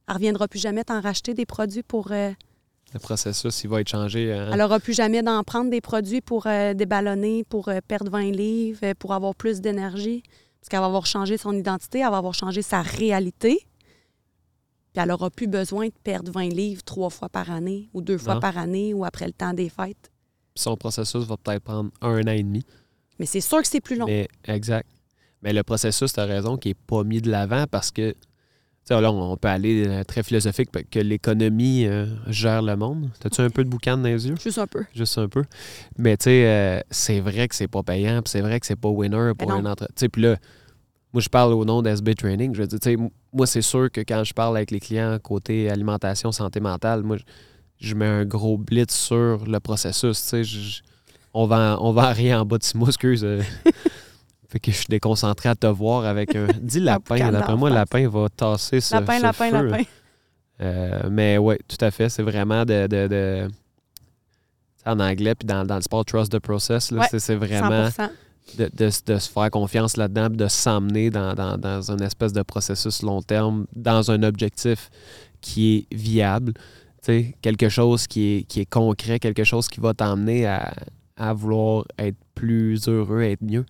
Elle 0.07 0.13
ne 0.13 0.19
reviendra 0.19 0.47
plus 0.47 0.61
jamais 0.61 0.85
t'en 0.85 1.01
racheter 1.01 1.35
des 1.35 1.47
produits 1.47 1.83
pour... 1.83 2.13
Euh, 2.13 2.31
le 2.95 3.01
processus, 3.01 3.65
il 3.65 3.71
va 3.71 3.81
être 3.81 3.89
changé. 3.89 4.33
Hein? 4.33 4.51
Elle 4.53 4.59
n'aura 4.59 4.79
plus 4.79 4.95
jamais 4.95 5.23
d'en 5.23 5.43
prendre 5.43 5.69
des 5.69 5.81
produits 5.81 6.21
pour 6.21 6.47
euh, 6.47 6.75
déballonner, 6.75 7.45
pour 7.45 7.69
euh, 7.69 7.81
perdre 7.87 8.11
20 8.11 8.31
livres, 8.31 8.93
pour 8.95 9.13
avoir 9.13 9.35
plus 9.35 9.61
d'énergie. 9.61 10.23
Parce 10.61 10.69
qu'elle 10.69 10.81
va 10.81 10.87
avoir 10.87 11.05
changé 11.05 11.37
son 11.37 11.53
identité, 11.53 11.99
elle 11.99 12.11
va 12.11 12.19
avoir 12.19 12.35
changé 12.35 12.63
sa 12.63 12.83
réalité. 12.83 13.59
Puis 14.93 15.03
elle 15.03 15.09
n'aura 15.09 15.29
plus 15.29 15.49
besoin 15.49 15.87
de 15.89 15.95
perdre 16.05 16.31
20 16.31 16.49
livres 16.51 16.83
trois 16.85 17.11
fois 17.11 17.29
par 17.29 17.51
année 17.51 17.91
ou 17.93 18.01
deux 18.01 18.17
fois 18.17 18.39
par 18.39 18.57
année 18.57 18.95
ou 18.95 19.05
après 19.05 19.27
le 19.27 19.33
temps 19.33 19.53
des 19.53 19.69
fêtes. 19.69 20.13
son 20.55 20.77
processus 20.77 21.25
va 21.25 21.37
peut-être 21.37 21.65
prendre 21.65 21.91
un 22.01 22.23
an 22.23 22.29
et 22.29 22.43
demi. 22.45 22.65
Mais 23.19 23.27
c'est 23.27 23.41
sûr 23.41 23.61
que 23.61 23.67
c'est 23.67 23.81
plus 23.81 23.97
long. 23.97 24.07
Mais, 24.07 24.29
exact. 24.45 24.89
Mais 25.43 25.53
le 25.53 25.65
processus, 25.65 26.13
tu 26.13 26.21
as 26.21 26.25
raison, 26.25 26.57
qui 26.57 26.69
n'est 26.69 26.75
pas 26.75 27.03
mis 27.03 27.21
de 27.21 27.31
l'avant 27.31 27.67
parce 27.69 27.91
que 27.91 28.15
là, 28.91 29.13
on 29.13 29.37
peut 29.37 29.49
aller 29.49 29.87
euh, 29.87 30.05
très 30.05 30.23
philosophique 30.23 30.71
que 30.91 30.99
l'économie 30.99 31.87
euh, 31.87 32.07
gère 32.27 32.63
le 32.63 32.77
monde. 32.77 33.11
T'as-tu 33.21 33.41
un 33.41 33.51
peu 33.51 33.65
de 33.65 33.69
boucan 33.69 33.97
dans 33.97 34.05
les 34.05 34.29
yeux? 34.29 34.35
Juste 34.43 34.59
un 34.59 34.67
peu. 34.67 34.85
Juste 34.95 35.17
un 35.19 35.29
peu. 35.29 35.45
Mais 35.97 36.17
tu 36.17 36.25
sais, 36.25 36.47
euh, 36.47 36.81
c'est 36.91 37.21
vrai 37.21 37.49
que 37.49 37.55
c'est 37.55 37.69
pas 37.69 37.83
payant, 37.83 38.21
c'est 38.27 38.41
vrai 38.41 38.61
que 38.61 38.67
c'est 38.67 38.77
pas 38.77 38.89
winner 38.89 39.33
pour 39.39 39.53
un 39.53 39.65
entreprise. 39.65 40.09
Puis 40.13 40.23
là, 40.23 40.37
moi, 41.13 41.21
je 41.21 41.29
parle 41.29 41.53
au 41.55 41.65
nom 41.65 41.81
d'SB 41.81 42.15
Training. 42.15 42.55
Je 42.55 42.63
veux 42.63 42.67
dire, 42.67 42.99
moi, 43.33 43.47
c'est 43.47 43.63
sûr 43.63 43.91
que 43.91 44.01
quand 44.01 44.25
je 44.25 44.35
parle 44.35 44.57
avec 44.57 44.71
les 44.71 44.81
clients 44.81 45.19
côté 45.19 45.71
alimentation, 45.71 46.33
santé 46.33 46.61
mentale, 46.61 47.03
moi, 47.03 47.17
je, 47.79 47.95
mets 47.95 48.07
un 48.07 48.25
gros 48.25 48.59
blitz 48.59 48.93
sur 48.95 49.45
le 49.47 49.61
processus. 49.61 50.83
on 51.33 51.47
vend, 51.47 51.79
on 51.81 51.93
vend 51.93 52.13
rien 52.13 52.41
en 52.41 52.45
bas 52.45 52.59
de 52.59 52.65
six 52.65 52.77
mois, 52.77 52.89
excuse. 52.89 53.25
Fait 54.55 54.61
que 54.61 54.71
je 54.71 54.77
suis 54.77 54.87
déconcentré 54.89 55.49
à 55.49 55.57
te 55.57 55.67
voir 55.67 56.05
avec 56.05 56.37
un. 56.37 56.47
Dis 56.61 56.79
lapin, 56.79 57.33
d'après 57.33 57.57
moi, 57.57 57.71
lapin 57.71 58.09
va 58.09 58.29
tasser 58.29 58.81
ce, 58.81 58.95
lapin, 58.95 59.19
lapin, 59.19 59.51
Lapin. 59.51 59.83
Euh, 60.61 61.09
mais 61.11 61.39
oui, 61.39 61.57
tout 61.67 61.85
à 61.85 61.91
fait. 61.91 62.09
C'est 62.09 62.23
vraiment 62.23 62.65
de. 62.65 62.87
de, 62.87 63.49
en 64.87 65.01
anglais, 65.01 65.35
puis 65.35 65.45
dans, 65.45 65.65
dans, 65.65 65.75
le 65.75 65.83
sport, 65.83 66.05
trust 66.05 66.31
the 66.31 66.39
process. 66.39 66.95
c'est 67.19 67.35
vraiment. 67.35 67.89
100% 67.89 68.11
de, 68.57 68.91
se 68.91 69.29
faire 69.29 69.51
confiance 69.51 69.97
là-dedans, 69.97 70.31
de 70.31 70.47
s'emmener 70.47 71.11
dans, 71.11 71.35
dans, 71.35 71.91
un 71.91 71.99
espèce 71.99 72.33
de 72.33 72.43
processus 72.43 73.03
long 73.03 73.23
terme, 73.23 73.67
dans 73.75 74.13
un 74.13 74.23
objectif 74.23 74.89
qui 75.41 75.79
est 75.91 75.97
viable, 75.97 76.53
quelque 77.43 77.69
chose 77.69 78.07
qui 78.07 78.37
est, 78.37 78.43
qui 78.45 78.61
est 78.61 78.71
concret, 78.71 79.19
quelque 79.19 79.43
chose 79.43 79.67
qui 79.67 79.81
va 79.81 79.95
t'emmener 79.95 80.47
à, 80.47 81.33
vouloir 81.33 81.87
être 81.99 82.19
plus 82.37 82.87
heureux, 82.87 83.23
être 83.23 83.43
mieux. 83.43 83.65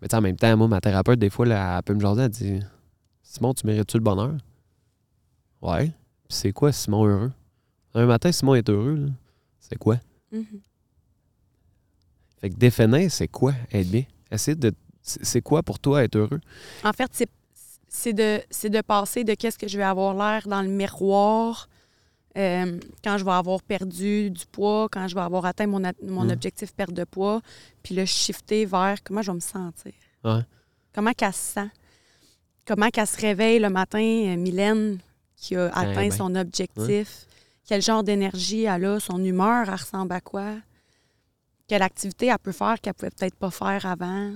Mais 0.00 0.14
en 0.14 0.20
même 0.20 0.36
temps, 0.36 0.56
moi, 0.56 0.68
ma 0.68 0.80
thérapeute, 0.80 1.18
des 1.18 1.30
fois, 1.30 1.46
elle 1.46 1.82
peut 1.82 1.94
me 1.94 2.00
jaser, 2.00 2.22
elle 2.22 2.28
dit 2.28 2.60
Simon, 3.22 3.52
tu 3.52 3.66
mérites-tu 3.66 3.96
le 3.96 4.02
bonheur? 4.02 4.34
Ouais. 5.60 5.92
c'est 6.28 6.52
quoi, 6.52 6.72
Simon 6.72 7.06
heureux? 7.06 7.32
Un 7.94 8.06
matin, 8.06 8.30
Simon 8.30 8.54
est 8.54 8.68
heureux. 8.68 9.10
C'est 9.58 9.76
quoi? 9.76 9.96
Mm-hmm. 10.32 10.60
Fait 12.40 12.50
que 12.50 12.54
définir, 12.56 13.10
c'est 13.10 13.28
quoi 13.28 13.54
être 13.72 13.90
bien? 13.90 14.04
De. 14.54 14.72
C'est 15.02 15.40
quoi 15.40 15.62
pour 15.62 15.78
toi 15.78 16.04
être 16.04 16.16
heureux? 16.16 16.40
En 16.84 16.92
fait, 16.92 17.24
c'est 17.88 18.12
de, 18.12 18.40
de 18.68 18.80
passer 18.82 19.24
de 19.24 19.34
qu'est-ce 19.34 19.58
que 19.58 19.66
je 19.66 19.78
vais 19.78 19.84
avoir 19.84 20.14
l'air 20.14 20.46
dans 20.46 20.62
le 20.62 20.68
miroir 20.68 21.68
euh, 22.36 22.78
quand 23.02 23.18
je 23.18 23.24
vais 23.24 23.30
avoir 23.32 23.62
perdu 23.62 24.30
du 24.30 24.46
poids, 24.46 24.88
quand 24.90 25.08
je 25.08 25.14
vais 25.14 25.20
avoir 25.20 25.44
atteint 25.46 25.66
mon, 25.66 25.80
mon 26.02 26.24
Mm. 26.24 26.30
objectif 26.30 26.72
perte 26.72 26.92
de 26.92 27.04
poids, 27.04 27.40
puis 27.82 27.94
le 27.94 28.04
shifter 28.04 28.64
vers 28.66 29.02
comment 29.02 29.22
je 29.22 29.30
vais 29.30 29.36
me 29.36 29.40
sentir. 29.40 29.92
Ouais. 30.24 30.40
Comment 30.94 31.12
qu'elle 31.12 31.32
se 31.32 31.38
sent. 31.54 31.70
Comment 32.66 32.90
qu'elle 32.90 33.06
se 33.06 33.20
réveille 33.20 33.58
le 33.60 33.70
matin, 33.70 33.98
euh, 34.00 34.36
Mylène, 34.36 34.98
qui 35.36 35.56
a 35.56 35.66
atteint 35.68 35.94
ben. 36.08 36.10
son 36.10 36.34
objectif. 36.34 37.26
Quel 37.66 37.82
genre 37.82 38.02
d'énergie 38.02 38.64
elle 38.64 38.84
a, 38.84 39.00
son 39.00 39.22
humeur, 39.24 39.64
elle 39.68 39.74
ressemble 39.74 40.12
à 40.12 40.20
quoi. 40.20 40.54
Quelle 41.66 41.82
activité 41.82 42.26
elle 42.26 42.38
peut 42.38 42.52
faire 42.52 42.80
qu'elle 42.80 42.94
pouvait 42.94 43.10
peut-être 43.10 43.34
pas 43.36 43.50
faire 43.50 43.84
avant. 43.86 44.32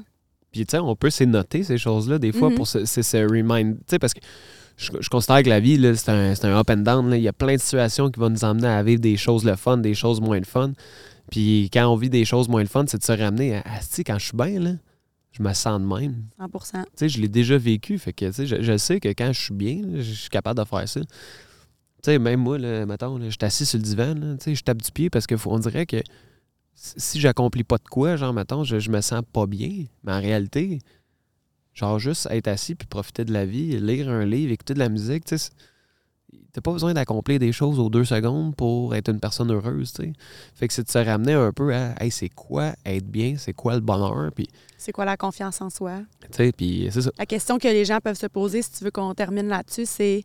Puis, 0.51 0.67
tu 0.67 0.73
sais, 0.73 0.79
on 0.79 0.95
peut 0.95 1.09
s'y 1.09 1.27
noter 1.27 1.65
ces 1.65 1.79
choses-là, 1.79 2.19
des 2.19 2.31
fois, 2.33 2.51
Mhm. 2.51 2.57
pour 2.57 2.67
se, 2.67 2.85
c'est 2.85 3.03
se 3.03 3.17
remind. 3.17 3.77
Tu 3.79 3.85
sais, 3.89 3.99
parce 3.99 4.13
que 4.13 4.21
je, 4.83 4.91
je 5.01 5.09
considère 5.09 5.43
que 5.43 5.49
la 5.49 5.61
vie, 5.61 5.81
c'est 5.97 6.11
un, 6.11 6.33
un 6.33 6.59
up 6.59 6.71
and 6.71 6.79
down. 6.79 7.09
là. 7.09 7.17
Il 7.17 7.23
y 7.23 7.29
a 7.29 7.33
plein 7.33 7.55
de 7.55 7.61
situations 7.61 8.11
qui 8.11 8.19
vont 8.21 8.31
nous 8.31 8.45
emmener 8.45 8.69
à 8.69 8.83
vivre 8.83 9.01
des 9.01 9.17
choses 9.17 9.45
le 9.45 9.57
fun, 9.57 9.79
des 9.79 9.95
choses 9.95 10.21
moins 10.21 10.39
le 10.39 10.45
fun. 10.45 10.73
Puis, 11.31 11.71
quand 11.73 11.87
on 11.87 11.97
vit 11.97 12.11
des 12.11 12.25
choses 12.25 12.49
moins 12.49 12.63
le 12.63 12.69
fun, 12.69 12.85
c'est 12.87 12.99
de 12.99 13.05
se 13.05 13.13
ramener 13.13 13.57
à, 13.57 13.81
sais, 13.81 14.05
quand 14.05 14.19
je 14.19 14.27
suis 14.27 14.37
bien, 14.37 14.59
là, 14.61 14.73
je 15.31 15.43
me 15.43 15.53
sens 15.55 15.81
de 15.81 15.87
même. 15.87 16.25
100 16.39 16.49
Tu 16.49 16.79
sais, 16.97 17.09
je 17.09 17.21
l'ai 17.21 17.29
déjà 17.29 17.57
vécu. 17.57 17.99
Fait 17.99 18.13
que, 18.13 18.31
je, 18.31 18.61
je 18.61 18.77
sais 18.77 19.01
que 19.01 19.09
quand 19.09 19.33
je 19.33 19.41
suis 19.41 19.55
bien, 19.55 19.81
là, 19.83 20.03
je 20.03 20.13
suis 20.13 20.29
capable 20.29 20.59
de 20.61 20.65
faire 20.65 20.89
ça. 20.89 21.01
Tu 21.01 21.07
sais, 22.03 22.19
même 22.19 22.41
moi, 22.41 22.59
là, 22.59 22.85
mettons, 22.85 23.17
là, 23.17 23.27
je 23.27 23.31
suis 23.31 23.39
assis 23.43 23.65
sur 23.65 23.79
le 23.79 23.85
divan, 23.85 24.15
là, 24.15 24.37
je 24.45 24.61
tape 24.63 24.83
du 24.83 24.91
pied 24.91 25.09
parce 25.09 25.27
qu'on 25.27 25.59
dirait 25.59 25.87
que 25.87 25.99
si 26.75 26.95
si 26.97 27.21
j'accomplis 27.21 27.65
pas 27.65 27.79
de 27.79 27.89
quoi, 27.89 28.17
genre, 28.17 28.33
mettons, 28.33 28.65
je, 28.65 28.79
je 28.79 28.91
me 28.91 29.01
sens 29.01 29.23
pas 29.33 29.47
bien. 29.47 29.85
Mais 30.03 30.13
en 30.13 30.21
réalité, 30.21 30.81
genre, 31.75 31.99
juste 31.99 32.29
être 32.31 32.49
assis 32.49 32.75
puis 32.75 32.87
profiter 32.87 33.25
de 33.25 33.33
la 33.33 33.45
vie, 33.45 33.79
lire 33.81 34.09
un 34.09 34.25
livre, 34.25 34.53
écouter 34.53 34.75
de 34.75 34.79
la 34.79 34.89
musique, 34.89 35.25
tu 35.25 35.39
sais, 35.39 35.51
t'as 36.53 36.61
pas 36.61 36.73
besoin 36.73 36.95
d'accomplir 36.95 37.39
des 37.39 37.53
choses 37.53 37.79
aux 37.79 37.89
deux 37.89 38.05
secondes 38.05 38.55
pour 38.55 38.95
être 38.95 39.09
une 39.11 39.21
personne 39.21 39.51
heureuse, 39.51 39.93
tu 39.93 40.03
sais. 40.03 40.13
Fait 40.55 40.69
que 40.69 40.75
c'est 40.75 40.85
de 40.85 40.91
se 40.91 40.99
ramener 40.99 41.33
un 41.33 41.53
peu 41.53 41.75
à, 41.75 41.95
hey, 42.03 42.11
c'est 42.11 42.29
quoi 42.29 42.75
être 42.85 43.07
bien, 43.07 43.37
c'est 43.39 43.55
quoi 43.55 43.75
le 43.75 43.81
bonheur, 43.81 44.31
puis, 44.35 44.49
C'est 44.77 44.93
quoi 44.93 45.05
la 45.05 45.17
confiance 45.17 45.61
en 45.61 45.71
soi? 45.71 46.01
tu 46.23 46.29
sais, 46.33 46.53
puis 46.53 46.89
c'est 46.91 47.03
ça. 47.03 47.11
La 47.19 47.27
question 47.27 47.59
que 47.59 47.69
les 47.69 47.85
gens 47.85 48.01
peuvent 48.01 48.19
se 48.19 48.27
poser, 48.27 48.63
si 48.63 48.73
tu 48.73 48.85
veux 48.85 48.91
qu'on 48.91 49.15
termine 49.15 49.49
là-dessus, 49.49 49.87
c'est. 49.87 50.25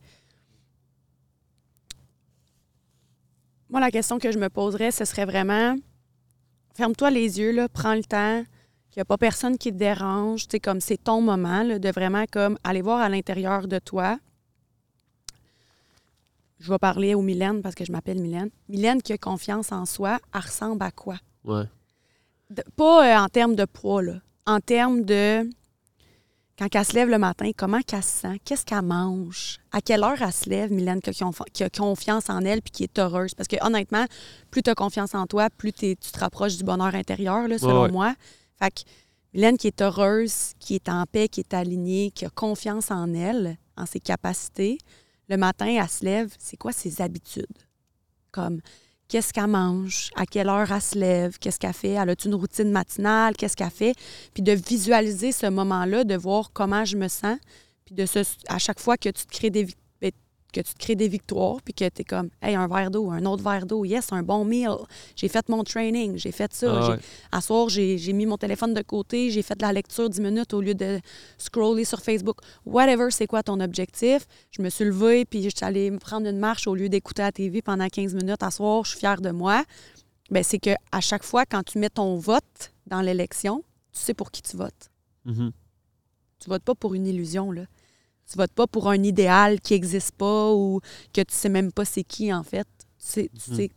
Moi, 3.69 3.81
la 3.81 3.91
question 3.91 4.17
que 4.17 4.31
je 4.31 4.39
me 4.39 4.49
poserais, 4.49 4.91
ce 4.91 5.03
serait 5.03 5.25
vraiment 5.25 5.75
ferme-toi 6.77 7.09
les 7.09 7.39
yeux, 7.39 7.51
là, 7.51 7.67
prends 7.67 7.95
le 7.95 8.03
temps, 8.03 8.43
qu'il 8.97 9.01
n'y 9.01 9.13
a 9.13 9.13
pas 9.13 9.19
personne 9.19 9.59
qui 9.59 9.71
te 9.71 9.77
dérange. 9.77 10.47
Sais, 10.49 10.59
comme 10.59 10.81
c'est 10.81 10.97
ton 10.97 11.21
moment 11.21 11.61
là, 11.61 11.77
de 11.77 11.89
vraiment 11.89 12.25
comme 12.31 12.57
aller 12.63 12.81
voir 12.81 12.99
à 12.99 13.09
l'intérieur 13.09 13.67
de 13.67 13.77
toi. 13.77 14.17
Je 16.59 16.71
vais 16.71 16.79
parler 16.79 17.13
aux 17.13 17.21
Mylène 17.21 17.61
parce 17.61 17.75
que 17.75 17.85
je 17.85 17.91
m'appelle 17.91 18.19
Mylène. 18.19 18.49
Mylène 18.67 18.99
qui 19.03 19.13
a 19.13 19.19
confiance 19.19 19.71
en 19.71 19.85
soi, 19.85 20.17
elle 20.33 20.41
ressemble 20.41 20.81
à 20.83 20.89
quoi? 20.89 21.17
Ouais. 21.43 21.65
De- 22.49 22.63
pas 22.75 23.05
euh, 23.07 23.23
en 23.23 23.27
termes 23.27 23.55
de 23.55 23.65
poids, 23.65 24.01
là. 24.01 24.13
En 24.47 24.59
termes 24.59 25.03
de. 25.03 25.47
Quand 26.57 26.67
elle 26.73 26.85
se 26.85 26.93
lève 26.93 27.09
le 27.09 27.19
matin, 27.19 27.51
comment 27.55 27.81
qu'elle 27.81 28.01
se 28.01 28.21
sent? 28.21 28.39
Qu'est-ce 28.43 28.65
qu'elle 28.65 28.81
mange? 28.81 29.59
À 29.71 29.79
quelle 29.79 30.03
heure 30.03 30.19
elle 30.19 30.33
se 30.33 30.49
lève, 30.49 30.71
Mylène, 30.73 31.01
qui 31.01 31.11
a, 31.11 31.31
qui 31.53 31.63
a 31.63 31.69
confiance 31.69 32.31
en 32.31 32.43
elle 32.43 32.63
puis 32.63 32.71
qui 32.71 32.83
est 32.85 32.97
heureuse? 32.97 33.35
Parce 33.35 33.47
que 33.47 33.57
honnêtement, 33.63 34.05
plus 34.49 34.63
tu 34.63 34.71
as 34.71 34.75
confiance 34.75 35.13
en 35.13 35.27
toi, 35.27 35.51
plus 35.51 35.71
tu 35.71 35.95
te 35.95 36.19
rapproches 36.19 36.57
du 36.57 36.63
bonheur 36.63 36.95
intérieur, 36.95 37.47
là, 37.47 37.59
selon 37.59 37.75
Ouais, 37.75 37.85
ouais. 37.85 37.91
moi. 37.91 38.15
Fait 38.59 38.71
que 38.71 38.81
Mylène 39.33 39.57
qui 39.57 39.67
est 39.67 39.81
heureuse, 39.81 40.53
qui 40.59 40.75
est 40.75 40.89
en 40.89 41.05
paix, 41.05 41.27
qui 41.27 41.41
est 41.41 41.53
alignée, 41.53 42.11
qui 42.11 42.25
a 42.25 42.29
confiance 42.29 42.91
en 42.91 43.13
elle, 43.13 43.57
en 43.75 43.85
ses 43.85 43.99
capacités, 43.99 44.77
le 45.29 45.37
matin, 45.37 45.67
elle 45.67 45.89
se 45.89 46.05
lève, 46.05 46.33
c'est 46.39 46.57
quoi 46.57 46.71
ses 46.71 47.01
habitudes? 47.01 47.45
Comme 48.31 48.61
qu'est-ce 49.07 49.33
qu'elle 49.33 49.47
mange, 49.47 50.09
à 50.15 50.25
quelle 50.25 50.49
heure 50.49 50.71
elle 50.71 50.81
se 50.81 50.97
lève, 50.97 51.37
qu'est-ce 51.39 51.59
qu'elle 51.59 51.73
fait, 51.73 51.91
elle 51.91 52.09
a 52.09 52.15
une 52.25 52.35
routine 52.35 52.71
matinale, 52.71 53.35
qu'est-ce 53.35 53.55
qu'elle 53.55 53.69
fait, 53.69 53.93
puis 54.33 54.43
de 54.43 54.53
visualiser 54.53 55.31
ce 55.31 55.47
moment-là, 55.47 56.03
de 56.03 56.15
voir 56.15 56.51
comment 56.53 56.85
je 56.85 56.97
me 56.97 57.07
sens, 57.07 57.37
puis 57.85 57.95
de 57.95 58.05
se, 58.05 58.19
à 58.47 58.57
chaque 58.57 58.79
fois 58.79 58.97
que 58.97 59.09
tu 59.09 59.25
te 59.25 59.31
crées 59.31 59.49
des 59.49 59.63
vic- 59.63 59.77
ben, 59.77 59.86
que 60.53 60.61
tu 60.61 60.73
te 60.73 60.79
crées 60.79 60.95
des 60.95 61.07
victoires, 61.09 61.61
puis 61.61 61.73
que 61.73 61.87
tu 61.89 62.01
es 62.01 62.03
comme, 62.05 62.29
hey, 62.41 62.55
un 62.55 62.67
verre 62.67 62.89
d'eau, 62.89 63.11
un 63.11 63.25
autre 63.25 63.43
verre 63.43 63.65
d'eau, 63.65 63.83
yes, 63.85 64.11
un 64.13 64.23
bon 64.23 64.45
meal, 64.45 64.71
j'ai 65.15 65.27
fait 65.27 65.47
mon 65.49 65.63
training, 65.63 66.17
j'ai 66.17 66.31
fait 66.31 66.53
ça, 66.53 66.73
Ah 66.83 66.89
ouais. 66.91 66.99
à 67.31 67.41
soir, 67.41 67.69
j'ai 67.69 68.13
mis 68.13 68.25
mon 68.25 68.37
téléphone 68.37 68.73
de 68.73 68.81
côté, 68.81 69.29
j'ai 69.29 69.41
fait 69.41 69.55
de 69.55 69.61
la 69.61 69.73
lecture 69.73 70.09
10 70.09 70.21
minutes 70.21 70.53
au 70.53 70.61
lieu 70.61 70.73
de 70.73 70.99
scroller 71.37 71.83
sur 71.85 71.99
Facebook. 72.01 72.37
Whatever, 72.65 73.11
c'est 73.11 73.27
quoi 73.27 73.43
ton 73.43 73.59
objectif? 73.59 74.25
Je 74.51 74.61
me 74.61 74.69
suis 74.69 74.85
levée, 74.85 75.25
puis 75.25 75.43
je 75.43 75.49
suis 75.55 75.65
allée 75.65 75.91
me 75.91 75.99
prendre 75.99 76.27
une 76.27 76.39
marche 76.39 76.65
au 76.67 76.75
lieu 76.75 76.89
d'écouter 76.89 77.21
la 77.23 77.31
TV 77.31 77.61
pendant 77.61 77.87
15 77.87 78.15
minutes. 78.15 78.41
À 78.41 78.49
soir, 78.51 78.85
je 78.85 78.91
suis 78.91 78.99
fière 78.99 79.21
de 79.21 79.31
moi. 79.31 79.63
Ben, 80.31 80.43
c'est 80.43 80.59
que 80.59 80.71
à 80.91 81.01
chaque 81.01 81.23
fois, 81.23 81.45
quand 81.45 81.63
tu 81.63 81.77
mets 81.77 81.89
ton 81.89 82.15
vote 82.17 82.73
dans 82.85 83.01
l'élection, 83.01 83.63
tu 83.93 83.99
sais 84.01 84.13
pour 84.13 84.31
qui 84.31 84.41
tu 84.41 84.55
votes. 84.57 84.89
Mhm. 85.25 85.51
Tu 86.39 86.49
votes 86.49 86.63
pas 86.63 86.75
pour 86.75 86.93
une 86.93 87.07
illusion, 87.07 87.51
là. 87.51 87.63
Tu 88.29 88.37
votes 88.37 88.51
pas 88.51 88.67
pour 88.67 88.89
un 88.89 89.01
idéal 89.03 89.59
qui 89.61 89.73
n'existe 89.73 90.11
pas 90.13 90.51
ou 90.53 90.81
que 91.13 91.21
tu 91.21 91.33
sais 91.33 91.49
même 91.49 91.71
pas 91.71 91.85
c'est 91.85 92.03
qui, 92.03 92.33
en 92.33 92.43
fait. 92.43 92.67
Tu 92.77 92.85
sais, 92.97 93.29
tu 93.45 93.51
Mhm. 93.51 93.57
sais- 93.57 93.71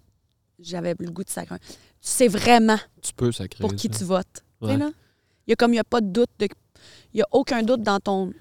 j'avais 0.59 0.95
le 0.99 1.11
goût 1.11 1.23
de 1.25 1.31
sacrer. 1.31 1.59
Tu 1.61 1.67
sais 2.01 2.29
vraiment 2.29 2.79
Tu 3.03 3.13
peux 3.15 3.31
sacrer. 3.33 3.61
pour 3.61 3.75
qui 3.75 3.89
ça. 3.93 3.99
tu 3.99 4.05
votes. 4.05 4.27
Tu 4.61 4.67
sais, 4.67 4.73
Ouais. 4.73 4.77
là? 4.79 4.91
Il 5.47 5.51
y 5.51 5.53
a 5.53 5.57
comme 5.57 5.71
il 5.71 5.75
n'y 5.77 5.81
a 5.81 5.85
pas 5.85 6.01
de 6.01 6.09
doute 6.09 6.31
de 6.39 6.49
il 7.13 7.19
y 7.19 7.23
a 7.23 7.27
aucun 7.33 7.63
doute 7.63 7.83
dans 7.83 8.01
ton 8.01 8.33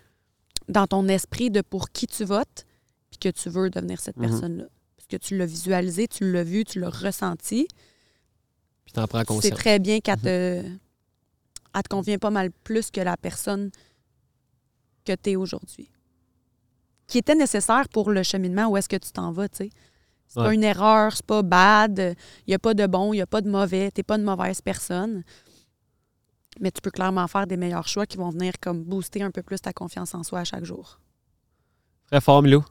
dans 0.68 0.86
ton 0.88 1.08
esprit 1.08 1.50
de 1.50 1.62
pour 1.62 1.90
qui 1.90 2.06
tu 2.08 2.24
votes 2.26 2.66
puis 3.10 3.18
que 3.20 3.30
tu 3.30 3.50
veux 3.50 3.70
devenir 3.72 4.00
cette 4.00 4.18
Mhm. 4.18 4.30
personne-là. 4.30 4.66
Parce 4.96 5.08
que 5.08 5.18
tu 5.18 5.36
l'as 5.38 5.46
visualisé, 5.48 6.08
tu 6.08 6.32
l'as 6.32 6.44
vu, 6.44 6.64
tu 6.64 6.80
l'as 6.80 6.90
ressenti. 6.92 7.68
Puis 8.86 8.94
t'en 8.94 9.08
prends 9.08 9.20
Tu 9.22 9.26
sais 9.26 9.34
conscience. 9.34 9.60
très 9.60 9.80
bien 9.80 10.00
qu'elle 10.00 10.20
te, 10.20 10.64
elle 10.66 11.84
te 11.84 11.88
convient 11.90 12.18
pas 12.20 12.30
mal 12.30 12.52
plus 12.64 12.92
que 12.92 13.02
la 13.02 13.18
personne 13.18 13.72
que 15.06 15.14
tu 15.16 15.32
es 15.32 15.36
aujourd'hui. 15.36 15.90
Qui 17.10 17.18
était 17.18 17.36
nécessaire 17.36 17.90
pour 17.90 18.12
le 18.12 18.24
cheminement 18.24 18.68
où 18.68 18.78
est-ce 18.78 18.88
que 18.88 18.96
tu 18.96 19.12
t'en 19.12 19.32
vas, 19.32 19.50
tu 19.50 19.58
sais. 19.58 19.70
C'est 20.28 20.42
pas 20.42 20.54
une 20.54 20.64
erreur, 20.64 21.12
c'est 21.12 21.26
pas 21.26 21.42
bad, 21.42 22.16
il 22.46 22.52
n'y 22.52 22.54
a 22.54 22.60
pas 22.60 22.76
de 22.76 22.86
bon, 22.86 23.14
il 23.14 23.18
n'y 23.18 23.22
a 23.22 23.26
pas 23.26 23.42
de 23.42 23.50
mauvais, 23.50 23.90
tu 23.90 24.04
pas 24.04 24.16
une 24.16 24.24
mauvaise 24.24 24.62
personne. 24.62 25.24
Mais 26.60 26.70
tu 26.70 26.82
peux 26.82 26.92
clairement 26.92 27.28
faire 27.28 27.48
des 27.48 27.58
meilleurs 27.58 27.88
choix 27.88 28.06
qui 28.06 28.18
vont 28.18 28.30
venir 28.30 28.54
comme 28.62 28.84
booster 28.84 29.24
un 29.24 29.32
peu 29.32 29.42
plus 29.42 29.60
ta 29.60 29.74
confiance 29.74 30.14
en 30.14 30.22
soi 30.22 30.40
à 30.40 30.44
chaque 30.44 30.66
jour. 30.66 31.00
Très 32.12 32.22
fort, 32.22 32.44
Milo. 32.44 32.64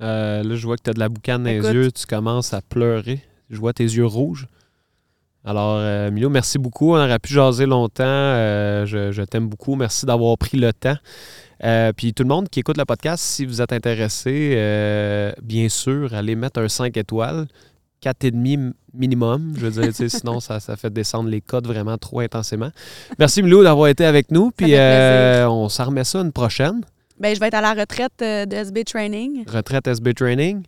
Euh, 0.00 0.44
là, 0.44 0.54
je 0.54 0.64
vois 0.64 0.76
que 0.76 0.82
tu 0.84 0.90
as 0.90 0.92
de 0.92 1.00
la 1.00 1.08
boucane 1.08 1.42
dans 1.42 1.50
Écoute. 1.50 1.66
les 1.70 1.74
yeux. 1.74 1.92
Tu 1.92 2.06
commences 2.06 2.54
à 2.54 2.60
pleurer. 2.62 3.20
Je 3.50 3.58
vois 3.58 3.72
tes 3.72 3.84
yeux 3.84 4.06
rouges. 4.06 4.46
Alors, 5.44 5.76
euh, 5.78 6.10
Milo, 6.10 6.28
merci 6.28 6.58
beaucoup. 6.58 6.92
On 6.92 6.98
aurait 6.98 7.18
pu 7.18 7.32
jaser 7.32 7.66
longtemps. 7.66 8.04
Euh, 8.04 8.86
je 8.86 9.12
je 9.12 9.22
t'aime 9.22 9.48
beaucoup. 9.48 9.74
Merci 9.74 10.06
d'avoir 10.06 10.36
pris 10.38 10.56
le 10.56 10.72
temps. 10.72 10.96
Euh, 11.64 11.92
puis 11.92 12.12
tout 12.12 12.22
le 12.22 12.28
monde 12.28 12.48
qui 12.48 12.60
écoute 12.60 12.76
le 12.76 12.84
podcast, 12.84 13.22
si 13.24 13.46
vous 13.46 13.62
êtes 13.62 13.72
intéressé, 13.72 14.52
euh, 14.56 15.32
bien 15.42 15.68
sûr, 15.68 16.12
allez 16.14 16.36
mettre 16.36 16.60
un 16.60 16.68
5 16.68 16.96
étoiles. 16.96 17.46
4,5 18.02 18.52
m- 18.54 18.74
minimum. 18.92 19.54
Je 19.56 19.66
veux 19.66 19.90
dire, 19.92 20.10
sinon, 20.10 20.38
ça, 20.40 20.60
ça 20.60 20.76
fait 20.76 20.90
descendre 20.92 21.30
les 21.30 21.40
codes 21.40 21.66
vraiment 21.66 21.96
trop 21.96 22.20
intensément. 22.20 22.70
Merci, 23.18 23.42
Milo, 23.42 23.62
d'avoir 23.62 23.88
été 23.88 24.04
avec 24.04 24.30
nous. 24.30 24.50
Puis 24.50 24.74
euh, 24.74 25.48
on 25.48 25.68
s'en 25.70 25.86
remet 25.86 26.04
ça 26.04 26.20
une 26.20 26.30
prochaine. 26.32 26.82
Ben, 27.18 27.34
je 27.34 27.40
vais 27.40 27.46
être 27.48 27.54
à 27.54 27.62
la 27.62 27.72
retraite 27.72 28.12
de 28.20 28.54
SB 28.54 28.84
Training. 28.84 29.44
Retraite 29.48 29.86
SB 29.86 30.12
Training. 30.12 30.62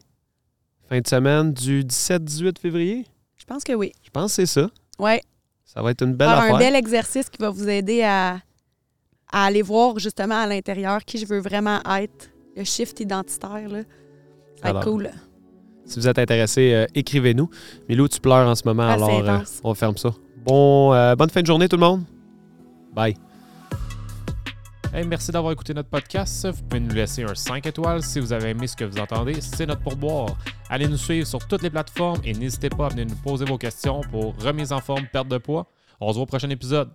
Fin 0.89 1.01
de 1.01 1.07
semaine 1.07 1.53
du 1.53 1.84
17-18 1.84 2.59
février? 2.59 3.05
Je 3.36 3.45
pense 3.45 3.62
que 3.62 3.74
oui. 3.74 3.93
Je 4.03 4.11
pense 4.11 4.30
que 4.34 4.47
c'est 4.47 4.61
ça. 4.61 4.66
Ouais. 4.99 5.20
Ça 5.66 5.82
va 5.82 5.91
être 5.91 6.03
une 6.03 6.14
belle 6.14 6.28
faire 6.28 6.39
affaire. 6.39 6.55
un 6.57 6.59
bel 6.59 6.74
exercice 6.74 7.28
qui 7.28 7.36
va 7.43 7.51
vous 7.51 7.68
aider 7.68 8.03
à, 8.03 8.39
à 9.32 9.44
aller 9.44 9.62
voir 9.62 9.98
justement 9.98 10.40
à 10.40 10.46
l'intérieur 10.46 11.04
qui 11.04 11.18
je 11.18 11.26
veux 11.26 11.40
vraiment 11.40 11.80
être. 11.98 12.30
Le 12.56 12.64
shift 12.64 13.00
identitaire, 13.00 13.68
là. 13.68 13.82
Ça 14.62 14.72
va 14.72 14.80
être 14.80 14.84
cool. 14.90 15.10
Si 15.84 15.98
vous 16.00 16.08
êtes 16.08 16.18
intéressé, 16.18 16.72
euh, 16.74 16.86
écrivez-nous. 16.94 17.48
Milou, 17.88 18.08
tu 18.08 18.20
pleures 18.20 18.46
en 18.48 18.54
ce 18.54 18.62
moment, 18.66 18.82
Ah, 18.82 18.94
alors 18.94 19.10
euh, 19.10 19.38
on 19.64 19.74
ferme 19.74 19.96
ça. 19.96 20.10
Bon, 20.44 20.92
euh, 20.92 21.14
bonne 21.14 21.30
fin 21.30 21.40
de 21.40 21.46
journée 21.46 21.68
tout 21.68 21.76
le 21.76 21.80
monde. 21.82 22.02
Bye. 22.92 23.14
Hey, 24.92 25.06
merci 25.06 25.30
d'avoir 25.30 25.52
écouté 25.52 25.74
notre 25.74 25.88
podcast. 25.90 26.46
Vous 26.46 26.62
pouvez 26.62 26.80
nous 26.80 26.94
laisser 26.94 27.22
un 27.22 27.34
5 27.34 27.66
étoiles 27.66 28.02
si 28.02 28.20
vous 28.20 28.32
avez 28.32 28.50
aimé 28.50 28.66
ce 28.66 28.74
que 28.74 28.84
vous 28.84 28.98
entendez. 28.98 29.40
C'est 29.40 29.66
notre 29.66 29.82
pourboire. 29.82 30.36
Allez 30.68 30.88
nous 30.88 30.96
suivre 30.96 31.26
sur 31.26 31.46
toutes 31.46 31.62
les 31.62 31.70
plateformes 31.70 32.20
et 32.24 32.32
n'hésitez 32.32 32.70
pas 32.70 32.86
à 32.86 32.88
venir 32.88 33.06
nous 33.06 33.14
poser 33.16 33.44
vos 33.44 33.58
questions 33.58 34.00
pour 34.10 34.34
remise 34.42 34.72
en 34.72 34.80
forme, 34.80 35.06
perte 35.12 35.28
de 35.28 35.38
poids. 35.38 35.66
On 36.00 36.08
se 36.08 36.14
voit 36.14 36.22
au 36.22 36.26
prochain 36.26 36.50
épisode. 36.50 36.90